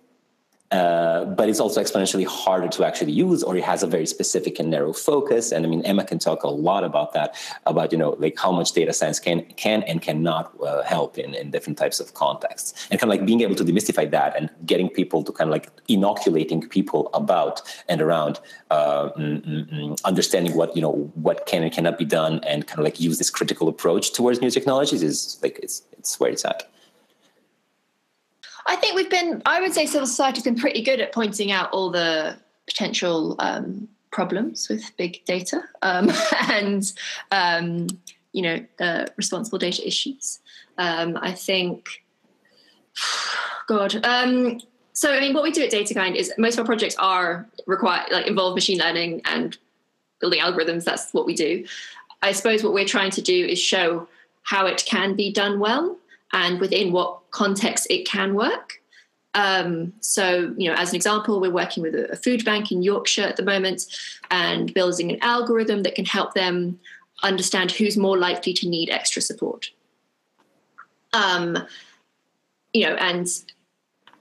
uh, 0.72 1.26
but 1.26 1.48
it's 1.48 1.60
also 1.60 1.80
exponentially 1.82 2.26
harder 2.26 2.68
to 2.68 2.84
actually 2.84 3.12
use 3.12 3.44
or 3.44 3.56
it 3.56 3.64
has 3.64 3.84
a 3.84 3.88
very 3.88 4.08
specific 4.08 4.60
and 4.60 4.72
narrow 4.72 4.94
focus. 4.94 5.52
And 5.52 5.66
i 5.66 5.70
mean 5.70 5.84
emma 5.86 6.04
can 6.04 6.18
talk 6.18 6.44
a 6.44 6.48
lot 6.48 6.84
about 6.84 7.14
that 7.14 7.36
about 7.66 7.92
you 7.92 7.98
know 7.98 8.16
like 8.20 8.38
how 8.38 8.52
much 8.52 8.72
data 8.72 8.92
science 8.92 9.20
can 9.20 9.46
can 9.58 9.84
and 9.84 10.02
cannot 10.02 10.52
uh, 10.62 10.82
help 10.84 11.18
in, 11.18 11.36
in 11.36 11.52
different 11.52 11.78
types 11.78 12.00
of 12.00 12.14
contexts. 12.16 12.88
And 12.90 13.00
kind 13.00 13.12
of 13.12 13.18
like 13.18 13.26
being 13.28 13.42
able 13.42 13.56
to 13.56 13.64
demystify 13.64 14.10
that 14.12 14.36
and 14.36 14.50
getting 14.66 14.90
people 14.90 15.24
to 15.24 15.32
kind 15.32 15.50
of 15.50 15.52
like 15.52 15.70
inoculating 15.88 16.68
people 16.68 17.10
about 17.14 17.62
and 17.88 18.02
around 18.02 18.40
uh, 18.72 19.10
mm, 19.12 19.46
mm, 19.46 19.74
mm, 19.74 20.04
understanding 20.04 20.56
what 20.56 20.76
you 20.76 20.82
know 20.82 20.94
what 21.14 21.46
can 21.46 21.62
and 21.64 21.72
cannot 21.72 21.98
be 21.98 22.06
done 22.06 22.40
and 22.44 22.66
kind 22.68 22.80
of 22.80 22.86
like 22.86 23.00
use 23.00 23.18
this 23.20 23.30
critical 23.30 23.68
approach 23.68 24.14
towards 24.14 24.42
new 24.42 24.50
technologies 24.50 25.04
is 25.04 25.40
like 25.44 25.60
it's 25.62 25.84
it's 25.98 26.20
where 26.20 26.32
it's 26.32 26.44
at 26.44 26.70
I 28.66 28.76
think 28.76 28.96
we've 28.96 29.10
been, 29.10 29.42
I 29.46 29.62
would 29.62 29.74
say 29.74 29.86
civil 29.86 30.08
society 30.08 30.38
has 30.38 30.44
been 30.44 30.58
pretty 30.58 30.82
good 30.82 31.00
at 31.00 31.14
pointing 31.14 31.52
out 31.52 31.72
all 31.72 31.92
the 31.92 32.36
potential 32.66 33.36
um, 33.40 33.88
problems 34.12 34.70
with 34.70 34.96
big 34.98 35.24
data 35.26 35.64
um, 35.82 36.12
and, 36.50 36.92
um, 37.32 37.88
you 38.32 38.42
know, 38.42 38.66
uh, 38.80 39.06
responsible 39.18 39.60
data 39.60 39.86
issues. 39.88 40.40
Um, 40.78 41.18
I 41.22 41.32
think, 41.32 42.04
God. 43.68 44.04
Um, 44.06 44.60
so, 44.94 45.14
I 45.14 45.20
mean, 45.20 45.34
what 45.34 45.44
we 45.44 45.52
do 45.52 45.62
at 45.64 45.72
DataKind 45.72 46.16
is 46.16 46.34
most 46.38 46.54
of 46.54 46.60
our 46.60 46.66
projects 46.66 46.96
are 46.96 47.46
require 47.68 48.06
like 48.12 48.28
involve 48.28 48.56
machine 48.56 48.80
learning 48.80 49.22
and 49.26 49.58
building 50.20 50.40
algorithms. 50.40 50.86
That's 50.86 51.14
what 51.14 51.26
we 51.26 51.36
do. 51.36 51.66
I 52.22 52.32
suppose 52.32 52.64
what 52.64 52.74
we're 52.74 52.86
trying 52.86 53.12
to 53.12 53.22
do 53.22 53.46
is 53.46 53.60
show 53.60 54.08
how 54.44 54.66
it 54.66 54.84
can 54.86 55.16
be 55.16 55.32
done 55.32 55.60
well 55.60 55.98
and 56.34 56.60
within 56.60 56.92
what 56.92 57.20
context 57.32 57.88
it 57.90 58.08
can 58.08 58.34
work. 58.34 58.82
Um, 59.36 59.94
so, 60.00 60.54
you 60.58 60.70
know, 60.70 60.76
as 60.76 60.90
an 60.90 60.96
example, 60.96 61.42
we're 61.42 61.52
working 61.52 61.84
with 61.84 61.94
a, 61.94 62.16
food 62.16 62.46
bank 62.46 62.72
in 62.72 62.82
Yorkshire 62.82 63.24
at 63.24 63.36
the 63.36 63.44
moment 63.44 63.86
and 64.32 64.74
building 64.74 65.12
an 65.12 65.20
algorithm 65.22 65.84
that 65.84 65.94
can 65.94 66.06
help 66.06 66.34
them 66.34 66.80
understand 67.22 67.72
who's 67.72 67.98
more 67.98 68.18
likely 68.18 68.54
to 68.54 68.70
need 68.70 68.90
extra 68.90 69.22
support. 69.22 69.72
Um, 71.12 71.58
you 72.74 72.86
know, 72.86 72.96
and 72.96 73.28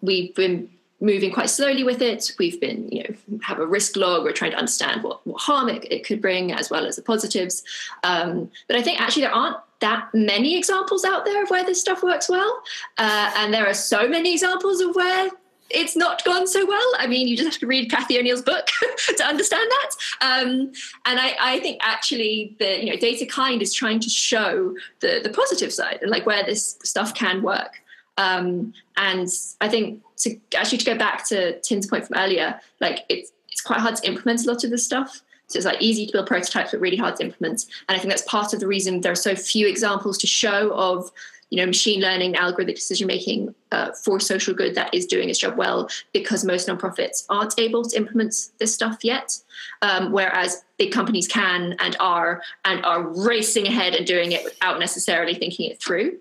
we've 0.01 0.35
been 0.35 0.69
moving 1.01 1.33
quite 1.33 1.51
slowly 1.51 1.85
with 1.85 2.03
it. 2.03 2.33
We've 2.39 2.61
been, 2.61 2.89
you 2.91 3.05
know, 3.05 3.39
have 3.43 3.59
a 3.59 3.67
risk 3.67 3.97
log. 3.97 4.25
We're 4.25 4.33
trying 4.33 4.53
to 4.53 4.57
understand 4.57 5.03
what, 5.03 5.25
what 5.27 5.41
harm 5.41 5.69
it, 5.69 5.87
it 5.93 6.05
could 6.05 6.21
bring 6.21 6.53
as 6.53 6.71
well 6.71 6.87
as 6.87 6.97
the 6.97 7.03
positives. 7.03 7.63
Um, 8.03 8.51
but 8.69 8.77
I 8.77 8.83
think 8.83 9.01
actually 9.01 9.23
there 9.23 9.35
aren't 9.35 9.57
that 9.85 10.09
many 10.15 10.57
examples 10.57 11.05
out 11.05 11.27
there 11.27 11.43
of 11.43 11.51
where 11.51 11.63
this 11.63 11.79
stuff 11.79 12.03
works 12.03 12.27
well. 12.27 12.63
Uh, 12.97 13.31
and 13.37 13.53
there 13.53 13.67
are 13.69 13.75
so 13.75 14.09
many 14.09 14.33
examples 14.33 14.81
of 14.81 14.97
where 14.97 15.29
it's 15.69 15.95
not 15.95 16.25
gone 16.25 16.47
so 16.47 16.65
well. 16.65 16.93
I 16.99 17.07
mean, 17.07 17.29
you 17.29 17.37
just 17.37 17.53
have 17.53 17.61
to 17.61 17.67
read 17.67 17.91
Cathy 17.91 18.19
O'Neil's 18.19 18.41
book 18.41 18.67
to 19.17 19.25
understand 19.25 19.71
that. 19.71 19.91
Um, 20.23 20.73
and 21.05 21.21
I, 21.21 21.37
I, 21.39 21.61
think 21.61 21.81
actually 21.83 22.57
the 22.59 22.83
you 22.83 22.91
know 22.91 22.97
DataKind 22.97 23.61
is 23.61 23.75
trying 23.75 24.01
to 24.01 24.09
show 24.09 24.75
the 25.01 25.21
the 25.23 25.31
positive 25.31 25.73
side, 25.73 26.01
like 26.07 26.25
where 26.25 26.45
this 26.45 26.79
stuff 26.83 27.15
can 27.15 27.43
work. 27.43 27.83
Um, 28.17 28.73
and 28.97 29.29
I 29.61 29.69
think 29.69 30.03
to 30.19 30.39
actually 30.57 30.79
to 30.79 30.87
go 30.87 30.97
back 30.97 31.27
to 31.29 31.61
Tim's 31.61 31.87
point 31.87 32.07
from 32.07 32.17
earlier, 32.17 32.59
like 32.81 33.05
it's 33.11 33.33
it's 33.51 33.61
quite 33.61 33.81
hard 33.81 33.97
to 33.97 34.07
implement 34.07 34.47
a 34.47 34.51
lot 34.51 34.65
of 34.65 34.71
this 34.71 34.85
stuff. 34.85 35.23
So 35.55 35.59
it's 35.59 35.67
like 35.67 35.81
easy 35.81 36.05
to 36.05 36.13
build 36.13 36.27
prototypes, 36.27 36.73
but 36.73 36.81
really 36.81 36.97
hard 36.97 37.15
to 37.17 37.23
implement. 37.23 37.67
And 37.89 37.97
I 37.97 38.01
think 38.01 38.11
that's 38.11 38.23
part 38.23 38.53
of 38.53 38.59
the 38.59 38.67
reason 38.67 39.03
there 39.03 39.13
are 39.13 39.15
so 39.15 39.37
few 39.37 39.69
examples 39.69 40.19
to 40.19 40.27
show 40.27 40.73
of 40.75 41.13
you 41.51 41.61
know 41.61 41.67
machine 41.67 42.01
learning, 42.01 42.35
algorithmic 42.35 42.75
decision 42.75 43.07
making 43.07 43.55
uh, 43.71 43.93
for 43.93 44.19
social 44.19 44.53
good 44.53 44.75
that 44.75 44.93
is 44.93 45.07
doing 45.07 45.31
its 45.31 45.39
job 45.39 45.57
well, 45.57 45.89
because 46.13 46.45
most 46.45 46.67
nonprofits 46.67 47.25
aren't 47.31 47.57
able 47.57 47.85
to 47.85 47.97
implement 47.97 48.35
this 48.59 48.75
stuff 48.75 49.05
yet, 49.05 49.39
um, 49.83 50.11
whereas 50.11 50.65
big 50.77 50.91
companies 50.91 51.29
can 51.29 51.77
and 51.79 51.97
are 52.01 52.43
and 52.65 52.85
are 52.85 53.03
racing 53.25 53.69
ahead 53.69 53.95
and 53.95 54.09
doing 54.09 54.33
it 54.33 54.43
without 54.43 54.81
necessarily 54.81 55.35
thinking 55.37 55.71
it 55.71 55.81
through. 55.81 56.19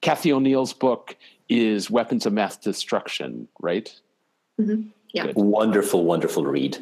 Cathy 0.00 0.32
O'Neil's 0.32 0.72
book 0.72 1.14
is 1.50 1.90
Weapons 1.90 2.24
of 2.24 2.32
Mass 2.32 2.56
Destruction, 2.56 3.48
right? 3.60 3.94
Mm-hmm. 4.58 4.88
Yeah. 5.12 5.26
Good. 5.26 5.36
Wonderful, 5.36 6.04
wonderful 6.06 6.46
read. 6.46 6.78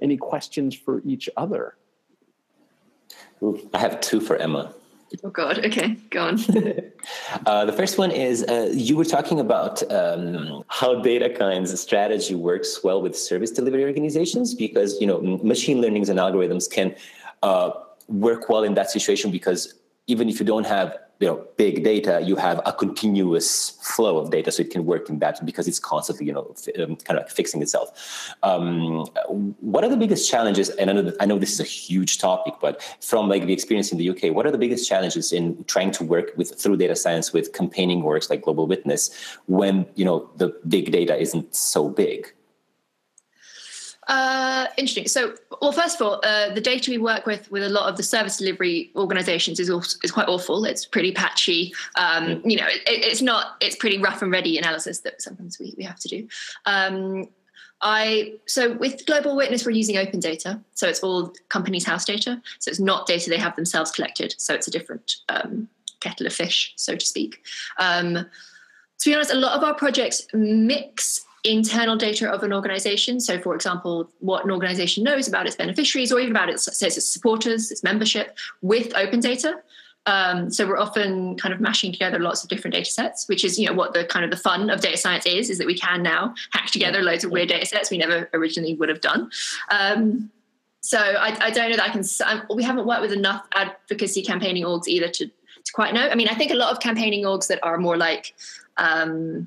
Any 0.00 0.16
questions 0.16 0.74
for 0.74 1.02
each 1.04 1.28
other? 1.36 1.76
I 3.74 3.78
have 3.78 4.00
two 4.00 4.20
for 4.20 4.36
Emma. 4.36 4.74
Oh 5.24 5.30
God. 5.30 5.64
Okay, 5.64 5.96
go 6.10 6.22
on. 6.22 6.38
uh, 7.46 7.64
the 7.64 7.72
first 7.72 7.98
one 7.98 8.10
is 8.12 8.44
uh, 8.44 8.70
you 8.72 8.96
were 8.96 9.04
talking 9.04 9.40
about 9.40 9.82
um, 9.90 10.62
how 10.68 11.02
DataKind's 11.02 11.78
strategy 11.80 12.34
works 12.34 12.80
well 12.84 13.02
with 13.02 13.18
service 13.18 13.50
delivery 13.50 13.84
organizations 13.84 14.54
because 14.54 15.00
you 15.00 15.06
know 15.06 15.20
machine 15.42 15.80
learnings 15.80 16.08
and 16.08 16.18
algorithms 16.18 16.70
can 16.70 16.94
uh, 17.42 17.70
work 18.06 18.48
well 18.48 18.62
in 18.62 18.74
that 18.74 18.90
situation 18.90 19.30
because 19.30 19.74
even 20.06 20.28
if 20.28 20.38
you 20.38 20.46
don't 20.46 20.66
have 20.66 20.96
you 21.20 21.26
know 21.26 21.46
big 21.56 21.84
data 21.84 22.20
you 22.24 22.34
have 22.34 22.60
a 22.64 22.72
continuous 22.72 23.78
flow 23.82 24.18
of 24.18 24.30
data 24.30 24.50
so 24.50 24.62
it 24.62 24.70
can 24.70 24.86
work 24.86 25.08
in 25.08 25.18
that 25.18 25.44
because 25.44 25.68
it's 25.68 25.78
constantly 25.78 26.26
you 26.26 26.32
know 26.32 26.54
um, 26.78 26.96
kind 26.96 27.18
of 27.18 27.24
like 27.24 27.30
fixing 27.30 27.62
itself. 27.62 28.34
Um, 28.42 29.06
what 29.60 29.84
are 29.84 29.90
the 29.90 29.98
biggest 29.98 30.28
challenges 30.30 30.70
and 30.70 30.90
I 30.90 30.94
know, 30.94 31.02
that, 31.02 31.16
I 31.20 31.26
know 31.26 31.38
this 31.38 31.52
is 31.52 31.60
a 31.60 31.64
huge 31.64 32.18
topic 32.18 32.54
but 32.60 32.82
from 33.00 33.28
like 33.28 33.44
the 33.46 33.52
experience 33.52 33.92
in 33.92 33.98
the 33.98 34.08
uk 34.10 34.34
what 34.34 34.46
are 34.46 34.50
the 34.50 34.58
biggest 34.58 34.88
challenges 34.88 35.32
in 35.32 35.62
trying 35.64 35.90
to 35.92 36.04
work 36.04 36.32
with 36.36 36.58
through 36.58 36.78
data 36.78 36.96
science 36.96 37.32
with 37.32 37.52
campaigning 37.52 38.02
works 38.02 38.30
like 38.30 38.42
global 38.42 38.66
witness 38.66 39.10
when 39.46 39.86
you 39.94 40.04
know 40.04 40.28
the 40.36 40.48
big 40.68 40.90
data 40.90 41.16
isn't 41.20 41.54
so 41.54 41.88
big 41.88 42.32
uh, 44.10 44.66
interesting. 44.76 45.06
So, 45.06 45.34
well, 45.62 45.70
first 45.70 46.00
of 46.00 46.06
all, 46.06 46.20
uh, 46.24 46.52
the 46.52 46.60
data 46.60 46.90
we 46.90 46.98
work 46.98 47.26
with 47.26 47.48
with 47.52 47.62
a 47.62 47.68
lot 47.68 47.88
of 47.88 47.96
the 47.96 48.02
service 48.02 48.38
delivery 48.38 48.90
organisations 48.96 49.60
is 49.60 49.70
also, 49.70 49.96
is 50.02 50.10
quite 50.10 50.28
awful. 50.28 50.64
It's 50.64 50.84
pretty 50.84 51.12
patchy. 51.12 51.72
Um, 51.94 52.42
you 52.44 52.56
know, 52.56 52.66
it, 52.66 52.82
it's 52.86 53.22
not. 53.22 53.56
It's 53.60 53.76
pretty 53.76 53.98
rough 53.98 54.20
and 54.20 54.32
ready 54.32 54.58
analysis 54.58 54.98
that 55.00 55.22
sometimes 55.22 55.60
we, 55.60 55.74
we 55.78 55.84
have 55.84 56.00
to 56.00 56.08
do. 56.08 56.28
Um, 56.66 57.28
I 57.82 58.34
so 58.46 58.72
with 58.72 59.06
Global 59.06 59.36
Witness 59.36 59.64
we're 59.64 59.70
using 59.70 59.96
open 59.96 60.18
data, 60.18 60.60
so 60.74 60.88
it's 60.88 61.00
all 61.00 61.32
Companies 61.48 61.84
House 61.84 62.04
data. 62.04 62.42
So 62.58 62.68
it's 62.68 62.80
not 62.80 63.06
data 63.06 63.30
they 63.30 63.38
have 63.38 63.54
themselves 63.54 63.92
collected. 63.92 64.34
So 64.38 64.54
it's 64.54 64.66
a 64.66 64.72
different 64.72 65.16
um, 65.28 65.68
kettle 66.00 66.26
of 66.26 66.32
fish, 66.32 66.72
so 66.74 66.96
to 66.96 67.06
speak. 67.06 67.44
Um, 67.78 68.14
to 68.14 69.08
be 69.08 69.14
honest, 69.14 69.32
a 69.32 69.36
lot 69.36 69.56
of 69.56 69.62
our 69.62 69.74
projects 69.74 70.26
mix 70.34 71.24
internal 71.44 71.96
data 71.96 72.28
of 72.30 72.42
an 72.42 72.52
organization. 72.52 73.20
So, 73.20 73.40
for 73.40 73.54
example, 73.54 74.10
what 74.18 74.44
an 74.44 74.50
organization 74.50 75.04
knows 75.04 75.28
about 75.28 75.46
its 75.46 75.56
beneficiaries 75.56 76.12
or 76.12 76.20
even 76.20 76.32
about 76.32 76.48
its, 76.48 76.64
says 76.76 76.96
its 76.96 77.08
supporters, 77.08 77.70
its 77.70 77.82
membership 77.82 78.36
with 78.62 78.94
open 78.94 79.20
data. 79.20 79.60
Um, 80.06 80.50
so 80.50 80.66
we're 80.66 80.78
often 80.78 81.36
kind 81.36 81.52
of 81.52 81.60
mashing 81.60 81.92
together 81.92 82.18
lots 82.18 82.42
of 82.42 82.48
different 82.48 82.74
data 82.74 82.90
sets, 82.90 83.28
which 83.28 83.44
is, 83.44 83.58
you 83.58 83.66
know, 83.66 83.74
what 83.74 83.92
the 83.92 84.04
kind 84.04 84.24
of 84.24 84.30
the 84.30 84.36
fun 84.36 84.70
of 84.70 84.80
data 84.80 84.96
science 84.96 85.26
is, 85.26 85.50
is 85.50 85.58
that 85.58 85.66
we 85.66 85.76
can 85.76 86.02
now 86.02 86.34
hack 86.52 86.66
together 86.66 87.02
loads 87.02 87.24
of 87.24 87.30
weird 87.30 87.48
data 87.48 87.66
sets 87.66 87.90
we 87.90 87.98
never 87.98 88.28
originally 88.32 88.74
would 88.74 88.88
have 88.88 89.00
done. 89.00 89.30
Um, 89.70 90.30
so 90.80 90.98
I, 90.98 91.36
I, 91.40 91.50
don't 91.50 91.70
know 91.70 91.76
that 91.76 91.90
I 91.90 91.92
can, 91.92 92.02
I, 92.24 92.42
we 92.54 92.62
haven't 92.62 92.86
worked 92.86 93.02
with 93.02 93.12
enough 93.12 93.46
advocacy 93.52 94.22
campaigning 94.22 94.64
orgs 94.64 94.88
either 94.88 95.08
to, 95.08 95.26
to 95.26 95.72
quite 95.74 95.92
know. 95.92 96.08
I 96.08 96.14
mean, 96.14 96.28
I 96.28 96.34
think 96.34 96.50
a 96.50 96.54
lot 96.54 96.72
of 96.72 96.80
campaigning 96.80 97.24
orgs 97.24 97.48
that 97.48 97.60
are 97.62 97.76
more 97.76 97.98
like, 97.98 98.34
um, 98.78 99.46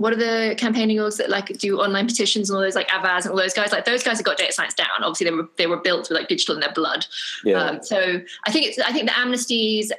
what 0.00 0.14
are 0.14 0.16
the 0.16 0.54
campaigning 0.56 0.96
orgs 0.96 1.18
that 1.18 1.28
like 1.28 1.48
do 1.58 1.78
online 1.78 2.06
petitions 2.06 2.48
and 2.48 2.56
all 2.56 2.62
those 2.62 2.74
like 2.74 2.88
Avaaz 2.88 3.24
and 3.24 3.32
all 3.32 3.36
those 3.36 3.52
guys? 3.52 3.70
Like 3.70 3.84
those 3.84 4.02
guys 4.02 4.16
have 4.16 4.24
got 4.24 4.38
data 4.38 4.50
science 4.50 4.72
down. 4.72 4.88
Obviously, 5.02 5.26
they 5.26 5.30
were 5.30 5.48
they 5.58 5.66
were 5.66 5.76
built 5.76 6.08
with 6.08 6.18
like 6.18 6.26
digital 6.26 6.54
in 6.54 6.62
their 6.62 6.72
blood. 6.72 7.04
Yeah. 7.44 7.62
Um, 7.62 7.82
so 7.82 8.18
I 8.46 8.50
think 8.50 8.66
it's 8.66 8.78
I 8.78 8.92
think 8.92 9.04
the 9.04 9.12
amnesties 9.12 9.90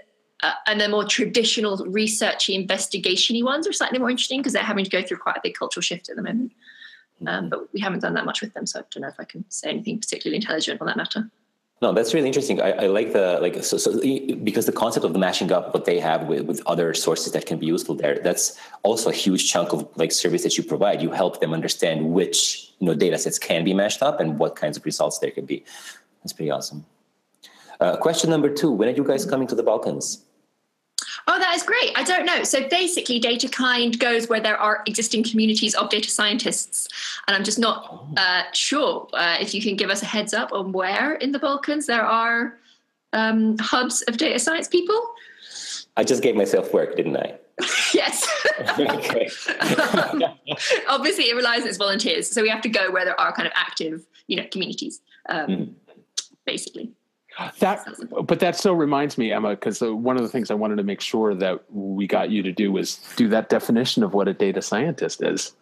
uh, 0.42 0.54
and 0.66 0.82
the 0.82 0.90
more 0.90 1.06
traditional 1.06 1.78
researchy 1.86 2.68
investigationy 2.68 3.44
ones 3.44 3.68
are 3.68 3.74
slightly 3.74 4.00
more 4.00 4.10
interesting 4.10 4.40
because 4.40 4.54
they're 4.54 4.64
having 4.64 4.86
to 4.86 4.90
go 4.90 5.04
through 5.04 5.18
quite 5.18 5.38
a 5.38 5.42
big 5.44 5.54
cultural 5.54 5.84
shift 5.84 6.10
at 6.10 6.16
the 6.16 6.24
moment. 6.24 6.52
Um, 7.28 7.50
but 7.50 7.72
we 7.72 7.80
haven't 7.80 8.00
done 8.00 8.16
that 8.16 8.26
much 8.26 8.42
with 8.42 8.56
them, 8.56 8.66
so 8.66 8.80
I 8.80 8.84
don't 8.90 9.02
know 9.02 9.08
if 9.08 9.20
I 9.20 9.26
can 9.26 9.46
say 9.50 9.70
anything 9.70 10.00
particularly 10.00 10.38
intelligent 10.38 10.82
on 10.82 10.88
that 10.88 10.98
matter. 10.98 11.30
No, 11.82 11.92
that's 11.92 12.14
really 12.14 12.28
interesting. 12.28 12.62
I, 12.62 12.72
I 12.84 12.88
like 12.88 13.12
the 13.12 13.40
like 13.42 13.64
so, 13.64 13.78
so, 13.78 14.00
because 14.44 14.68
the 14.68 14.72
concept 14.72 15.04
of 15.04 15.14
the 15.14 15.20
matching 15.20 15.52
up 15.52 15.74
what 15.74 15.86
they 15.86 16.00
have 16.00 16.28
with, 16.28 16.46
with 16.46 16.62
other 16.68 16.94
sources 16.94 17.34
that 17.34 17.48
can 17.48 17.58
be 17.58 17.66
useful 17.66 17.96
there. 17.96 18.20
That's 18.24 18.56
also 18.84 19.10
a 19.10 19.14
huge 19.14 19.52
chunk 19.52 19.74
of 19.74 19.90
like 19.96 20.12
service 20.12 20.44
that 20.44 20.56
you 20.58 20.64
provide. 20.64 21.02
You 21.02 21.10
help 21.10 21.40
them 21.40 21.54
understand 21.54 22.12
which 22.12 22.72
you 22.78 22.86
know 22.86 22.94
data 22.94 23.18
sets 23.18 23.40
can 23.40 23.64
be 23.64 23.74
mashed 23.74 24.04
up 24.04 24.20
and 24.20 24.38
what 24.38 24.56
kinds 24.56 24.78
of 24.78 24.86
results 24.86 25.18
there 25.18 25.32
can 25.32 25.46
be. 25.46 25.66
That's 26.22 26.34
pretty 26.34 26.52
awesome. 26.52 26.86
Uh, 27.80 27.98
question 27.98 28.30
number 28.30 28.54
two: 28.54 28.72
When 28.72 28.88
are 28.88 28.96
you 28.96 29.04
guys 29.04 29.26
coming 29.26 29.48
to 29.48 29.56
the 29.56 29.64
Balkans? 29.64 30.24
Oh, 31.28 31.40
that 31.40 31.56
is 31.56 31.64
great. 31.64 31.92
I 31.96 32.04
don't 32.04 32.26
know. 32.26 32.44
So 32.44 32.68
basically, 32.68 33.20
DataKind 33.20 34.00
goes 34.00 34.28
where 34.28 34.40
there 34.40 34.58
are 34.58 34.84
existing 34.88 35.24
communities 35.24 35.76
of 35.76 35.90
data 35.90 36.10
scientists. 36.10 36.88
And 37.28 37.36
I'm 37.36 37.44
just 37.44 37.60
not 37.60 37.88
oh. 37.92 38.14
uh, 38.18 38.44
sure 38.54 39.08
uh, 39.14 39.38
if 39.40 39.54
you 39.54 39.62
can 39.62 39.76
give 39.76 39.90
us 39.90 40.02
a 40.02 40.06
heads 40.06 40.34
up 40.34 40.52
on 40.52 40.72
where 40.72 41.14
in 41.16 41.32
the 41.32 41.40
Balkans 41.40 41.86
there 41.86 42.06
are 42.06 42.58
um, 43.14 43.58
hubs 43.60 44.02
of 44.04 44.18
data 44.18 44.40
science 44.40 44.68
people. 44.68 45.14
I 45.98 46.04
just 46.04 46.24
gave 46.24 46.36
myself 46.36 46.74
work, 46.74 46.96
didn't 46.96 47.18
I? 47.18 47.38
yes. 47.94 48.28
um, 50.12 50.24
obviously, 50.88 51.26
it 51.26 51.36
relies 51.36 51.62
on 51.62 51.68
its 51.68 51.78
volunteers. 51.78 52.30
So 52.30 52.42
we 52.42 52.50
have 52.50 52.62
to 52.62 52.70
go 52.70 52.92
where 52.92 53.06
there 53.06 53.20
are 53.20 53.32
kind 53.34 53.48
of 53.48 53.54
active, 53.56 54.06
you 54.28 54.38
know, 54.38 54.46
communities, 54.52 55.02
um, 55.30 55.48
mm. 55.48 55.74
basically. 56.46 56.92
That, 57.60 57.88
but 58.26 58.40
that 58.40 58.56
still 58.56 58.76
reminds 58.76 59.18
me, 59.18 59.32
Emma, 59.32 59.52
because 59.52 59.82
one 59.82 60.18
of 60.18 60.24
the 60.24 60.30
things 60.30 60.52
I 60.52 60.54
wanted 60.54 60.78
to 60.78 60.84
make 60.84 61.02
sure 61.02 61.34
that 61.36 61.64
we 61.72 62.08
got 62.08 62.30
you 62.30 62.44
to 62.44 62.52
do 62.52 62.72
was 62.72 63.00
do 63.16 63.28
that 63.30 63.50
definition 63.50 64.04
of 64.04 64.14
what 64.14 64.28
a 64.28 64.34
data 64.34 64.62
scientist 64.62 65.24
is. 65.24 65.54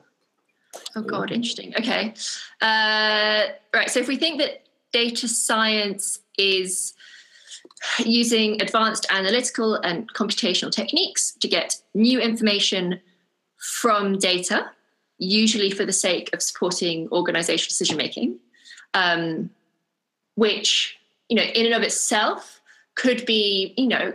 Oh 0.96 1.02
God, 1.02 1.32
interesting. 1.32 1.74
Okay, 1.78 2.14
uh, 2.62 3.48
right. 3.74 3.90
So 3.90 4.00
if 4.00 4.08
we 4.08 4.18
think 4.18 4.40
that 4.40 4.64
data 4.92 5.28
science 5.28 6.20
is 6.38 6.94
using 8.00 8.62
advanced 8.62 9.06
analytical 9.10 9.76
and 9.76 10.12
computational 10.14 10.72
techniques 10.72 11.32
to 11.40 11.48
get 11.48 11.82
new 11.94 12.20
information 12.20 13.00
from 13.58 14.18
data, 14.18 14.70
usually 15.18 15.72
for 15.72 15.86
the 15.86 15.94
sake 15.94 16.30
of 16.34 16.42
supporting 16.42 17.08
organizational 17.10 17.70
decision 17.70 17.98
making, 17.98 18.40
um, 18.94 19.50
which 20.36 20.99
you 21.30 21.36
know, 21.36 21.44
in 21.44 21.66
and 21.66 21.76
of 21.76 21.84
itself 21.84 22.62
could 22.96 23.26
be, 23.26 23.74
you 23.78 23.88
know, 23.88 24.14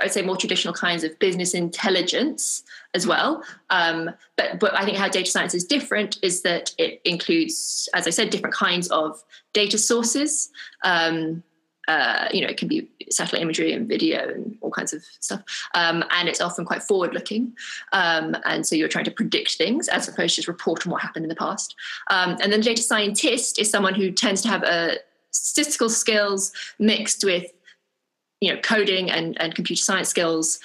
I'd 0.00 0.12
say 0.12 0.22
more 0.22 0.36
traditional 0.36 0.74
kinds 0.74 1.04
of 1.04 1.18
business 1.18 1.54
intelligence 1.54 2.62
as 2.94 3.06
well. 3.06 3.42
Um, 3.70 4.10
but 4.36 4.58
but 4.58 4.74
I 4.74 4.84
think 4.84 4.96
how 4.96 5.08
data 5.08 5.30
science 5.30 5.54
is 5.54 5.64
different 5.64 6.18
is 6.22 6.42
that 6.42 6.74
it 6.78 7.00
includes, 7.04 7.88
as 7.94 8.06
I 8.06 8.10
said, 8.10 8.30
different 8.30 8.54
kinds 8.54 8.88
of 8.88 9.22
data 9.52 9.78
sources. 9.78 10.50
Um, 10.82 11.42
uh, 11.88 12.28
you 12.32 12.40
know, 12.40 12.48
it 12.48 12.56
can 12.56 12.66
be 12.66 12.90
satellite 13.10 13.42
imagery 13.42 13.72
and 13.72 13.88
video 13.88 14.28
and 14.28 14.58
all 14.60 14.72
kinds 14.72 14.92
of 14.92 15.04
stuff. 15.20 15.42
Um, 15.74 16.02
and 16.10 16.28
it's 16.28 16.40
often 16.40 16.64
quite 16.64 16.82
forward 16.82 17.14
looking. 17.14 17.52
Um, 17.92 18.36
and 18.44 18.66
so 18.66 18.74
you're 18.74 18.88
trying 18.88 19.04
to 19.04 19.12
predict 19.12 19.54
things 19.54 19.86
as 19.86 20.08
opposed 20.08 20.34
to 20.34 20.40
just 20.40 20.48
report 20.48 20.84
on 20.84 20.90
what 20.90 21.02
happened 21.02 21.24
in 21.24 21.28
the 21.28 21.36
past. 21.36 21.76
Um, 22.10 22.30
and 22.42 22.52
then 22.52 22.58
the 22.58 22.66
data 22.66 22.82
scientist 22.82 23.60
is 23.60 23.70
someone 23.70 23.94
who 23.94 24.10
tends 24.10 24.42
to 24.42 24.48
have 24.48 24.64
a 24.64 24.96
statistical 25.36 25.88
skills 25.88 26.52
mixed 26.78 27.24
with 27.24 27.52
you 28.40 28.52
know 28.52 28.60
coding 28.60 29.10
and, 29.10 29.40
and 29.40 29.54
computer 29.54 29.82
science 29.82 30.08
skills 30.08 30.58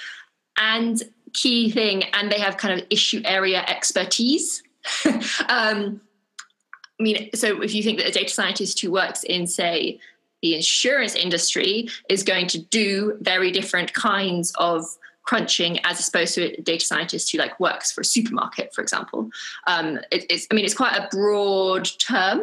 and 0.58 1.02
key 1.32 1.70
thing 1.70 2.04
and 2.12 2.30
they 2.30 2.38
have 2.38 2.56
kind 2.56 2.78
of 2.78 2.86
issue 2.90 3.22
area 3.24 3.64
expertise. 3.68 4.62
Um, 5.48 6.00
i 6.98 7.02
mean 7.02 7.30
so 7.34 7.62
if 7.62 7.72
you 7.74 7.82
think 7.82 7.98
that 7.98 8.08
a 8.08 8.12
data 8.12 8.28
scientist 8.28 8.80
who 8.80 8.90
works 8.90 9.22
in 9.22 9.46
say 9.46 10.00
the 10.42 10.56
insurance 10.56 11.14
industry 11.14 11.88
is 12.08 12.22
going 12.24 12.48
to 12.48 12.58
do 12.58 13.16
very 13.20 13.52
different 13.52 13.94
kinds 13.94 14.52
of 14.58 14.84
crunching 15.22 15.78
as 15.84 16.06
opposed 16.06 16.34
to 16.34 16.58
a 16.58 16.60
data 16.62 16.84
scientist 16.84 17.30
who 17.30 17.38
like 17.38 17.58
works 17.60 17.92
for 17.92 18.00
a 18.00 18.04
supermarket 18.04 18.74
for 18.74 18.82
example 18.82 19.30
um, 19.68 19.98
it, 20.10 20.26
it's 20.28 20.48
i 20.50 20.54
mean 20.54 20.64
it's 20.64 20.74
quite 20.74 20.96
a 20.96 21.08
broad 21.12 21.88
term 21.98 22.42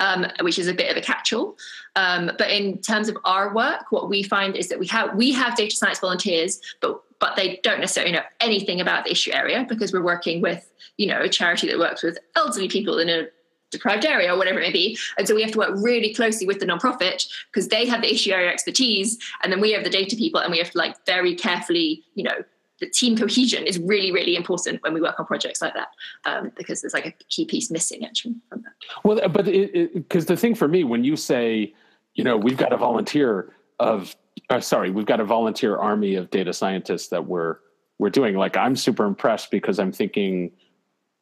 um, 0.00 0.26
which 0.40 0.58
is 0.58 0.66
a 0.66 0.74
bit 0.74 0.90
of 0.90 0.96
a 0.96 1.00
catch-all. 1.00 1.56
Um, 1.94 2.32
but 2.38 2.50
in 2.50 2.78
terms 2.78 3.08
of 3.08 3.16
our 3.24 3.54
work, 3.54 3.90
what 3.90 4.08
we 4.08 4.22
find 4.22 4.56
is 4.56 4.68
that 4.68 4.78
we 4.78 4.86
have 4.88 5.14
we 5.14 5.32
have 5.32 5.56
data 5.56 5.76
science 5.76 6.00
volunteers, 6.00 6.60
but 6.80 7.00
but 7.20 7.36
they 7.36 7.60
don't 7.62 7.80
necessarily 7.80 8.12
know 8.12 8.22
anything 8.40 8.80
about 8.80 9.04
the 9.04 9.12
issue 9.12 9.30
area 9.32 9.66
because 9.68 9.92
we're 9.92 10.02
working 10.02 10.40
with 10.40 10.68
you 10.96 11.06
know 11.06 11.20
a 11.20 11.28
charity 11.28 11.68
that 11.68 11.78
works 11.78 12.02
with 12.02 12.18
elderly 12.34 12.68
people 12.68 12.98
in 12.98 13.08
a 13.08 13.28
deprived 13.70 14.04
area 14.04 14.34
or 14.34 14.36
whatever 14.36 14.58
it 14.58 14.62
may 14.62 14.72
be. 14.72 14.98
And 15.16 15.28
so 15.28 15.34
we 15.34 15.42
have 15.42 15.52
to 15.52 15.58
work 15.58 15.70
really 15.76 16.12
closely 16.12 16.44
with 16.44 16.58
the 16.58 16.66
nonprofit 16.66 17.28
because 17.52 17.68
they 17.68 17.86
have 17.86 18.02
the 18.02 18.12
issue 18.12 18.32
area 18.32 18.50
expertise 18.50 19.16
and 19.44 19.52
then 19.52 19.60
we 19.60 19.70
have 19.70 19.84
the 19.84 19.90
data 19.90 20.16
people 20.16 20.40
and 20.40 20.50
we 20.50 20.58
have 20.58 20.72
to 20.72 20.78
like 20.78 20.96
very 21.06 21.36
carefully, 21.36 22.02
you 22.14 22.24
know, 22.24 22.42
the 22.80 22.88
team 22.88 23.16
cohesion 23.16 23.66
is 23.66 23.78
really, 23.78 24.10
really 24.10 24.36
important 24.36 24.82
when 24.82 24.94
we 24.94 25.00
work 25.00 25.20
on 25.20 25.26
projects 25.26 25.60
like 25.60 25.74
that 25.74 25.88
um, 26.24 26.50
because 26.56 26.80
there's 26.80 26.94
like 26.94 27.06
a 27.06 27.12
key 27.28 27.44
piece 27.44 27.70
missing 27.70 28.04
actually 28.04 28.34
from 28.48 28.62
that. 28.62 28.72
Well, 29.04 29.28
but 29.28 29.44
because 29.44 30.26
the 30.26 30.36
thing 30.36 30.54
for 30.54 30.66
me, 30.66 30.84
when 30.84 31.04
you 31.04 31.16
say, 31.16 31.74
you 32.14 32.24
know, 32.24 32.36
we've 32.36 32.56
got 32.56 32.72
a 32.72 32.76
volunteer 32.76 33.52
of, 33.78 34.16
uh, 34.48 34.60
sorry, 34.60 34.90
we've 34.90 35.06
got 35.06 35.20
a 35.20 35.24
volunteer 35.24 35.76
army 35.76 36.14
of 36.14 36.30
data 36.30 36.52
scientists 36.52 37.08
that 37.08 37.26
we're 37.26 37.58
we're 37.98 38.10
doing. 38.10 38.34
Like, 38.34 38.56
I'm 38.56 38.76
super 38.76 39.04
impressed 39.04 39.50
because 39.50 39.78
I'm 39.78 39.92
thinking, 39.92 40.52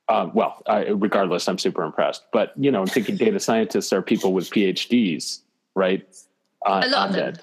uh, 0.09 0.28
well, 0.32 0.62
regardless, 0.94 1.48
I'm 1.48 1.59
super 1.59 1.82
impressed. 1.82 2.22
But 2.32 2.52
you 2.56 2.70
know, 2.70 2.80
I'm 2.80 2.86
thinking 2.86 3.16
data 3.16 3.40
scientists 3.40 3.92
are 3.92 4.00
people 4.00 4.32
with 4.32 4.48
PhDs, 4.50 5.40
right? 5.74 6.06
Uh, 6.64 6.82
a 6.84 6.88
lot 6.88 7.09
of 7.11 7.16
them. 7.16 7.34
That 7.34 7.42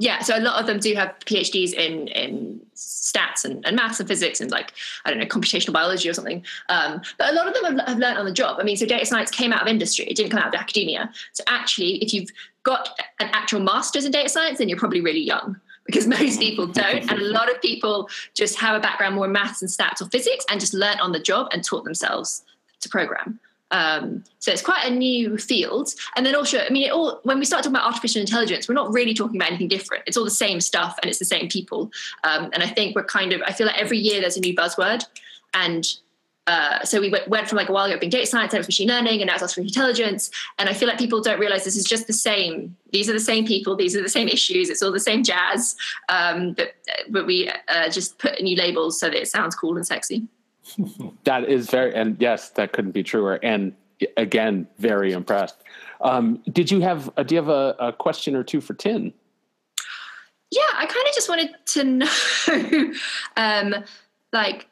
yeah 0.00 0.20
so 0.20 0.36
a 0.36 0.40
lot 0.40 0.60
of 0.60 0.66
them 0.66 0.78
do 0.78 0.94
have 0.94 1.14
phds 1.20 1.72
in 1.72 2.08
in 2.08 2.60
stats 2.74 3.44
and, 3.44 3.66
and 3.66 3.74
maths 3.74 3.98
and 3.98 4.08
physics 4.08 4.40
and 4.40 4.50
like 4.50 4.72
i 5.04 5.10
don't 5.10 5.18
know 5.18 5.26
computational 5.26 5.72
biology 5.72 6.08
or 6.08 6.14
something. 6.14 6.44
Um, 6.68 7.00
but 7.18 7.30
a 7.30 7.34
lot 7.34 7.48
of 7.48 7.54
them 7.54 7.64
have, 7.64 7.88
have 7.88 7.98
learned 7.98 8.18
on 8.18 8.24
the 8.24 8.32
job. 8.32 8.58
I 8.60 8.64
mean 8.64 8.76
so 8.76 8.86
data 8.86 9.06
science 9.06 9.30
came 9.30 9.52
out 9.52 9.62
of 9.62 9.68
industry. 9.68 10.04
It 10.06 10.16
didn't 10.16 10.30
come 10.30 10.40
out 10.40 10.54
of 10.54 10.60
academia. 10.60 11.10
So 11.32 11.44
actually 11.46 11.96
if 11.96 12.12
you've 12.12 12.30
got 12.62 12.90
an 13.20 13.28
actual 13.32 13.60
master's 13.60 14.04
in 14.04 14.12
data 14.12 14.28
science 14.28 14.58
then 14.58 14.68
you're 14.68 14.78
probably 14.78 15.00
really 15.00 15.20
young 15.20 15.60
because 15.86 16.06
most 16.18 16.38
people 16.38 16.66
don't. 16.66 17.10
And 17.10 17.20
a 17.20 17.24
lot 17.24 17.50
of 17.50 17.60
people 17.60 18.08
just 18.34 18.58
have 18.58 18.76
a 18.76 18.80
background 18.80 19.14
more 19.14 19.26
in 19.26 19.32
maths 19.32 19.62
and 19.62 19.70
stats 19.70 20.00
or 20.00 20.06
physics 20.06 20.44
and 20.50 20.60
just 20.60 20.74
learn 20.74 20.98
on 21.00 21.12
the 21.12 21.20
job 21.20 21.48
and 21.52 21.64
taught 21.64 21.84
themselves 21.84 22.44
to 22.80 22.88
program 22.88 23.40
um, 23.70 24.24
so 24.38 24.50
it's 24.50 24.62
quite 24.62 24.86
a 24.86 24.90
new 24.90 25.36
field. 25.36 25.94
And 26.16 26.24
then 26.24 26.34
also, 26.34 26.58
I 26.58 26.70
mean, 26.70 26.84
it 26.84 26.92
all 26.92 27.20
when 27.24 27.38
we 27.38 27.44
start 27.44 27.64
talking 27.64 27.76
about 27.76 27.86
artificial 27.86 28.20
intelligence, 28.20 28.68
we're 28.68 28.74
not 28.74 28.92
really 28.92 29.14
talking 29.14 29.36
about 29.36 29.48
anything 29.48 29.68
different. 29.68 30.04
It's 30.06 30.16
all 30.16 30.24
the 30.24 30.30
same 30.30 30.60
stuff 30.60 30.98
and 31.02 31.08
it's 31.08 31.18
the 31.18 31.24
same 31.24 31.48
people. 31.48 31.90
Um, 32.24 32.50
and 32.52 32.62
I 32.62 32.68
think 32.68 32.96
we're 32.96 33.04
kind 33.04 33.32
of, 33.32 33.42
I 33.42 33.52
feel 33.52 33.66
like 33.66 33.78
every 33.78 33.98
year 33.98 34.20
there's 34.20 34.36
a 34.36 34.40
new 34.40 34.54
buzzword. 34.54 35.04
And 35.54 35.86
uh, 36.46 36.82
so 36.82 36.98
we 36.98 37.14
went 37.26 37.46
from 37.46 37.56
like 37.56 37.68
a 37.68 37.72
while 37.72 37.84
ago 37.84 37.98
being 37.98 38.08
data 38.08 38.26
science, 38.26 38.52
then 38.52 38.58
it 38.58 38.60
was 38.60 38.68
machine 38.68 38.88
learning, 38.88 39.20
and 39.20 39.26
now 39.26 39.34
it's 39.34 39.42
artificial 39.42 39.64
intelligence. 39.64 40.30
And 40.58 40.66
I 40.66 40.72
feel 40.72 40.88
like 40.88 40.96
people 40.96 41.20
don't 41.20 41.38
realize 41.38 41.64
this 41.64 41.76
is 41.76 41.84
just 41.84 42.06
the 42.06 42.14
same. 42.14 42.74
These 42.90 43.10
are 43.10 43.12
the 43.12 43.20
same 43.20 43.46
people. 43.46 43.76
These 43.76 43.94
are 43.94 44.02
the 44.02 44.08
same 44.08 44.28
issues. 44.28 44.70
It's 44.70 44.82
all 44.82 44.90
the 44.90 44.98
same 44.98 45.22
jazz. 45.22 45.76
Um, 46.08 46.54
but 46.54 46.74
but 47.10 47.26
we 47.26 47.50
uh, 47.68 47.90
just 47.90 48.18
put 48.18 48.40
new 48.40 48.56
labels 48.56 48.98
so 48.98 49.10
that 49.10 49.20
it 49.20 49.28
sounds 49.28 49.54
cool 49.54 49.76
and 49.76 49.86
sexy 49.86 50.26
that 51.24 51.48
is 51.48 51.70
very, 51.70 51.94
and 51.94 52.16
yes, 52.20 52.50
that 52.50 52.72
couldn't 52.72 52.92
be 52.92 53.02
truer. 53.02 53.38
And 53.42 53.74
again, 54.16 54.66
very 54.78 55.12
impressed. 55.12 55.56
Um, 56.00 56.42
did 56.52 56.70
you 56.70 56.80
have? 56.80 57.10
Uh, 57.16 57.22
do 57.22 57.34
you 57.34 57.40
have 57.40 57.48
a, 57.48 57.74
a, 57.78 57.92
question 57.92 58.36
or 58.36 58.44
two 58.44 58.60
for 58.60 58.74
Tin? 58.74 59.12
Yeah, 60.50 60.62
I 60.74 60.86
kind 60.86 61.06
of 61.08 61.14
just 61.14 61.28
wanted 61.28 61.50
to 61.66 61.84
know, 61.84 62.92
um, 63.36 63.84
like, 64.32 64.66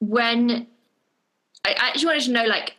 when 0.00 0.66
I 1.64 1.74
actually 1.76 2.06
wanted 2.06 2.22
to 2.24 2.32
know, 2.32 2.44
like, 2.44 2.76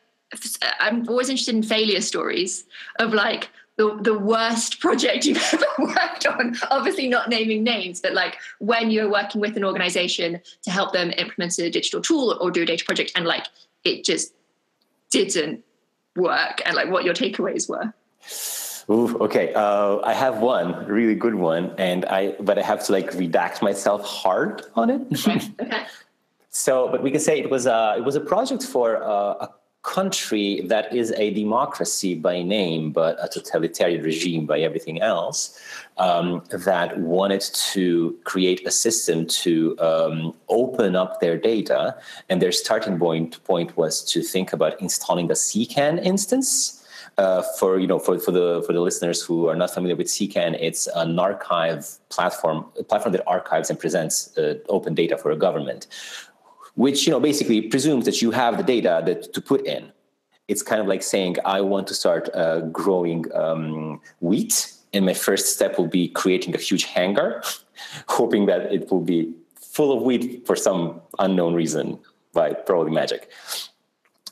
I'm 0.80 1.08
always 1.08 1.30
interested 1.30 1.56
in 1.56 1.64
failure 1.64 2.02
stories 2.02 2.66
of 3.00 3.14
like 3.14 3.50
the, 3.78 3.98
the 4.02 4.18
worst 4.18 4.80
project 4.80 5.26
you've 5.26 5.38
ever 5.54 5.66
worked 5.80 6.26
on 6.26 6.56
obviously 6.72 7.08
not 7.08 7.30
naming 7.30 7.64
names 7.64 8.00
but 8.02 8.14
like 8.14 8.38
when 8.60 8.90
you're 8.90 9.10
working 9.10 9.42
with 9.42 9.58
an 9.58 9.64
organization 9.64 10.40
to 10.64 10.72
help 10.72 10.94
them 10.94 11.12
implement 11.18 11.58
a 11.60 11.70
digital 11.70 12.02
tool 12.02 12.38
or 12.40 12.52
do 12.52 12.64
a 12.64 12.66
data 12.66 12.86
project 12.86 13.12
and 13.16 13.26
like 13.26 13.48
it 13.84 14.04
just 14.04 14.34
didn't 15.12 15.64
work 16.16 16.62
and 16.66 16.76
like 16.76 16.90
what 16.90 17.04
your 17.04 17.14
takeaways 17.14 17.70
were 17.70 17.94
Ooh, 18.90 19.18
okay. 19.18 19.52
Uh, 19.54 20.00
I 20.04 20.14
have 20.14 20.40
one 20.40 20.86
really 20.86 21.16
good 21.16 21.34
one, 21.36 21.74
and 21.80 22.06
I 22.06 22.36
but 22.40 22.60
I 22.60 22.62
have 22.62 22.86
to 22.86 22.92
like 22.92 23.12
redact 23.14 23.64
myself 23.64 24.06
hard 24.06 24.64
on 24.76 24.90
it. 24.90 25.02
okay. 25.28 25.42
okay. 25.62 25.86
So, 26.52 26.88
but 26.88 27.04
we 27.04 27.12
can 27.12 27.20
say 27.20 27.38
it 27.38 27.50
was 27.50 27.66
a 27.66 27.96
it 27.98 28.06
was 28.06 28.16
a 28.16 28.22
project 28.22 28.64
for 28.64 29.04
uh, 29.04 29.48
a 29.48 29.50
country 29.86 30.62
that 30.66 30.94
is 30.94 31.12
a 31.12 31.32
democracy 31.32 32.16
by 32.16 32.42
name, 32.42 32.92
but 32.92 33.16
a 33.22 33.30
totalitarian 33.30 34.02
regime 34.04 34.46
by 34.46 34.60
everything 34.60 35.00
else, 35.00 35.58
um, 35.98 36.44
that 36.50 36.98
wanted 36.98 37.42
to 37.74 38.18
create 38.24 38.66
a 38.68 38.72
system 38.72 39.28
to 39.28 39.78
um, 39.80 40.34
open 40.50 40.96
up 40.96 41.22
their 41.22 41.38
data. 41.38 41.96
And 42.30 42.42
their 42.42 42.52
starting 42.52 42.98
point, 42.98 43.44
point 43.44 43.78
was 43.78 44.04
to 44.06 44.22
think 44.24 44.52
about 44.54 44.82
installing 44.82 45.30
a 45.30 45.36
CKAN 45.36 46.04
instance. 46.04 46.82
Uh, 47.18 47.42
for 47.60 47.80
you 47.80 47.88
know 47.88 47.98
for, 47.98 48.20
for 48.20 48.34
the 48.34 48.62
for 48.68 48.74
the 48.74 48.82
listeners 48.82 49.22
who 49.22 49.48
are 49.48 49.56
not 49.56 49.74
familiar 49.74 49.96
with 49.96 50.08
CKAN, 50.08 50.58
it's 50.60 50.86
an 50.96 51.18
archive 51.18 51.88
platform 52.10 52.66
a 52.78 52.84
platform 52.84 53.14
that 53.14 53.24
archives 53.26 53.70
and 53.70 53.80
presents 53.80 54.38
uh, 54.38 54.56
open 54.68 54.94
data 54.94 55.18
for 55.18 55.32
a 55.32 55.38
government 55.38 55.88
which 56.76 57.06
you 57.06 57.12
know 57.12 57.20
basically 57.20 57.62
presumes 57.62 58.06
that 58.06 58.22
you 58.22 58.32
have 58.32 58.58
the 58.58 58.64
data 58.64 59.02
that 59.06 59.34
to 59.34 59.42
put 59.42 59.66
in. 59.66 59.92
It's 60.48 60.62
kind 60.62 60.80
of 60.80 60.88
like 60.88 61.02
saying 61.02 61.38
I 61.44 61.62
want 61.62 61.88
to 61.88 61.94
start 61.94 62.30
uh, 62.36 62.62
growing 62.62 63.26
um, 63.34 64.00
wheat, 64.20 64.72
and 64.94 65.06
my 65.06 65.14
first 65.14 65.56
step 65.56 65.78
will 65.78 65.88
be 65.88 66.08
creating 66.10 66.54
a 66.54 66.60
huge 66.60 66.84
hangar, 66.84 67.42
hoping 68.08 68.46
that 68.46 68.72
it 68.72 68.92
will 68.92 69.02
be 69.02 69.34
full 69.56 69.92
of 69.96 70.04
wheat 70.04 70.46
for 70.46 70.56
some 70.56 71.02
unknown 71.20 71.54
reason 71.54 72.00
by 72.34 72.54
probably 72.54 72.92
magic. 72.92 73.30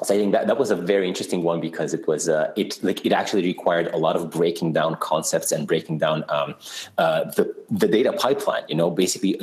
So 0.04 0.14
I 0.14 0.18
think 0.18 0.34
that 0.34 0.48
that 0.48 0.58
was 0.58 0.70
a 0.70 0.76
very 0.76 1.08
interesting 1.08 1.44
one 1.44 1.62
because 1.62 1.94
it 1.94 2.08
was 2.08 2.28
uh, 2.28 2.52
it 2.56 2.84
like 2.84 3.06
it 3.06 3.14
actually 3.14 3.44
required 3.44 3.88
a 3.94 3.98
lot 3.98 4.16
of 4.16 4.30
breaking 4.30 4.74
down 4.74 4.96
concepts 4.96 5.52
and 5.52 5.68
breaking 5.68 6.00
down 6.00 6.26
um, 6.30 6.56
uh, 6.98 7.26
the 7.32 7.56
the 7.72 7.88
data 7.88 8.12
pipeline. 8.12 8.64
You 8.68 8.76
know, 8.76 8.90
basically 8.90 9.40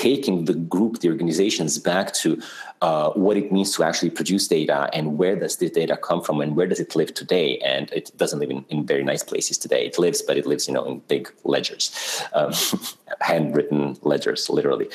taking 0.00 0.46
the 0.46 0.54
group, 0.54 1.00
the 1.00 1.08
organizations 1.08 1.78
back 1.78 2.14
to 2.14 2.40
uh, 2.80 3.10
what 3.10 3.36
it 3.36 3.52
means 3.52 3.76
to 3.76 3.84
actually 3.84 4.08
produce 4.08 4.48
data 4.48 4.88
and 4.94 5.18
where 5.18 5.36
does 5.36 5.58
this 5.58 5.70
data 5.70 5.94
come 5.94 6.22
from 6.22 6.40
and 6.40 6.56
where 6.56 6.66
does 6.66 6.80
it 6.80 6.96
live 6.96 7.12
today. 7.12 7.58
And 7.58 7.92
it 7.92 8.10
doesn't 8.16 8.38
live 8.38 8.48
in, 8.48 8.64
in 8.70 8.86
very 8.86 9.04
nice 9.04 9.22
places 9.22 9.58
today. 9.58 9.84
It 9.84 9.98
lives, 9.98 10.22
but 10.22 10.38
it 10.38 10.46
lives, 10.46 10.66
you 10.66 10.72
know, 10.72 10.84
in 10.86 11.00
big 11.00 11.30
ledgers, 11.44 11.84
um, 12.32 12.54
handwritten 13.20 13.98
ledgers, 14.00 14.48
literally. 14.48 14.88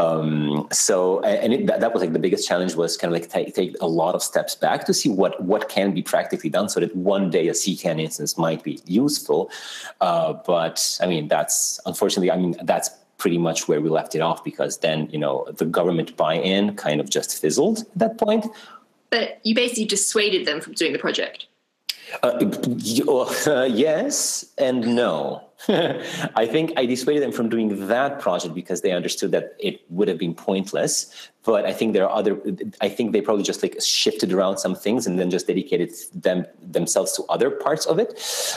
Um, 0.00 0.66
so, 0.72 1.20
and 1.20 1.52
it, 1.52 1.66
that, 1.68 1.78
that, 1.78 1.92
was 1.92 2.02
like 2.02 2.12
the 2.12 2.18
biggest 2.18 2.48
challenge 2.48 2.74
was 2.74 2.96
kind 2.96 3.14
of 3.14 3.20
like 3.20 3.30
take, 3.30 3.54
take 3.54 3.76
a 3.80 3.86
lot 3.86 4.16
of 4.16 4.24
steps 4.24 4.56
back 4.56 4.84
to 4.86 4.92
see 4.92 5.08
what, 5.08 5.40
what 5.40 5.68
can 5.68 5.94
be 5.94 6.02
practically 6.02 6.50
done 6.50 6.68
so 6.68 6.80
that 6.80 6.94
one 6.96 7.30
day 7.30 7.46
a 7.46 7.52
CKAN 7.52 8.00
instance 8.00 8.36
might 8.36 8.64
be 8.64 8.80
useful. 8.86 9.52
Uh, 10.00 10.32
but 10.44 10.98
I 11.00 11.06
mean, 11.06 11.28
that's 11.28 11.78
unfortunately, 11.86 12.32
I 12.32 12.36
mean, 12.36 12.56
that's 12.64 12.90
pretty 13.18 13.38
much 13.38 13.68
where 13.68 13.80
we 13.80 13.88
left 13.88 14.14
it 14.14 14.20
off 14.20 14.42
because 14.42 14.78
then 14.78 15.08
you 15.10 15.18
know 15.18 15.46
the 15.56 15.64
government 15.64 16.16
buy-in 16.16 16.74
kind 16.76 17.00
of 17.00 17.10
just 17.10 17.40
fizzled 17.40 17.80
at 17.80 17.98
that 17.98 18.18
point 18.18 18.46
but 19.10 19.40
you 19.44 19.54
basically 19.54 19.84
dissuaded 19.84 20.46
them 20.46 20.60
from 20.60 20.72
doing 20.72 20.92
the 20.92 20.98
project 20.98 21.46
uh, 22.22 22.40
uh, 23.46 23.64
yes 23.70 24.46
and 24.58 24.96
no. 24.96 25.44
I 25.68 26.46
think 26.46 26.72
I 26.76 26.86
dissuaded 26.86 27.22
them 27.22 27.32
from 27.32 27.48
doing 27.48 27.88
that 27.88 28.20
project 28.20 28.54
because 28.54 28.82
they 28.82 28.92
understood 28.92 29.32
that 29.32 29.56
it 29.58 29.80
would 29.90 30.06
have 30.06 30.16
been 30.16 30.34
pointless. 30.34 31.30
But 31.44 31.64
I 31.66 31.72
think 31.72 31.94
there 31.94 32.08
are 32.08 32.16
other. 32.16 32.38
I 32.80 32.88
think 32.88 33.12
they 33.12 33.20
probably 33.20 33.42
just 33.42 33.62
like 33.62 33.76
shifted 33.82 34.32
around 34.32 34.58
some 34.58 34.76
things 34.76 35.06
and 35.06 35.18
then 35.18 35.30
just 35.30 35.48
dedicated 35.48 35.90
them 36.14 36.46
themselves 36.62 37.12
to 37.16 37.24
other 37.24 37.50
parts 37.50 37.86
of 37.86 37.98
it. 37.98 38.14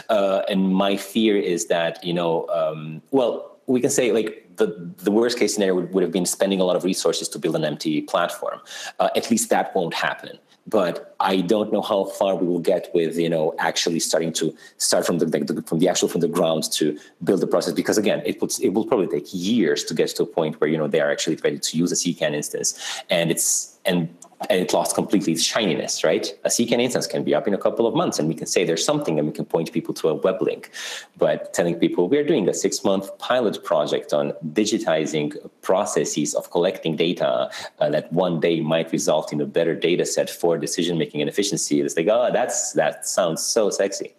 Uh, 0.10 0.44
and 0.48 0.74
my 0.74 0.96
fear 0.96 1.38
is 1.38 1.68
that 1.68 2.04
you 2.04 2.14
know, 2.14 2.48
um, 2.50 3.02
well, 3.10 3.58
we 3.66 3.82
can 3.82 3.90
say 3.90 4.12
like 4.12 4.41
the, 4.58 4.94
the 4.98 5.12
worst 5.12 5.38
case 5.38 5.54
scenario 5.54 5.76
would, 5.76 5.94
would 5.94 6.04
have 6.04 6.12
been 6.12 6.26
spending 6.26 6.60
a 6.60 6.64
lot 6.64 6.76
of 6.76 6.84
resources 6.84 7.28
to 7.30 7.40
build 7.40 7.56
an 7.56 7.66
empty 7.66 8.02
platform. 8.02 8.60
Uh, 9.00 9.10
at 9.16 9.30
least 9.32 9.50
that 9.50 9.76
won't 9.76 9.94
happen. 9.94 10.38
But 10.68 11.16
I 11.20 11.42
don't 11.42 11.74
know 11.74 11.82
how 11.82 12.06
far 12.06 12.36
we 12.36 12.46
will 12.46 12.60
get 12.60 12.92
with 12.94 13.18
you 13.18 13.30
know 13.30 13.56
actually 13.58 14.00
starting 14.00 14.32
to 14.34 14.56
start 14.78 15.08
from 15.08 15.18
the, 15.18 15.26
the 15.26 15.64
from 15.64 15.80
the 15.80 15.90
actual 15.90 16.08
from 16.08 16.22
the 16.22 16.28
ground 16.28 16.72
to 16.74 16.98
build 17.24 17.42
the 17.42 17.48
process 17.48 17.74
because 17.74 17.98
again 17.98 18.22
it 18.26 18.40
will 18.40 18.50
it 18.62 18.70
will 18.70 18.86
probably 18.86 19.08
take 19.08 19.28
years 19.32 19.84
to 19.86 19.96
get 19.96 20.10
to 20.10 20.24
a 20.24 20.26
point 20.28 20.62
where 20.62 20.70
you 20.70 20.78
know 20.78 20.88
they 20.88 21.02
are 21.02 21.12
actually 21.12 21.36
ready 21.38 21.58
to 21.58 21.78
use 21.78 21.92
a 21.92 21.96
CKAN 21.96 22.34
instance 22.36 22.80
and 23.10 23.32
it's 23.32 23.80
and 23.86 24.08
and 24.50 24.60
it 24.60 24.74
lost 24.74 24.96
completely 24.96 25.34
its 25.34 25.44
shininess, 25.44 26.04
right? 26.04 26.34
A 26.44 26.50
CKAN 26.50 26.82
instance 26.82 27.08
can 27.08 27.24
be 27.24 27.36
up 27.36 27.48
in 27.48 27.54
a 27.54 27.58
couple 27.58 27.86
of 27.86 27.94
months 27.94 28.20
and 28.20 28.28
we 28.28 28.34
can 28.34 28.48
say 28.48 28.64
there's 28.64 28.84
something 28.84 29.20
and 29.20 29.28
we 29.28 29.34
can 29.34 29.46
point 29.46 29.72
people 29.72 29.94
to 29.96 30.10
a 30.10 30.16
web 30.16 30.42
link. 30.42 30.72
But 31.18 31.54
telling 31.54 31.76
people 31.76 32.10
we're 32.10 32.24
doing 32.24 32.50
a 32.50 32.54
six 32.54 32.84
month 32.84 33.16
pilot 33.20 33.64
project 33.64 34.14
on 34.14 34.34
digitizing 34.52 35.36
processes 35.62 36.34
of 36.34 36.50
collecting 36.52 36.96
data 36.96 37.50
uh, 37.80 37.90
that 37.90 38.12
one 38.12 38.40
day 38.40 38.62
might 38.62 38.92
result 38.92 39.32
in 39.32 39.42
a 39.42 39.46
better 39.46 39.76
data 39.76 40.06
set 40.06 40.30
for 40.30 40.58
decision 40.58 40.98
making 40.98 41.22
and 41.22 41.30
efficiency, 41.30 41.82
it's 41.82 41.96
like, 41.96 42.08
oh, 42.08 42.30
that's 42.34 42.74
that 42.74 43.06
sounds 43.06 43.44
so 43.44 43.70
sexy. 43.70 44.14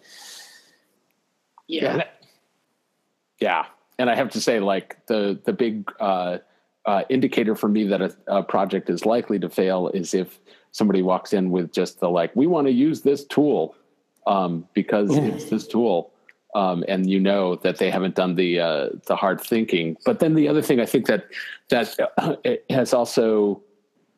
Yeah. 1.67 2.03
Yeah. 3.39 3.65
And 3.99 4.09
I 4.09 4.15
have 4.15 4.31
to 4.31 4.41
say, 4.41 4.59
like 4.59 5.05
the 5.07 5.39
the 5.43 5.53
big 5.53 5.91
uh, 5.99 6.39
uh, 6.85 7.03
indicator 7.09 7.55
for 7.55 7.69
me 7.69 7.85
that 7.85 8.01
a, 8.01 8.15
a, 8.27 8.43
project 8.43 8.89
is 8.89 9.05
likely 9.05 9.39
to 9.39 9.49
fail 9.49 9.87
is 9.89 10.13
if 10.13 10.39
somebody 10.71 11.01
walks 11.01 11.33
in 11.33 11.49
with 11.49 11.71
just 11.71 11.99
the 11.99 12.09
like, 12.09 12.35
we 12.35 12.47
want 12.47 12.67
to 12.67 12.73
use 12.73 13.01
this 13.01 13.23
tool 13.25 13.75
um, 14.27 14.67
because 14.73 15.15
it's 15.15 15.45
this 15.45 15.67
tool. 15.67 16.11
Um, 16.55 16.83
and 16.87 17.09
you 17.09 17.19
know 17.19 17.55
that 17.57 17.77
they 17.77 17.89
haven't 17.89 18.13
done 18.13 18.35
the 18.35 18.59
uh, 18.59 18.89
the 19.07 19.15
hard 19.15 19.41
thinking. 19.41 19.97
But 20.05 20.19
then 20.19 20.35
the 20.35 20.47
other 20.47 20.61
thing 20.61 20.79
I 20.79 20.85
think 20.85 21.07
that 21.07 21.25
that 21.69 21.97
uh, 22.19 22.35
has 22.69 22.93
also 22.93 23.63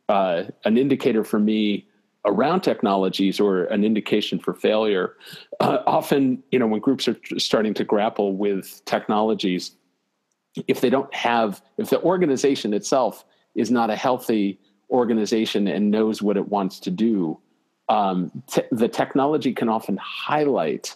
uh, 0.09 0.43
an 0.65 0.77
indicator 0.77 1.23
for 1.23 1.39
me 1.39 1.87
around 2.25 2.61
technologies 2.61 3.39
or 3.39 3.65
an 3.65 3.85
indication 3.85 4.39
for 4.39 4.53
failure. 4.53 5.15
Uh, 5.61 5.77
often, 5.87 6.43
you 6.51 6.59
know, 6.59 6.67
when 6.67 6.81
groups 6.81 7.07
are 7.07 7.17
starting 7.37 7.73
to 7.75 7.83
grapple 7.83 8.33
with 8.33 8.83
technologies, 8.85 9.71
if 10.67 10.81
they 10.81 10.89
don't 10.89 11.13
have 11.13 11.61
if 11.77 11.89
the 11.89 12.01
organization 12.01 12.73
itself 12.73 13.25
is 13.55 13.71
not 13.71 13.89
a 13.89 13.95
healthy 13.95 14.59
organization 14.89 15.67
and 15.67 15.91
knows 15.91 16.21
what 16.21 16.37
it 16.37 16.47
wants 16.47 16.79
to 16.79 16.91
do 16.91 17.39
um, 17.87 18.43
the 18.71 18.87
technology 18.87 19.53
can 19.53 19.69
often 19.69 19.97
highlight 19.97 20.95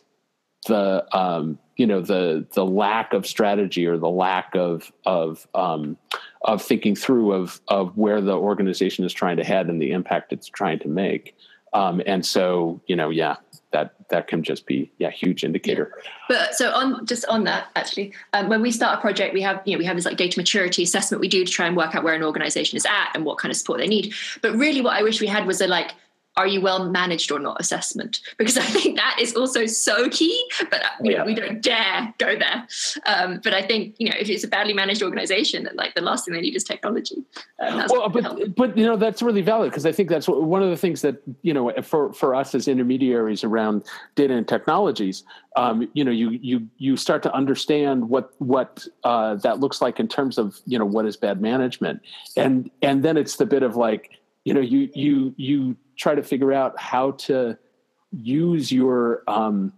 the 0.68 1.06
um, 1.16 1.58
you 1.78 1.88
know 1.88 2.02
the 2.02 2.46
the 2.54 2.66
lack 2.66 3.14
of 3.14 3.26
strategy 3.26 3.86
or 3.86 3.98
the 3.98 4.10
lack 4.10 4.56
of 4.56 4.92
of 5.06 5.48
um, 5.54 5.98
of 6.42 6.62
thinking 6.62 6.96
through 6.96 7.32
of 7.32 7.62
of 7.68 7.96
where 7.98 8.22
the 8.22 8.36
organization 8.36 9.06
is 9.06 9.14
trying 9.14 9.38
to 9.38 9.44
head 9.44 9.68
and 9.70 9.82
the 9.82 9.92
impact 9.92 10.34
it's 10.34 10.48
trying 10.48 10.80
to 10.80 10.88
make. 10.88 11.36
Um, 11.74 12.02
and 12.06 12.26
so 12.26 12.82
you 12.88 12.96
know 12.96 13.10
yeah 13.10 13.38
that 14.10 14.28
can 14.28 14.44
just 14.44 14.66
be 14.66 14.92
yeah 14.98 15.10
huge 15.10 15.44
indicator. 15.44 15.92
But 16.28 16.56
so 16.56 16.72
on 16.72 17.06
just 17.06 17.26
on 17.26 17.44
that 17.46 17.68
actually 17.76 18.14
um, 18.34 18.50
when 18.50 18.62
we 18.62 18.72
start 18.72 18.98
a 18.98 19.02
project 19.02 19.34
we 19.34 19.42
have 19.42 19.62
you 19.66 19.74
know 19.74 19.80
we 19.80 19.86
have 19.86 19.96
this 19.96 20.06
like 20.06 20.18
data 20.18 20.40
maturity 20.40 20.84
assessment 20.84 21.22
we 21.22 21.28
do 21.28 21.46
to 21.46 21.52
try 21.52 21.68
and 21.68 21.76
work 21.76 21.96
out 21.96 22.04
where 22.04 22.14
an 22.14 22.24
organization 22.24 22.78
is 22.78 22.86
at 22.86 23.12
and 23.14 23.26
what 23.26 23.38
kind 23.38 23.52
of 23.52 23.58
support 23.58 23.80
they 23.80 23.88
need. 23.88 24.14
But 24.42 24.56
really 24.56 24.82
what 24.82 24.94
i 24.94 25.04
wish 25.04 25.22
we 25.22 25.28
had 25.28 25.46
was 25.46 25.62
a 25.62 25.68
like 25.68 25.94
are 26.40 26.48
you 26.48 26.62
well 26.62 26.90
managed 26.90 27.32
or 27.32 27.40
not 27.40 27.60
assessment? 27.60 28.20
Because 28.38 28.58
i 28.58 28.64
think 28.64 28.98
that 28.98 29.18
is 29.20 29.36
also 29.36 29.66
so 29.66 30.10
key 30.10 30.36
but 30.72 30.82
yeah. 31.02 31.18
know, 31.18 31.26
we 31.26 31.34
don't 31.34 31.62
dare 31.62 32.14
go 32.18 32.38
there. 32.38 32.68
Um, 33.06 33.40
but 33.44 33.54
i 33.54 33.62
think 33.62 33.96
you 33.98 34.10
know 34.10 34.16
if 34.20 34.30
it's 34.30 34.44
a 34.44 34.48
badly 34.48 34.74
managed 34.74 35.04
organization 35.04 35.64
then 35.64 35.76
like 35.76 35.94
the 35.96 36.02
last 36.02 36.26
thing 36.26 36.34
they 36.34 36.42
need 36.42 36.56
is 36.56 36.64
technology. 36.64 37.18
Um, 37.60 37.86
well, 37.90 38.10
but, 38.10 38.56
but 38.56 38.78
you 38.78 38.86
know 38.86 38.96
that's 38.96 39.22
really 39.22 39.42
valid 39.42 39.72
because 39.72 39.86
i 39.86 39.92
think 39.92 40.10
that's 40.10 40.28
one 40.28 40.64
of 40.64 40.70
the 40.70 40.78
things 40.78 41.02
that 41.02 41.22
you 41.42 41.54
know 41.54 41.72
for, 41.82 42.14
for 42.14 42.34
us 42.36 42.56
as 42.56 42.68
intermediaries 42.68 43.44
around 43.44 43.84
data 44.16 44.34
and 44.34 44.48
technologies 44.48 45.24
um, 45.56 45.90
you 45.94 46.04
know 46.04 46.12
you 46.12 46.30
you 46.30 46.68
you 46.78 46.96
start 46.96 47.24
to 47.24 47.34
understand 47.34 48.08
what 48.08 48.34
what 48.38 48.88
uh, 49.04 49.36
that 49.36 49.60
looks 49.60 49.82
like 49.82 50.00
in 50.00 50.08
terms 50.08 50.38
of 50.38 50.60
you 50.66 50.80
know 50.80 50.86
what 50.86 51.06
is 51.06 51.18
bad 51.18 51.42
management. 51.42 52.02
And 52.38 52.70
and 52.82 53.04
then 53.04 53.18
it's 53.18 53.36
the 53.36 53.46
bit 53.46 53.64
of 53.64 53.76
like 53.76 54.20
you 54.46 54.54
know 54.54 54.62
you 54.62 54.90
you 54.94 55.34
you 55.38 55.76
try 56.00 56.16
to 56.16 56.24
figure 56.24 56.54
out 56.54 56.80
how 56.80 57.12
to 57.12 57.58
use 58.12 58.72
your 58.72 59.24
um, 59.28 59.72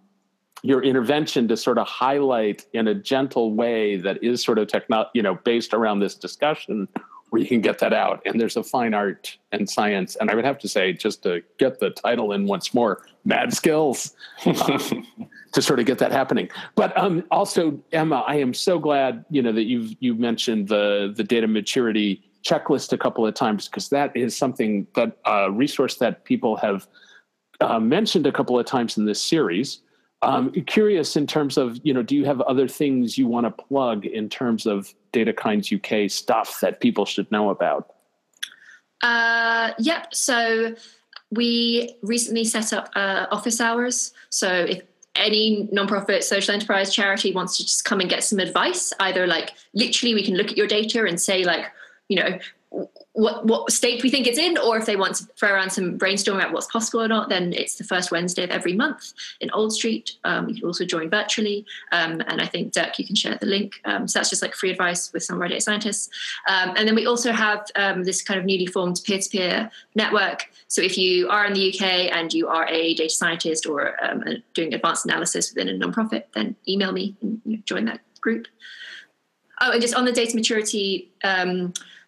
your 0.64 0.84
intervention 0.84 1.48
to 1.48 1.58
sort 1.58 1.80
of 1.80 1.88
highlight 1.88 2.66
in 2.74 2.88
a 2.88 2.94
gentle 2.94 3.54
way 3.54 3.98
that 3.98 4.24
is 4.24 4.44
sort 4.44 4.60
of 4.60 4.68
techno 4.68 5.06
you 5.14 5.22
know 5.22 5.36
based 5.44 5.74
around 5.74 6.00
this 6.00 6.16
discussion 6.16 6.88
where 7.32 7.42
you 7.42 7.48
can 7.48 7.62
get 7.62 7.80
that 7.80 7.94
out. 7.94 8.22
And 8.26 8.40
there's 8.40 8.58
a 8.58 8.64
fine 8.64 8.94
art 8.94 9.38
and 9.54 9.70
science. 9.70 10.18
And 10.18 10.30
i 10.30 10.36
would 10.36 10.44
have 10.44 10.60
to 10.60 10.68
say 10.68 10.92
just 10.94 11.24
to 11.24 11.42
get 11.58 11.80
the 11.80 11.90
title 11.90 12.34
in 12.34 12.46
once 12.46 12.74
more 12.74 13.06
mad 13.24 13.54
skills 13.54 14.14
to 14.44 15.62
sort 15.62 15.80
of 15.80 15.86
get 15.86 15.98
that 16.00 16.12
happening. 16.12 16.50
But 16.76 16.96
um, 16.98 17.24
also 17.32 17.80
emma 17.92 18.24
i 18.28 18.36
am 18.36 18.54
so 18.54 18.78
glad 18.80 19.26
you 19.30 19.42
know 19.42 19.52
that 19.54 19.64
you've 19.64 19.96
you 20.00 20.14
mentioned 20.16 20.68
the 20.68 21.14
the 21.16 21.24
data 21.24 21.48
maturity 21.48 22.22
checklist 22.44 22.94
a 22.94 22.98
couple 22.98 23.26
of 23.26 23.34
times 23.34 23.68
because 23.68 23.90
that 23.90 24.16
is 24.16 24.36
something 24.36 24.88
that 24.96 25.18
a 25.26 25.32
uh, 25.32 25.48
resource 25.50 25.96
that 25.98 26.26
people 26.26 26.56
have 26.58 26.88
uh, 27.60 27.80
mentioned 27.80 28.26
a 28.26 28.32
couple 28.32 28.58
of 28.58 28.66
times 28.66 28.98
in 28.98 29.06
this 29.06 29.22
series. 29.22 29.82
Um, 30.24 30.52
curious 30.52 31.16
in 31.16 31.26
terms 31.26 31.58
of 31.58 31.80
you 31.84 31.94
know, 31.94 32.04
do 32.04 32.16
you 32.16 32.26
have 32.26 32.42
other 32.42 32.68
things 32.68 33.18
you 33.18 33.28
want 33.28 33.46
to 33.46 33.64
plug 33.64 34.06
in 34.06 34.30
terms 34.30 34.66
of 34.66 34.94
DataKinds 35.14 35.74
UK 35.76 36.10
stuff 36.10 36.60
that 36.62 36.80
people 36.80 37.06
should 37.06 37.32
know 37.32 37.50
about? 37.50 37.94
Uh, 39.02 39.72
yep. 39.80 40.14
So 40.14 40.76
we 41.32 41.96
recently 42.04 42.44
set 42.44 42.72
up 42.74 42.90
uh, 42.96 43.26
office 43.32 43.60
hours. 43.60 44.14
So 44.30 44.48
if 44.48 44.84
any 45.16 45.68
nonprofit 45.74 46.24
social 46.24 46.54
enterprise 46.54 46.94
charity 46.94 47.34
wants 47.34 47.58
to 47.58 47.64
just 47.64 47.84
come 47.84 48.00
and 48.00 48.10
get 48.10 48.24
some 48.24 48.40
advice, 48.40 48.94
either 49.00 49.28
like 49.28 49.54
literally 49.74 50.14
we 50.14 50.24
can 50.24 50.36
look 50.36 50.52
at 50.52 50.58
your 50.58 50.68
data 50.68 51.06
and 51.06 51.20
say 51.20 51.44
like, 51.44 51.66
you 52.12 52.18
know, 52.18 52.38
what 53.14 53.46
what 53.46 53.72
state 53.72 54.04
we 54.04 54.10
think 54.10 54.28
it's 54.28 54.38
in, 54.38 54.58
or 54.58 54.78
if 54.78 54.86
they 54.86 54.98
want 54.98 55.16
to 55.16 55.26
throw 55.38 55.54
around 55.54 55.70
some 55.70 55.98
brainstorming 55.98 56.40
about 56.40 56.52
what's 56.52 56.68
possible 56.68 57.02
or 57.02 57.08
not, 57.08 57.30
then 57.30 57.54
it's 57.54 57.76
the 57.76 57.86
first 57.86 58.12
Wednesday 58.12 58.44
of 58.44 58.50
every 58.50 58.74
month 58.74 59.14
in 59.40 59.50
Old 59.52 59.74
Street. 59.74 60.18
Um, 60.26 60.50
you 60.50 60.56
can 60.56 60.66
also 60.66 60.84
join 60.84 61.10
virtually, 61.10 61.66
um, 61.94 62.22
and 62.28 62.42
I 62.42 62.46
think 62.48 62.74
Dirk, 62.74 63.00
you 63.00 63.06
can 63.08 63.16
share 63.16 63.38
the 63.40 63.46
link. 63.46 63.80
Um, 63.86 64.10
so 64.10 64.20
that's 64.20 64.30
just 64.30 64.42
like 64.42 64.54
free 64.54 64.72
advice 64.72 65.14
with 65.14 65.24
some 65.24 65.42
of 65.42 65.48
data 65.48 65.62
scientists. 65.62 66.10
Um, 66.50 66.74
and 66.76 66.86
then 66.86 66.96
we 66.96 67.06
also 67.06 67.32
have 67.32 67.66
um, 67.78 68.04
this 68.04 68.22
kind 68.22 68.38
of 68.38 68.46
newly 68.46 68.66
formed 68.66 69.00
peer-to-peer 69.06 69.72
network. 69.96 70.50
So 70.68 70.82
if 70.82 70.98
you 70.98 71.30
are 71.30 71.46
in 71.46 71.54
the 71.54 71.74
UK 71.74 72.14
and 72.14 72.34
you 72.34 72.50
are 72.50 72.68
a 72.68 72.94
data 72.94 73.14
scientist 73.14 73.66
or 73.66 74.04
um, 74.04 74.24
doing 74.54 74.74
advanced 74.74 75.06
analysis 75.06 75.54
within 75.54 75.70
a 75.70 75.86
nonprofit, 75.86 76.24
then 76.34 76.58
email 76.68 76.92
me 76.92 77.16
and 77.22 77.66
join 77.66 77.86
that 77.86 78.02
group. 78.20 78.48
Oh, 79.62 79.72
and 79.72 79.82
just 79.82 79.94
on 79.94 80.06
the 80.06 80.12
data 80.12 80.36
maturity 80.36 81.12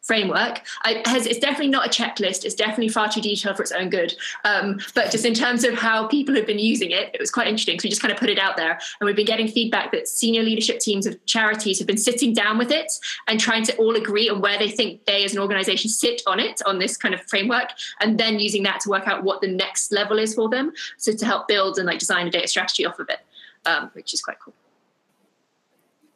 framework. 0.03 0.61
I, 0.83 1.01
has, 1.05 1.25
it's 1.25 1.39
definitely 1.39 1.69
not 1.69 1.85
a 1.87 1.89
checklist. 1.89 2.43
It's 2.43 2.55
definitely 2.55 2.89
far 2.89 3.09
too 3.09 3.21
detailed 3.21 3.55
for 3.55 3.63
its 3.63 3.71
own 3.71 3.89
good. 3.89 4.13
Um, 4.43 4.79
but 4.93 5.11
just 5.11 5.25
in 5.25 5.33
terms 5.33 5.63
of 5.63 5.73
how 5.73 6.07
people 6.07 6.35
have 6.35 6.45
been 6.45 6.59
using 6.59 6.91
it, 6.91 7.09
it 7.13 7.19
was 7.19 7.31
quite 7.31 7.47
interesting. 7.47 7.79
So 7.79 7.85
we 7.85 7.89
just 7.89 8.01
kind 8.01 8.11
of 8.11 8.19
put 8.19 8.29
it 8.29 8.37
out 8.37 8.57
there, 8.57 8.71
and 8.99 9.05
we've 9.05 9.15
been 9.15 9.25
getting 9.25 9.47
feedback 9.47 9.91
that 9.93 10.07
senior 10.07 10.43
leadership 10.43 10.79
teams 10.79 11.05
of 11.05 11.25
charities 11.25 11.79
have 11.79 11.87
been 11.87 11.97
sitting 11.97 12.33
down 12.33 12.57
with 12.57 12.69
it 12.71 12.91
and 13.27 13.39
trying 13.39 13.63
to 13.63 13.75
all 13.77 13.95
agree 13.95 14.29
on 14.29 14.41
where 14.41 14.59
they 14.59 14.69
think 14.69 15.05
they, 15.05 15.23
as 15.23 15.33
an 15.33 15.39
organisation, 15.39 15.89
sit 15.89 16.21
on 16.27 16.39
it 16.39 16.61
on 16.65 16.79
this 16.79 16.97
kind 16.97 17.15
of 17.15 17.21
framework, 17.21 17.69
and 18.01 18.19
then 18.19 18.39
using 18.39 18.63
that 18.63 18.81
to 18.81 18.89
work 18.89 19.07
out 19.07 19.23
what 19.23 19.41
the 19.41 19.47
next 19.47 19.91
level 19.91 20.19
is 20.19 20.35
for 20.35 20.49
them. 20.49 20.73
So 20.97 21.13
to 21.13 21.25
help 21.25 21.47
build 21.47 21.77
and 21.77 21.87
like 21.87 21.99
design 21.99 22.27
a 22.27 22.29
data 22.29 22.47
strategy 22.47 22.85
off 22.85 22.99
of 22.99 23.09
it, 23.09 23.19
um, 23.65 23.89
which 23.93 24.13
is 24.13 24.21
quite 24.21 24.39
cool. 24.39 24.53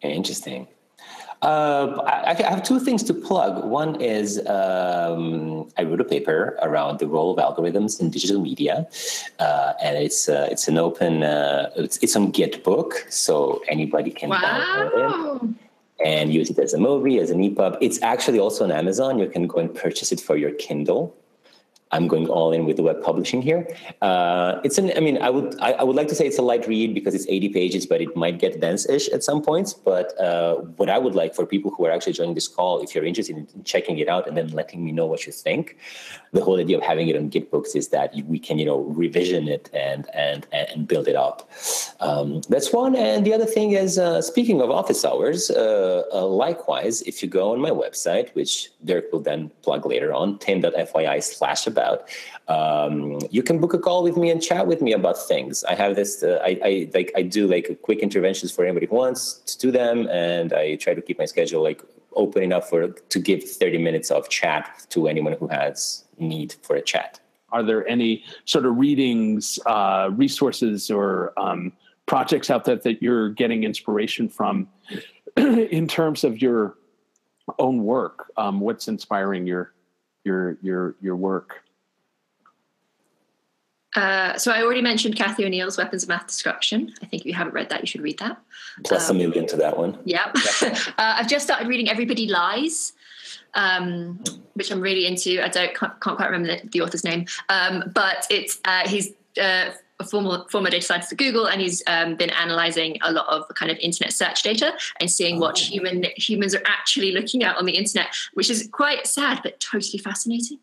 Interesting. 0.02 0.68
Uh, 1.42 2.02
I, 2.08 2.32
I, 2.32 2.50
have 2.50 2.64
two 2.64 2.80
things 2.80 3.04
to 3.04 3.14
plug. 3.14 3.64
One 3.64 4.02
is 4.02 4.40
um, 4.48 5.70
I 5.78 5.84
wrote 5.84 6.02
a 6.02 6.04
paper 6.04 6.58
around 6.64 6.98
the 6.98 7.08
role 7.08 7.30
of 7.32 7.38
algorithms 7.38 8.02
in 8.02 8.10
digital 8.10 8.42
media, 8.42 8.88
uh, 9.38 9.74
and 9.80 9.98
it's 9.98 10.28
uh, 10.28 10.48
it's 10.50 10.68
an 10.68 10.80
open 10.80 11.22
uh, 11.22 11.70
it's, 11.76 11.98
it's 11.98 12.16
on 12.16 12.32
Gitbook, 12.32 13.12
so 13.12 13.62
anybody 13.68 14.10
can 14.10 14.30
wow. 14.30 14.40
download 14.42 15.44
it 15.44 15.56
and 16.04 16.34
use 16.34 16.50
it 16.50 16.58
as 16.58 16.74
a 16.74 16.78
MOBI, 16.78 17.20
as 17.22 17.30
an 17.30 17.40
EPUB. 17.40 17.78
It's 17.82 18.02
actually 18.02 18.40
also 18.40 18.64
on 18.64 18.72
Amazon. 18.72 19.20
You 19.20 19.30
can 19.30 19.46
go 19.46 19.60
and 19.60 19.74
purchase 19.74 20.12
it 20.12 20.20
for 20.20 20.38
your 20.38 20.52
Kindle. 20.52 21.16
I'm 21.92 22.08
going 22.08 22.28
all 22.28 22.52
in 22.52 22.66
with 22.66 22.78
the 22.78 22.84
web 22.84 23.02
publishing 23.02 23.42
here. 23.42 23.68
Uh, 24.02 24.60
it's 24.64 24.78
an, 24.78 24.92
I 24.96 25.00
mean, 25.00 25.18
I 25.22 25.30
would, 25.30 25.60
I, 25.62 25.72
I, 25.74 25.84
would 25.84 25.96
like 25.96 26.08
to 26.10 26.16
say 26.16 26.28
it's 26.28 26.38
a 26.38 26.42
light 26.42 26.68
read 26.68 26.94
because 26.94 27.16
it's 27.16 27.26
80 27.28 27.50
pages, 27.50 27.86
but 27.86 28.02
it 28.02 28.16
might 28.16 28.40
get 28.40 28.60
dense-ish 28.60 29.08
at 29.10 29.24
some 29.24 29.42
points. 29.42 29.74
But 29.74 30.20
uh, 30.20 30.56
what 30.78 30.90
I 30.90 30.98
would 30.98 31.16
like 31.16 31.34
for 31.34 31.46
people 31.46 31.72
who 31.72 31.86
are 31.86 31.92
actually 31.92 32.14
joining 32.14 32.36
this 32.36 32.48
call, 32.48 32.82
if 32.82 32.94
you're 32.94 33.06
interested 33.06 33.38
in 33.38 33.64
checking 33.64 34.00
it 34.00 34.10
out 34.10 34.28
and 34.28 34.36
then 34.36 34.50
letting 34.50 34.84
me 34.84 34.92
know 34.92 35.06
what 35.06 35.26
you 35.26 35.32
think, 35.32 35.78
the 36.34 36.44
whole 36.44 36.60
idea 36.60 36.78
of 36.78 36.84
having 36.84 37.08
it 37.08 37.16
on 37.16 37.30
Gitbooks 37.30 37.76
is 37.76 37.88
that 37.90 38.14
we 38.26 38.40
can, 38.40 38.60
you 38.60 38.66
know, 38.66 38.80
revision 38.80 39.48
it 39.48 39.70
and 39.74 40.08
and 40.14 40.46
and 40.52 40.88
build 40.88 41.08
it 41.08 41.16
up. 41.16 41.50
Um, 42.00 42.42
that's 42.50 42.74
one. 42.74 42.96
And 42.96 43.26
the 43.26 43.34
other 43.34 43.46
thing 43.46 43.72
is, 43.72 43.98
uh, 43.98 44.22
speaking 44.22 44.62
of 44.62 44.70
office 44.70 45.06
hours, 45.06 45.50
uh, 45.50 46.04
uh, 46.14 46.26
likewise, 46.26 47.02
if 47.04 47.24
you 47.24 47.30
go 47.30 47.52
on 47.52 47.60
my 47.60 47.70
website, 47.70 48.34
which 48.36 48.70
Dirk 48.84 49.06
will 49.12 49.22
then 49.22 49.52
plug 49.62 49.86
later 49.86 50.14
on, 50.14 50.38
tim.fyi 50.40 51.24
slash 51.24 51.66
about, 51.78 52.10
um, 52.48 53.20
you 53.30 53.44
can 53.44 53.60
book 53.60 53.74
a 53.74 53.80
call 53.80 54.02
with 54.04 54.18
me 54.18 54.32
and 54.32 54.42
chat 54.42 54.66
with 54.68 54.82
me 54.82 54.94
about 54.94 55.18
things. 55.28 55.64
I 55.66 55.76
have 55.76 55.96
this, 55.96 56.24
uh, 56.24 56.40
I, 56.44 56.60
I 56.64 56.72
like, 56.94 57.12
I 57.16 57.22
do 57.22 57.48
like 57.48 57.80
quick 57.84 58.00
interventions 58.00 58.52
for 58.52 58.66
anybody 58.66 58.88
who 58.88 58.96
wants 58.96 59.22
to 59.46 59.58
do 59.58 59.72
them, 59.72 60.08
and 60.10 60.54
I 60.54 60.76
try 60.76 60.94
to 60.94 61.02
keep 61.02 61.20
my 61.20 61.26
schedule 61.26 61.62
like 61.64 61.82
open 62.18 62.44
enough 62.44 62.70
for 62.70 62.88
to 62.88 63.20
give 63.20 63.44
30 63.44 63.78
minutes 63.78 64.12
of 64.12 64.28
chat 64.30 64.86
to 64.90 65.08
anyone 65.08 65.34
who 65.34 65.48
has 65.48 66.04
need 66.18 66.56
for 66.64 66.76
a 66.76 66.82
chat. 66.82 67.20
Are 67.52 67.64
there 67.64 67.88
any 67.88 68.24
sort 68.46 68.66
of 68.66 68.76
readings, 68.78 69.60
uh, 69.66 70.10
resources, 70.12 70.92
or 70.92 71.32
um, 71.38 71.72
projects 72.06 72.50
out 72.50 72.66
there 72.66 72.76
that 72.76 73.02
you're 73.02 73.30
getting 73.30 73.64
inspiration 73.64 74.28
from 74.28 74.68
in 75.38 75.88
terms 75.88 76.24
of 76.24 76.42
your 76.42 76.76
own 77.60 77.84
work? 77.84 78.32
Um, 78.36 78.60
what's 78.60 78.88
inspiring 78.88 79.48
your 79.48 79.74
your 80.26 80.58
your 80.62 80.96
your 81.02 81.16
work? 81.16 81.64
Uh, 83.98 84.38
so 84.38 84.52
I 84.52 84.62
already 84.62 84.84
mentioned 84.84 85.16
Cathy 85.16 85.44
O'Neil's 85.44 85.76
Weapons 85.76 86.04
of 86.04 86.10
Math 86.10 86.28
Destruction. 86.28 86.94
I 87.02 87.08
think 87.08 87.24
if 87.24 87.26
you 87.26 87.34
haven't 87.34 87.54
read 87.54 87.70
that, 87.70 87.82
you 87.82 87.88
should 87.88 88.02
read 88.02 88.20
that. 88.20 88.38
Plus 88.86 89.10
um, 89.10 89.16
a 89.16 89.20
million 89.20 89.48
to 89.48 89.58
that 89.58 89.76
one. 89.76 89.98
Yeah. 90.06 90.32
uh, 90.62 90.80
I've 90.98 91.28
just 91.28 91.46
started 91.46 91.68
reading 91.68 91.90
Everybody 91.90 92.28
Lies, 92.28 92.94
um, 93.56 94.24
which 94.54 94.72
I'm 94.72 94.82
really 94.82 95.08
into. 95.08 95.44
I 95.44 95.48
don't 95.48 95.74
can't, 95.74 96.00
can't 96.00 96.16
quite 96.16 96.30
remember 96.30 96.58
the, 96.58 96.70
the 96.70 96.82
author's 96.82 97.04
name, 97.04 97.26
um, 97.50 97.92
but 97.96 98.28
it's 98.30 98.60
uh, 98.66 98.88
he's 98.88 99.14
uh, 99.42 99.72
a 100.00 100.04
former 100.04 100.46
former 100.48 100.70
data 100.70 100.86
scientist 100.86 101.14
at 101.14 101.18
Google, 101.18 101.48
and 101.48 101.60
he's 101.60 101.82
um, 101.88 102.16
been 102.16 102.30
analyzing 102.30 103.00
a 103.02 103.12
lot 103.12 103.26
of 103.30 103.48
kind 103.56 103.72
of 103.72 103.80
internet 103.80 104.14
search 104.14 104.44
data 104.44 104.74
and 105.00 105.10
seeing 105.10 105.40
what 105.40 105.58
oh. 105.58 105.64
human 105.64 106.06
humans 106.18 106.54
are 106.54 106.62
actually 106.68 107.14
looking 107.14 107.44
at 107.44 107.58
on 107.58 107.66
the 107.66 107.76
internet, 107.76 108.10
which 108.36 108.52
is 108.52 108.70
quite 108.72 109.08
sad 109.08 109.40
but 109.42 109.60
totally 109.60 109.98
fascinating. 109.98 110.60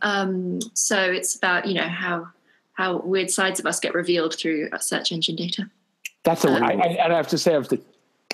Um, 0.00 0.60
so 0.72 0.98
it's 0.98 1.36
about 1.36 1.66
you 1.66 1.74
know 1.74 1.88
how 1.88 2.28
how 2.74 2.98
weird 2.98 3.30
sides 3.30 3.58
of 3.60 3.66
us 3.66 3.80
get 3.80 3.94
revealed 3.94 4.36
through 4.36 4.68
search 4.80 5.12
engine 5.12 5.36
data. 5.36 5.70
That's 6.24 6.44
a, 6.44 6.48
um, 6.48 6.62
I, 6.62 6.72
and 6.72 7.12
I 7.12 7.16
have 7.16 7.28
to 7.28 7.38
say, 7.38 7.52
I, 7.52 7.54
have 7.54 7.68
to, 7.68 7.80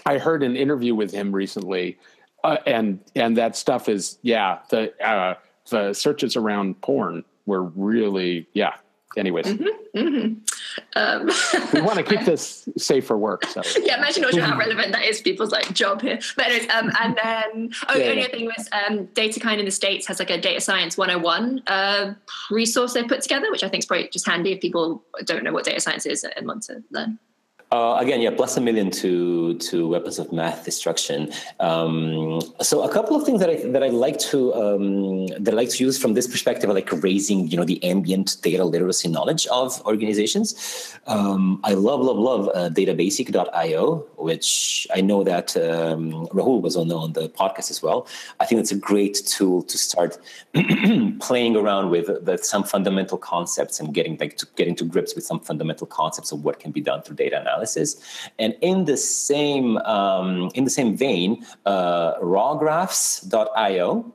I 0.07 0.19
heard 0.19 0.43
an 0.43 0.57
interview 0.57 0.95
with 0.95 1.13
him 1.13 1.33
recently, 1.35 1.99
uh, 2.45 2.57
and 2.67 3.01
and 3.15 3.37
that 3.37 3.57
stuff 3.57 3.89
is 3.89 4.19
yeah 4.23 4.61
the 4.71 4.93
uh, 5.05 5.35
the 5.69 5.93
searches 5.93 6.37
around 6.37 6.81
porn 6.81 7.25
were 7.47 7.65
really 7.65 8.47
yeah. 8.53 8.75
Anyways, 9.17 9.47
mm-hmm, 9.47 9.99
mm-hmm. 9.99 10.35
Um, 10.95 11.31
we 11.73 11.81
want 11.81 11.99
to 11.99 12.05
keep 12.05 12.21
this 12.25 12.69
safe 12.77 13.07
for 13.07 13.19
work. 13.19 13.45
So 13.47 13.63
yeah, 13.81 13.99
imagine 13.99 14.25
also 14.25 14.41
how 14.41 14.57
relevant 14.57 14.93
that 14.93 15.05
is 15.05 15.19
to 15.19 15.25
people's 15.25 15.51
like 15.51 15.73
job 15.75 16.01
here. 16.01 16.19
But 16.37 16.47
anyways, 16.47 16.71
um, 16.71 16.93
and 17.01 17.17
then 17.17 17.71
oh, 17.89 17.97
yeah, 17.97 18.05
the 18.05 18.11
only 18.11 18.23
yeah. 18.23 18.29
thing 18.29 18.45
was 18.47 18.69
um, 18.73 19.07
DataKind 19.09 19.59
in 19.59 19.65
the 19.65 19.71
states 19.71 20.07
has 20.07 20.21
like 20.21 20.31
a 20.31 20.41
data 20.41 20.61
science 20.61 20.97
101 20.97 21.63
uh, 21.67 22.15
resource 22.51 22.93
they 22.93 23.03
put 23.03 23.23
together, 23.23 23.51
which 23.51 23.65
I 23.65 23.69
think 23.69 23.83
is 23.83 23.87
probably 23.87 24.09
just 24.09 24.27
handy 24.27 24.53
if 24.53 24.61
people 24.61 25.03
don't 25.25 25.43
know 25.43 25.53
what 25.53 25.65
data 25.65 25.81
science 25.81 26.07
is 26.07 26.25
and 26.25 26.47
want 26.47 26.63
to 26.65 26.83
learn. 26.91 27.19
Uh, 27.73 27.97
again, 28.01 28.21
yeah, 28.21 28.31
plus 28.35 28.57
a 28.57 28.61
million 28.61 28.91
to 28.91 29.55
to 29.59 29.87
weapons 29.87 30.19
of 30.19 30.33
math 30.33 30.65
destruction. 30.65 31.33
Um, 31.61 32.41
so 32.61 32.83
a 32.83 32.93
couple 32.93 33.15
of 33.15 33.25
things 33.25 33.39
that 33.39 33.49
I 33.49 33.63
that 33.71 33.85
I 33.85 33.91
like 33.91 34.19
to 34.31 34.53
um, 34.55 35.29
that 35.29 35.55
I 35.55 35.57
like 35.57 35.71
to 35.71 35.85
use 35.85 35.97
from 35.97 36.15
this 36.15 36.27
perspective, 36.27 36.69
are 36.69 36.75
like 36.75 36.91
raising 36.91 37.47
you 37.47 37.57
know 37.57 37.65
the 37.65 37.81
ambient 37.85 38.39
data 38.43 38.65
literacy 38.65 39.09
knowledge 39.09 39.47
of 39.53 39.81
organizations. 39.87 40.99
Um, 41.07 41.61
I 41.63 41.75
love 41.75 42.01
love 42.01 42.19
love 42.19 42.49
uh, 42.49 42.71
databasic.io, 42.71 43.99
which 44.17 44.89
I 44.93 45.01
know 45.01 45.23
that 45.23 45.57
um, 45.57 46.27
Rahul 46.35 46.63
was 46.63 46.77
on 46.77 46.91
on 46.91 47.13
the 47.13 47.29
podcast 47.29 47.71
as 47.71 47.81
well. 47.81 48.09
I 48.41 48.47
think 48.47 48.61
it's 48.61 48.73
a 48.73 48.81
great 48.91 49.15
tool 49.27 49.63
to 49.63 49.79
start 49.79 50.19
playing 51.21 51.55
around 51.55 51.91
with 51.91 52.07
the, 52.25 52.37
some 52.39 52.65
fundamental 52.65 53.17
concepts 53.17 53.79
and 53.79 53.95
getting 53.95 54.17
like 54.19 54.39
to 54.39 54.47
getting 54.57 54.75
to 54.75 54.85
grips 54.85 55.15
with 55.15 55.23
some 55.23 55.39
fundamental 55.39 55.87
concepts 55.87 56.33
of 56.33 56.43
what 56.43 56.59
can 56.59 56.73
be 56.73 56.81
done 56.81 57.03
through 57.03 57.15
data 57.15 57.41
analysis 57.41 57.60
analysis. 57.61 57.97
And 58.39 58.57
in 58.61 58.85
the 58.87 58.97
same 58.97 59.77
um, 59.79 60.51
in 60.55 60.65
the 60.65 60.71
same 60.71 60.97
vein, 60.97 61.45
uh, 61.67 62.19
rawgraphs.io 62.21 64.15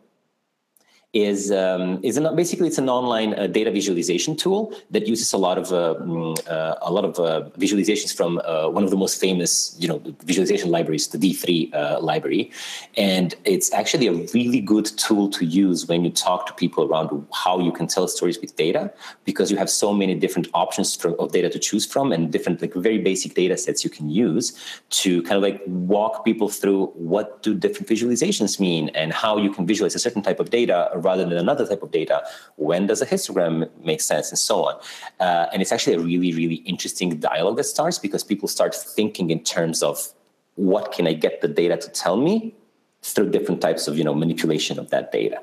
is 1.15 1.49
um, 1.49 1.97
is 2.03 2.17
an, 2.17 2.35
basically 2.35 2.67
it's 2.67 2.77
an 2.77 2.89
online 2.89 3.33
uh, 3.39 3.47
data 3.47 3.71
visualization 3.71 4.35
tool 4.35 4.73
that 4.91 5.07
uses 5.07 5.31
a 5.31 5.37
lot 5.37 5.57
of 5.57 5.71
uh, 5.71 5.95
mm, 6.01 6.37
uh, 6.49 6.75
a 6.81 6.91
lot 6.91 7.05
of 7.05 7.17
uh, 7.17 7.49
visualizations 7.57 8.13
from 8.13 8.41
uh, 8.43 8.67
one 8.67 8.83
of 8.83 8.89
the 8.89 8.97
most 8.97 9.17
famous 9.19 9.73
you 9.79 9.87
know 9.87 10.01
visualization 10.25 10.69
libraries, 10.69 11.07
the 11.07 11.17
D3 11.17 11.73
uh, 11.73 11.99
library, 12.01 12.51
and 12.97 13.33
it's 13.45 13.71
actually 13.71 14.07
a 14.07 14.13
really 14.33 14.59
good 14.59 14.85
tool 14.97 15.29
to 15.29 15.45
use 15.45 15.87
when 15.87 16.03
you 16.03 16.11
talk 16.11 16.47
to 16.47 16.53
people 16.53 16.83
around 16.83 17.25
how 17.33 17.59
you 17.59 17.71
can 17.71 17.87
tell 17.87 18.09
stories 18.09 18.37
with 18.41 18.53
data 18.57 18.91
because 19.23 19.49
you 19.49 19.55
have 19.55 19.69
so 19.69 19.93
many 19.93 20.15
different 20.15 20.49
options 20.53 20.97
for, 20.97 21.11
of 21.15 21.31
data 21.31 21.49
to 21.49 21.57
choose 21.57 21.85
from 21.85 22.11
and 22.11 22.29
different 22.33 22.61
like 22.61 22.73
very 22.73 22.97
basic 22.97 23.35
data 23.35 23.55
sets 23.55 23.85
you 23.85 23.89
can 23.89 24.09
use 24.09 24.51
to 24.89 25.23
kind 25.23 25.37
of 25.37 25.43
like 25.43 25.61
walk 25.65 26.25
people 26.25 26.49
through 26.49 26.87
what 26.87 27.41
do 27.41 27.55
different 27.55 27.87
visualizations 27.87 28.59
mean 28.59 28.89
and 28.89 29.13
how 29.13 29.37
you 29.37 29.49
can 29.49 29.65
visualize 29.65 29.95
a 29.95 29.99
certain 29.99 30.21
type 30.21 30.41
of 30.41 30.49
data 30.49 30.91
rather 31.05 31.23
than 31.23 31.37
another 31.37 31.65
type 31.65 31.83
of 31.83 31.91
data? 31.91 32.17
When 32.57 32.87
does 32.87 33.01
a 33.01 33.05
histogram 33.05 33.69
make 33.91 34.01
sense, 34.01 34.29
and 34.31 34.39
so 34.39 34.55
on? 34.67 34.75
Uh, 35.19 35.45
and 35.51 35.61
it's 35.61 35.71
actually 35.71 35.95
a 35.95 35.99
really, 35.99 36.33
really 36.41 36.59
interesting 36.73 37.09
dialogue 37.31 37.57
that 37.57 37.69
starts 37.75 37.97
because 37.99 38.23
people 38.23 38.47
start 38.47 38.75
thinking 38.75 39.29
in 39.29 39.41
terms 39.55 39.81
of 39.83 39.95
what 40.55 40.91
can 40.91 41.07
I 41.07 41.13
get 41.13 41.41
the 41.41 41.47
data 41.47 41.77
to 41.77 41.89
tell 41.89 42.17
me 42.17 42.55
through 43.05 43.29
different 43.29 43.61
types 43.61 43.87
of 43.87 43.97
you 43.97 44.03
know 44.03 44.15
manipulation 44.15 44.79
of 44.79 44.89
that 44.89 45.11
data. 45.11 45.39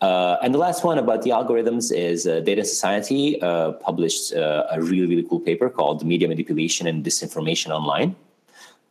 Uh, 0.00 0.36
and 0.42 0.52
the 0.52 0.58
last 0.58 0.84
one 0.84 0.98
about 0.98 1.22
the 1.22 1.30
algorithms 1.30 1.92
is 1.94 2.26
uh, 2.26 2.40
Data 2.40 2.64
Society 2.64 3.40
uh, 3.40 3.72
published 3.72 4.34
uh, 4.34 4.66
a 4.70 4.80
really 4.80 5.06
really 5.06 5.26
cool 5.28 5.40
paper 5.40 5.70
called 5.70 6.04
Media 6.04 6.28
Manipulation 6.28 6.86
and 6.86 7.04
Disinformation 7.04 7.70
Online. 7.70 8.16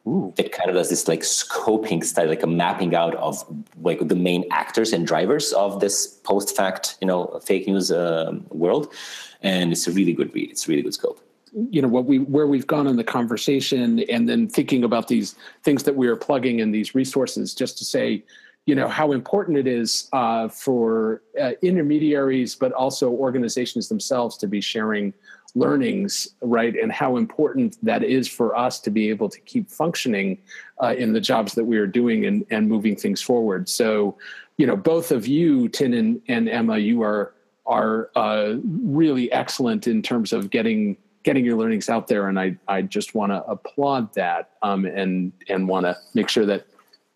Ooh. 0.08 0.34
It 0.38 0.54
kind 0.54 0.70
of 0.70 0.76
does 0.76 0.90
this 0.90 1.08
like 1.08 1.20
scoping 1.22 2.04
study, 2.04 2.30
like 2.30 2.44
a 2.44 2.48
mapping 2.48 2.96
out 2.96 3.16
of 3.16 3.44
like 3.82 4.08
the 4.08 4.16
main 4.16 4.46
actors 4.52 4.94
and 4.94 5.06
drivers 5.06 5.52
of 5.54 5.82
this 5.82 6.08
post-fact, 6.24 6.98
you 7.02 7.08
know, 7.08 7.40
fake 7.44 7.68
news 7.68 7.92
uh, 7.92 8.32
world, 8.50 8.94
and 9.42 9.74
it's 9.74 9.86
a 9.86 9.92
really 9.92 10.14
good 10.14 10.34
read. 10.34 10.50
It's 10.50 10.66
a 10.66 10.70
really 10.70 10.84
good 10.84 10.94
scope 10.94 11.22
you 11.70 11.82
know 11.82 11.88
what 11.88 12.06
we 12.06 12.20
where 12.20 12.48
we've 12.48 12.68
gone 12.68 12.88
in 12.88 12.96
the 12.96 13.04
conversation 13.04 14.00
and 14.10 14.28
then 14.28 14.48
thinking 14.48 14.84
about 14.84 15.08
these 15.08 15.36
things 15.64 15.84
that 15.84 15.96
we 15.96 16.08
are 16.08 16.16
plugging 16.16 16.60
in 16.60 16.72
these 16.72 16.94
resources 16.94 17.56
just 17.56 17.78
to 17.78 17.86
say 17.86 18.24
you 18.66 18.76
know 18.76 18.88
how 18.88 19.12
important 19.12 19.58
it 19.58 19.68
is 19.68 20.10
uh, 20.14 20.48
for 20.50 21.22
uh, 21.42 21.52
intermediaries 21.62 22.54
but 22.56 22.72
also 22.74 23.10
organizations 23.10 23.88
themselves 23.88 24.38
to 24.38 24.48
be 24.48 24.62
sharing 24.62 25.14
learnings 25.56 26.28
right 26.42 26.76
and 26.76 26.92
how 26.92 27.18
important 27.18 27.78
that 27.84 28.04
is 28.04 28.28
for 28.28 28.56
us 28.56 28.80
to 28.80 28.90
be 28.90 29.10
able 29.10 29.30
to 29.30 29.40
keep 29.42 29.70
functioning 29.70 30.38
uh, 30.84 30.94
in 30.98 31.14
the 31.14 31.22
jobs 31.22 31.54
that 31.54 31.64
we 31.64 31.78
are 31.78 31.88
doing 31.88 32.26
and, 32.26 32.46
and 32.50 32.70
moving 32.70 32.96
things 32.96 33.22
forward. 33.22 33.68
So 33.70 34.18
you 34.58 34.66
know 34.66 34.76
both 34.76 35.12
of 35.12 35.28
you 35.28 35.70
tin 35.70 35.94
and, 35.94 36.22
and 36.28 36.50
emma 36.50 36.78
you 36.78 37.02
are 37.04 37.34
are 37.66 38.10
uh, 38.16 38.56
really 38.64 39.32
excellent 39.32 39.88
in 39.88 40.02
terms 40.02 40.32
of 40.32 40.50
getting 40.50 40.98
getting 41.24 41.44
your 41.44 41.58
learnings 41.58 41.90
out 41.90 42.08
there, 42.08 42.30
and 42.30 42.40
I 42.40 42.58
I 42.68 42.82
just 42.82 43.14
want 43.14 43.34
to 43.34 43.44
applaud 43.44 44.14
that 44.14 44.52
um, 44.62 44.86
and 44.86 45.34
and 45.50 45.68
want 45.68 45.86
to 45.86 45.98
make 46.14 46.30
sure 46.30 46.46
that 46.46 46.66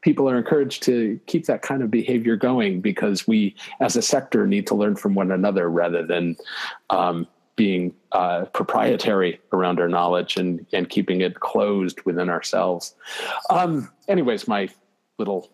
people 0.02 0.30
are 0.30 0.38
encouraged 0.38 0.84
to 0.84 1.20
keep 1.28 1.46
that 1.46 1.62
kind 1.62 1.82
of 1.82 1.90
behavior 1.90 2.36
going 2.36 2.82
because 2.82 3.26
we 3.28 3.56
as 3.80 3.96
a 3.96 4.02
sector 4.02 4.46
need 4.46 4.68
to 4.68 4.76
learn 4.76 4.96
from 4.96 5.14
one 5.14 5.32
another 5.32 5.70
rather 5.70 6.06
than 6.06 6.36
um, 6.90 7.26
being 7.62 7.94
uh, 8.12 8.46
proprietary 8.46 9.40
around 9.54 9.80
our 9.80 9.88
knowledge 9.88 10.36
and 10.36 10.66
and 10.74 10.90
keeping 10.90 11.22
it 11.22 11.42
closed 11.42 12.02
within 12.06 12.28
ourselves. 12.28 12.96
Um, 13.52 13.92
anyways, 14.08 14.48
my 14.48 14.68
little 15.20 15.48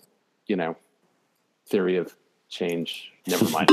you 0.45 0.55
know 0.55 0.78
theory 1.70 1.97
of 1.97 2.16
change. 2.47 3.12
Never 3.28 3.43
mind. 3.49 3.68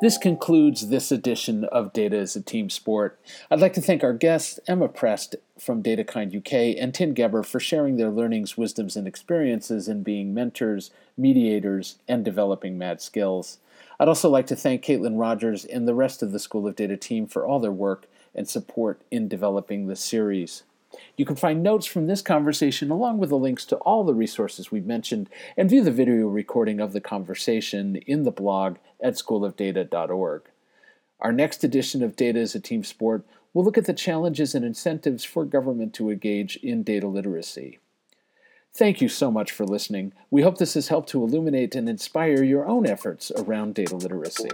This 0.00 0.16
concludes 0.16 0.90
this 0.90 1.10
edition 1.10 1.64
of 1.64 1.92
Data 1.92 2.18
as 2.18 2.36
a 2.36 2.40
Team 2.40 2.70
Sport. 2.70 3.18
I'd 3.50 3.58
like 3.58 3.72
to 3.72 3.82
thank 3.82 4.04
our 4.04 4.12
guests, 4.12 4.60
Emma 4.68 4.86
Prest 4.86 5.34
from 5.58 5.82
DataKind 5.82 6.36
UK 6.36 6.80
and 6.80 6.94
Tin 6.94 7.14
Geber 7.14 7.42
for 7.42 7.58
sharing 7.58 7.96
their 7.96 8.10
learnings, 8.10 8.56
wisdoms, 8.56 8.94
and 8.94 9.08
experiences 9.08 9.88
in 9.88 10.04
being 10.04 10.32
mentors, 10.32 10.92
mediators, 11.18 11.98
and 12.06 12.24
developing 12.24 12.78
mad 12.78 13.02
skills. 13.02 13.58
I'd 14.00 14.08
also 14.08 14.30
like 14.30 14.46
to 14.46 14.56
thank 14.56 14.82
Caitlin 14.82 15.20
Rogers 15.20 15.66
and 15.66 15.86
the 15.86 15.94
rest 15.94 16.22
of 16.22 16.32
the 16.32 16.38
School 16.38 16.66
of 16.66 16.74
Data 16.74 16.96
team 16.96 17.26
for 17.26 17.46
all 17.46 17.60
their 17.60 17.70
work 17.70 18.06
and 18.34 18.48
support 18.48 19.02
in 19.10 19.28
developing 19.28 19.86
this 19.86 20.00
series. 20.00 20.62
You 21.18 21.26
can 21.26 21.36
find 21.36 21.62
notes 21.62 21.84
from 21.84 22.06
this 22.06 22.22
conversation 22.22 22.90
along 22.90 23.18
with 23.18 23.28
the 23.28 23.36
links 23.36 23.66
to 23.66 23.76
all 23.76 24.02
the 24.02 24.14
resources 24.14 24.72
we 24.72 24.80
mentioned 24.80 25.28
and 25.54 25.68
view 25.68 25.84
the 25.84 25.90
video 25.90 26.28
recording 26.28 26.80
of 26.80 26.94
the 26.94 27.00
conversation 27.02 27.96
in 28.06 28.22
the 28.22 28.30
blog 28.30 28.78
at 29.02 29.16
schoolofdata.org. 29.16 30.42
Our 31.20 31.32
next 31.32 31.62
edition 31.62 32.02
of 32.02 32.16
Data 32.16 32.40
as 32.40 32.54
a 32.54 32.60
Team 32.60 32.82
Sport 32.82 33.26
will 33.52 33.64
look 33.64 33.76
at 33.76 33.84
the 33.84 33.92
challenges 33.92 34.54
and 34.54 34.64
incentives 34.64 35.24
for 35.24 35.44
government 35.44 35.92
to 35.96 36.08
engage 36.08 36.56
in 36.56 36.84
data 36.84 37.06
literacy. 37.06 37.78
Thank 38.72 39.00
you 39.00 39.08
so 39.08 39.30
much 39.30 39.52
for 39.52 39.64
listening. 39.64 40.12
We 40.30 40.42
hope 40.42 40.58
this 40.58 40.74
has 40.74 40.88
helped 40.88 41.08
to 41.10 41.22
illuminate 41.22 41.74
and 41.74 41.88
inspire 41.88 42.42
your 42.42 42.66
own 42.66 42.86
efforts 42.86 43.30
around 43.36 43.74
data 43.74 43.96
literacy. 43.96 44.50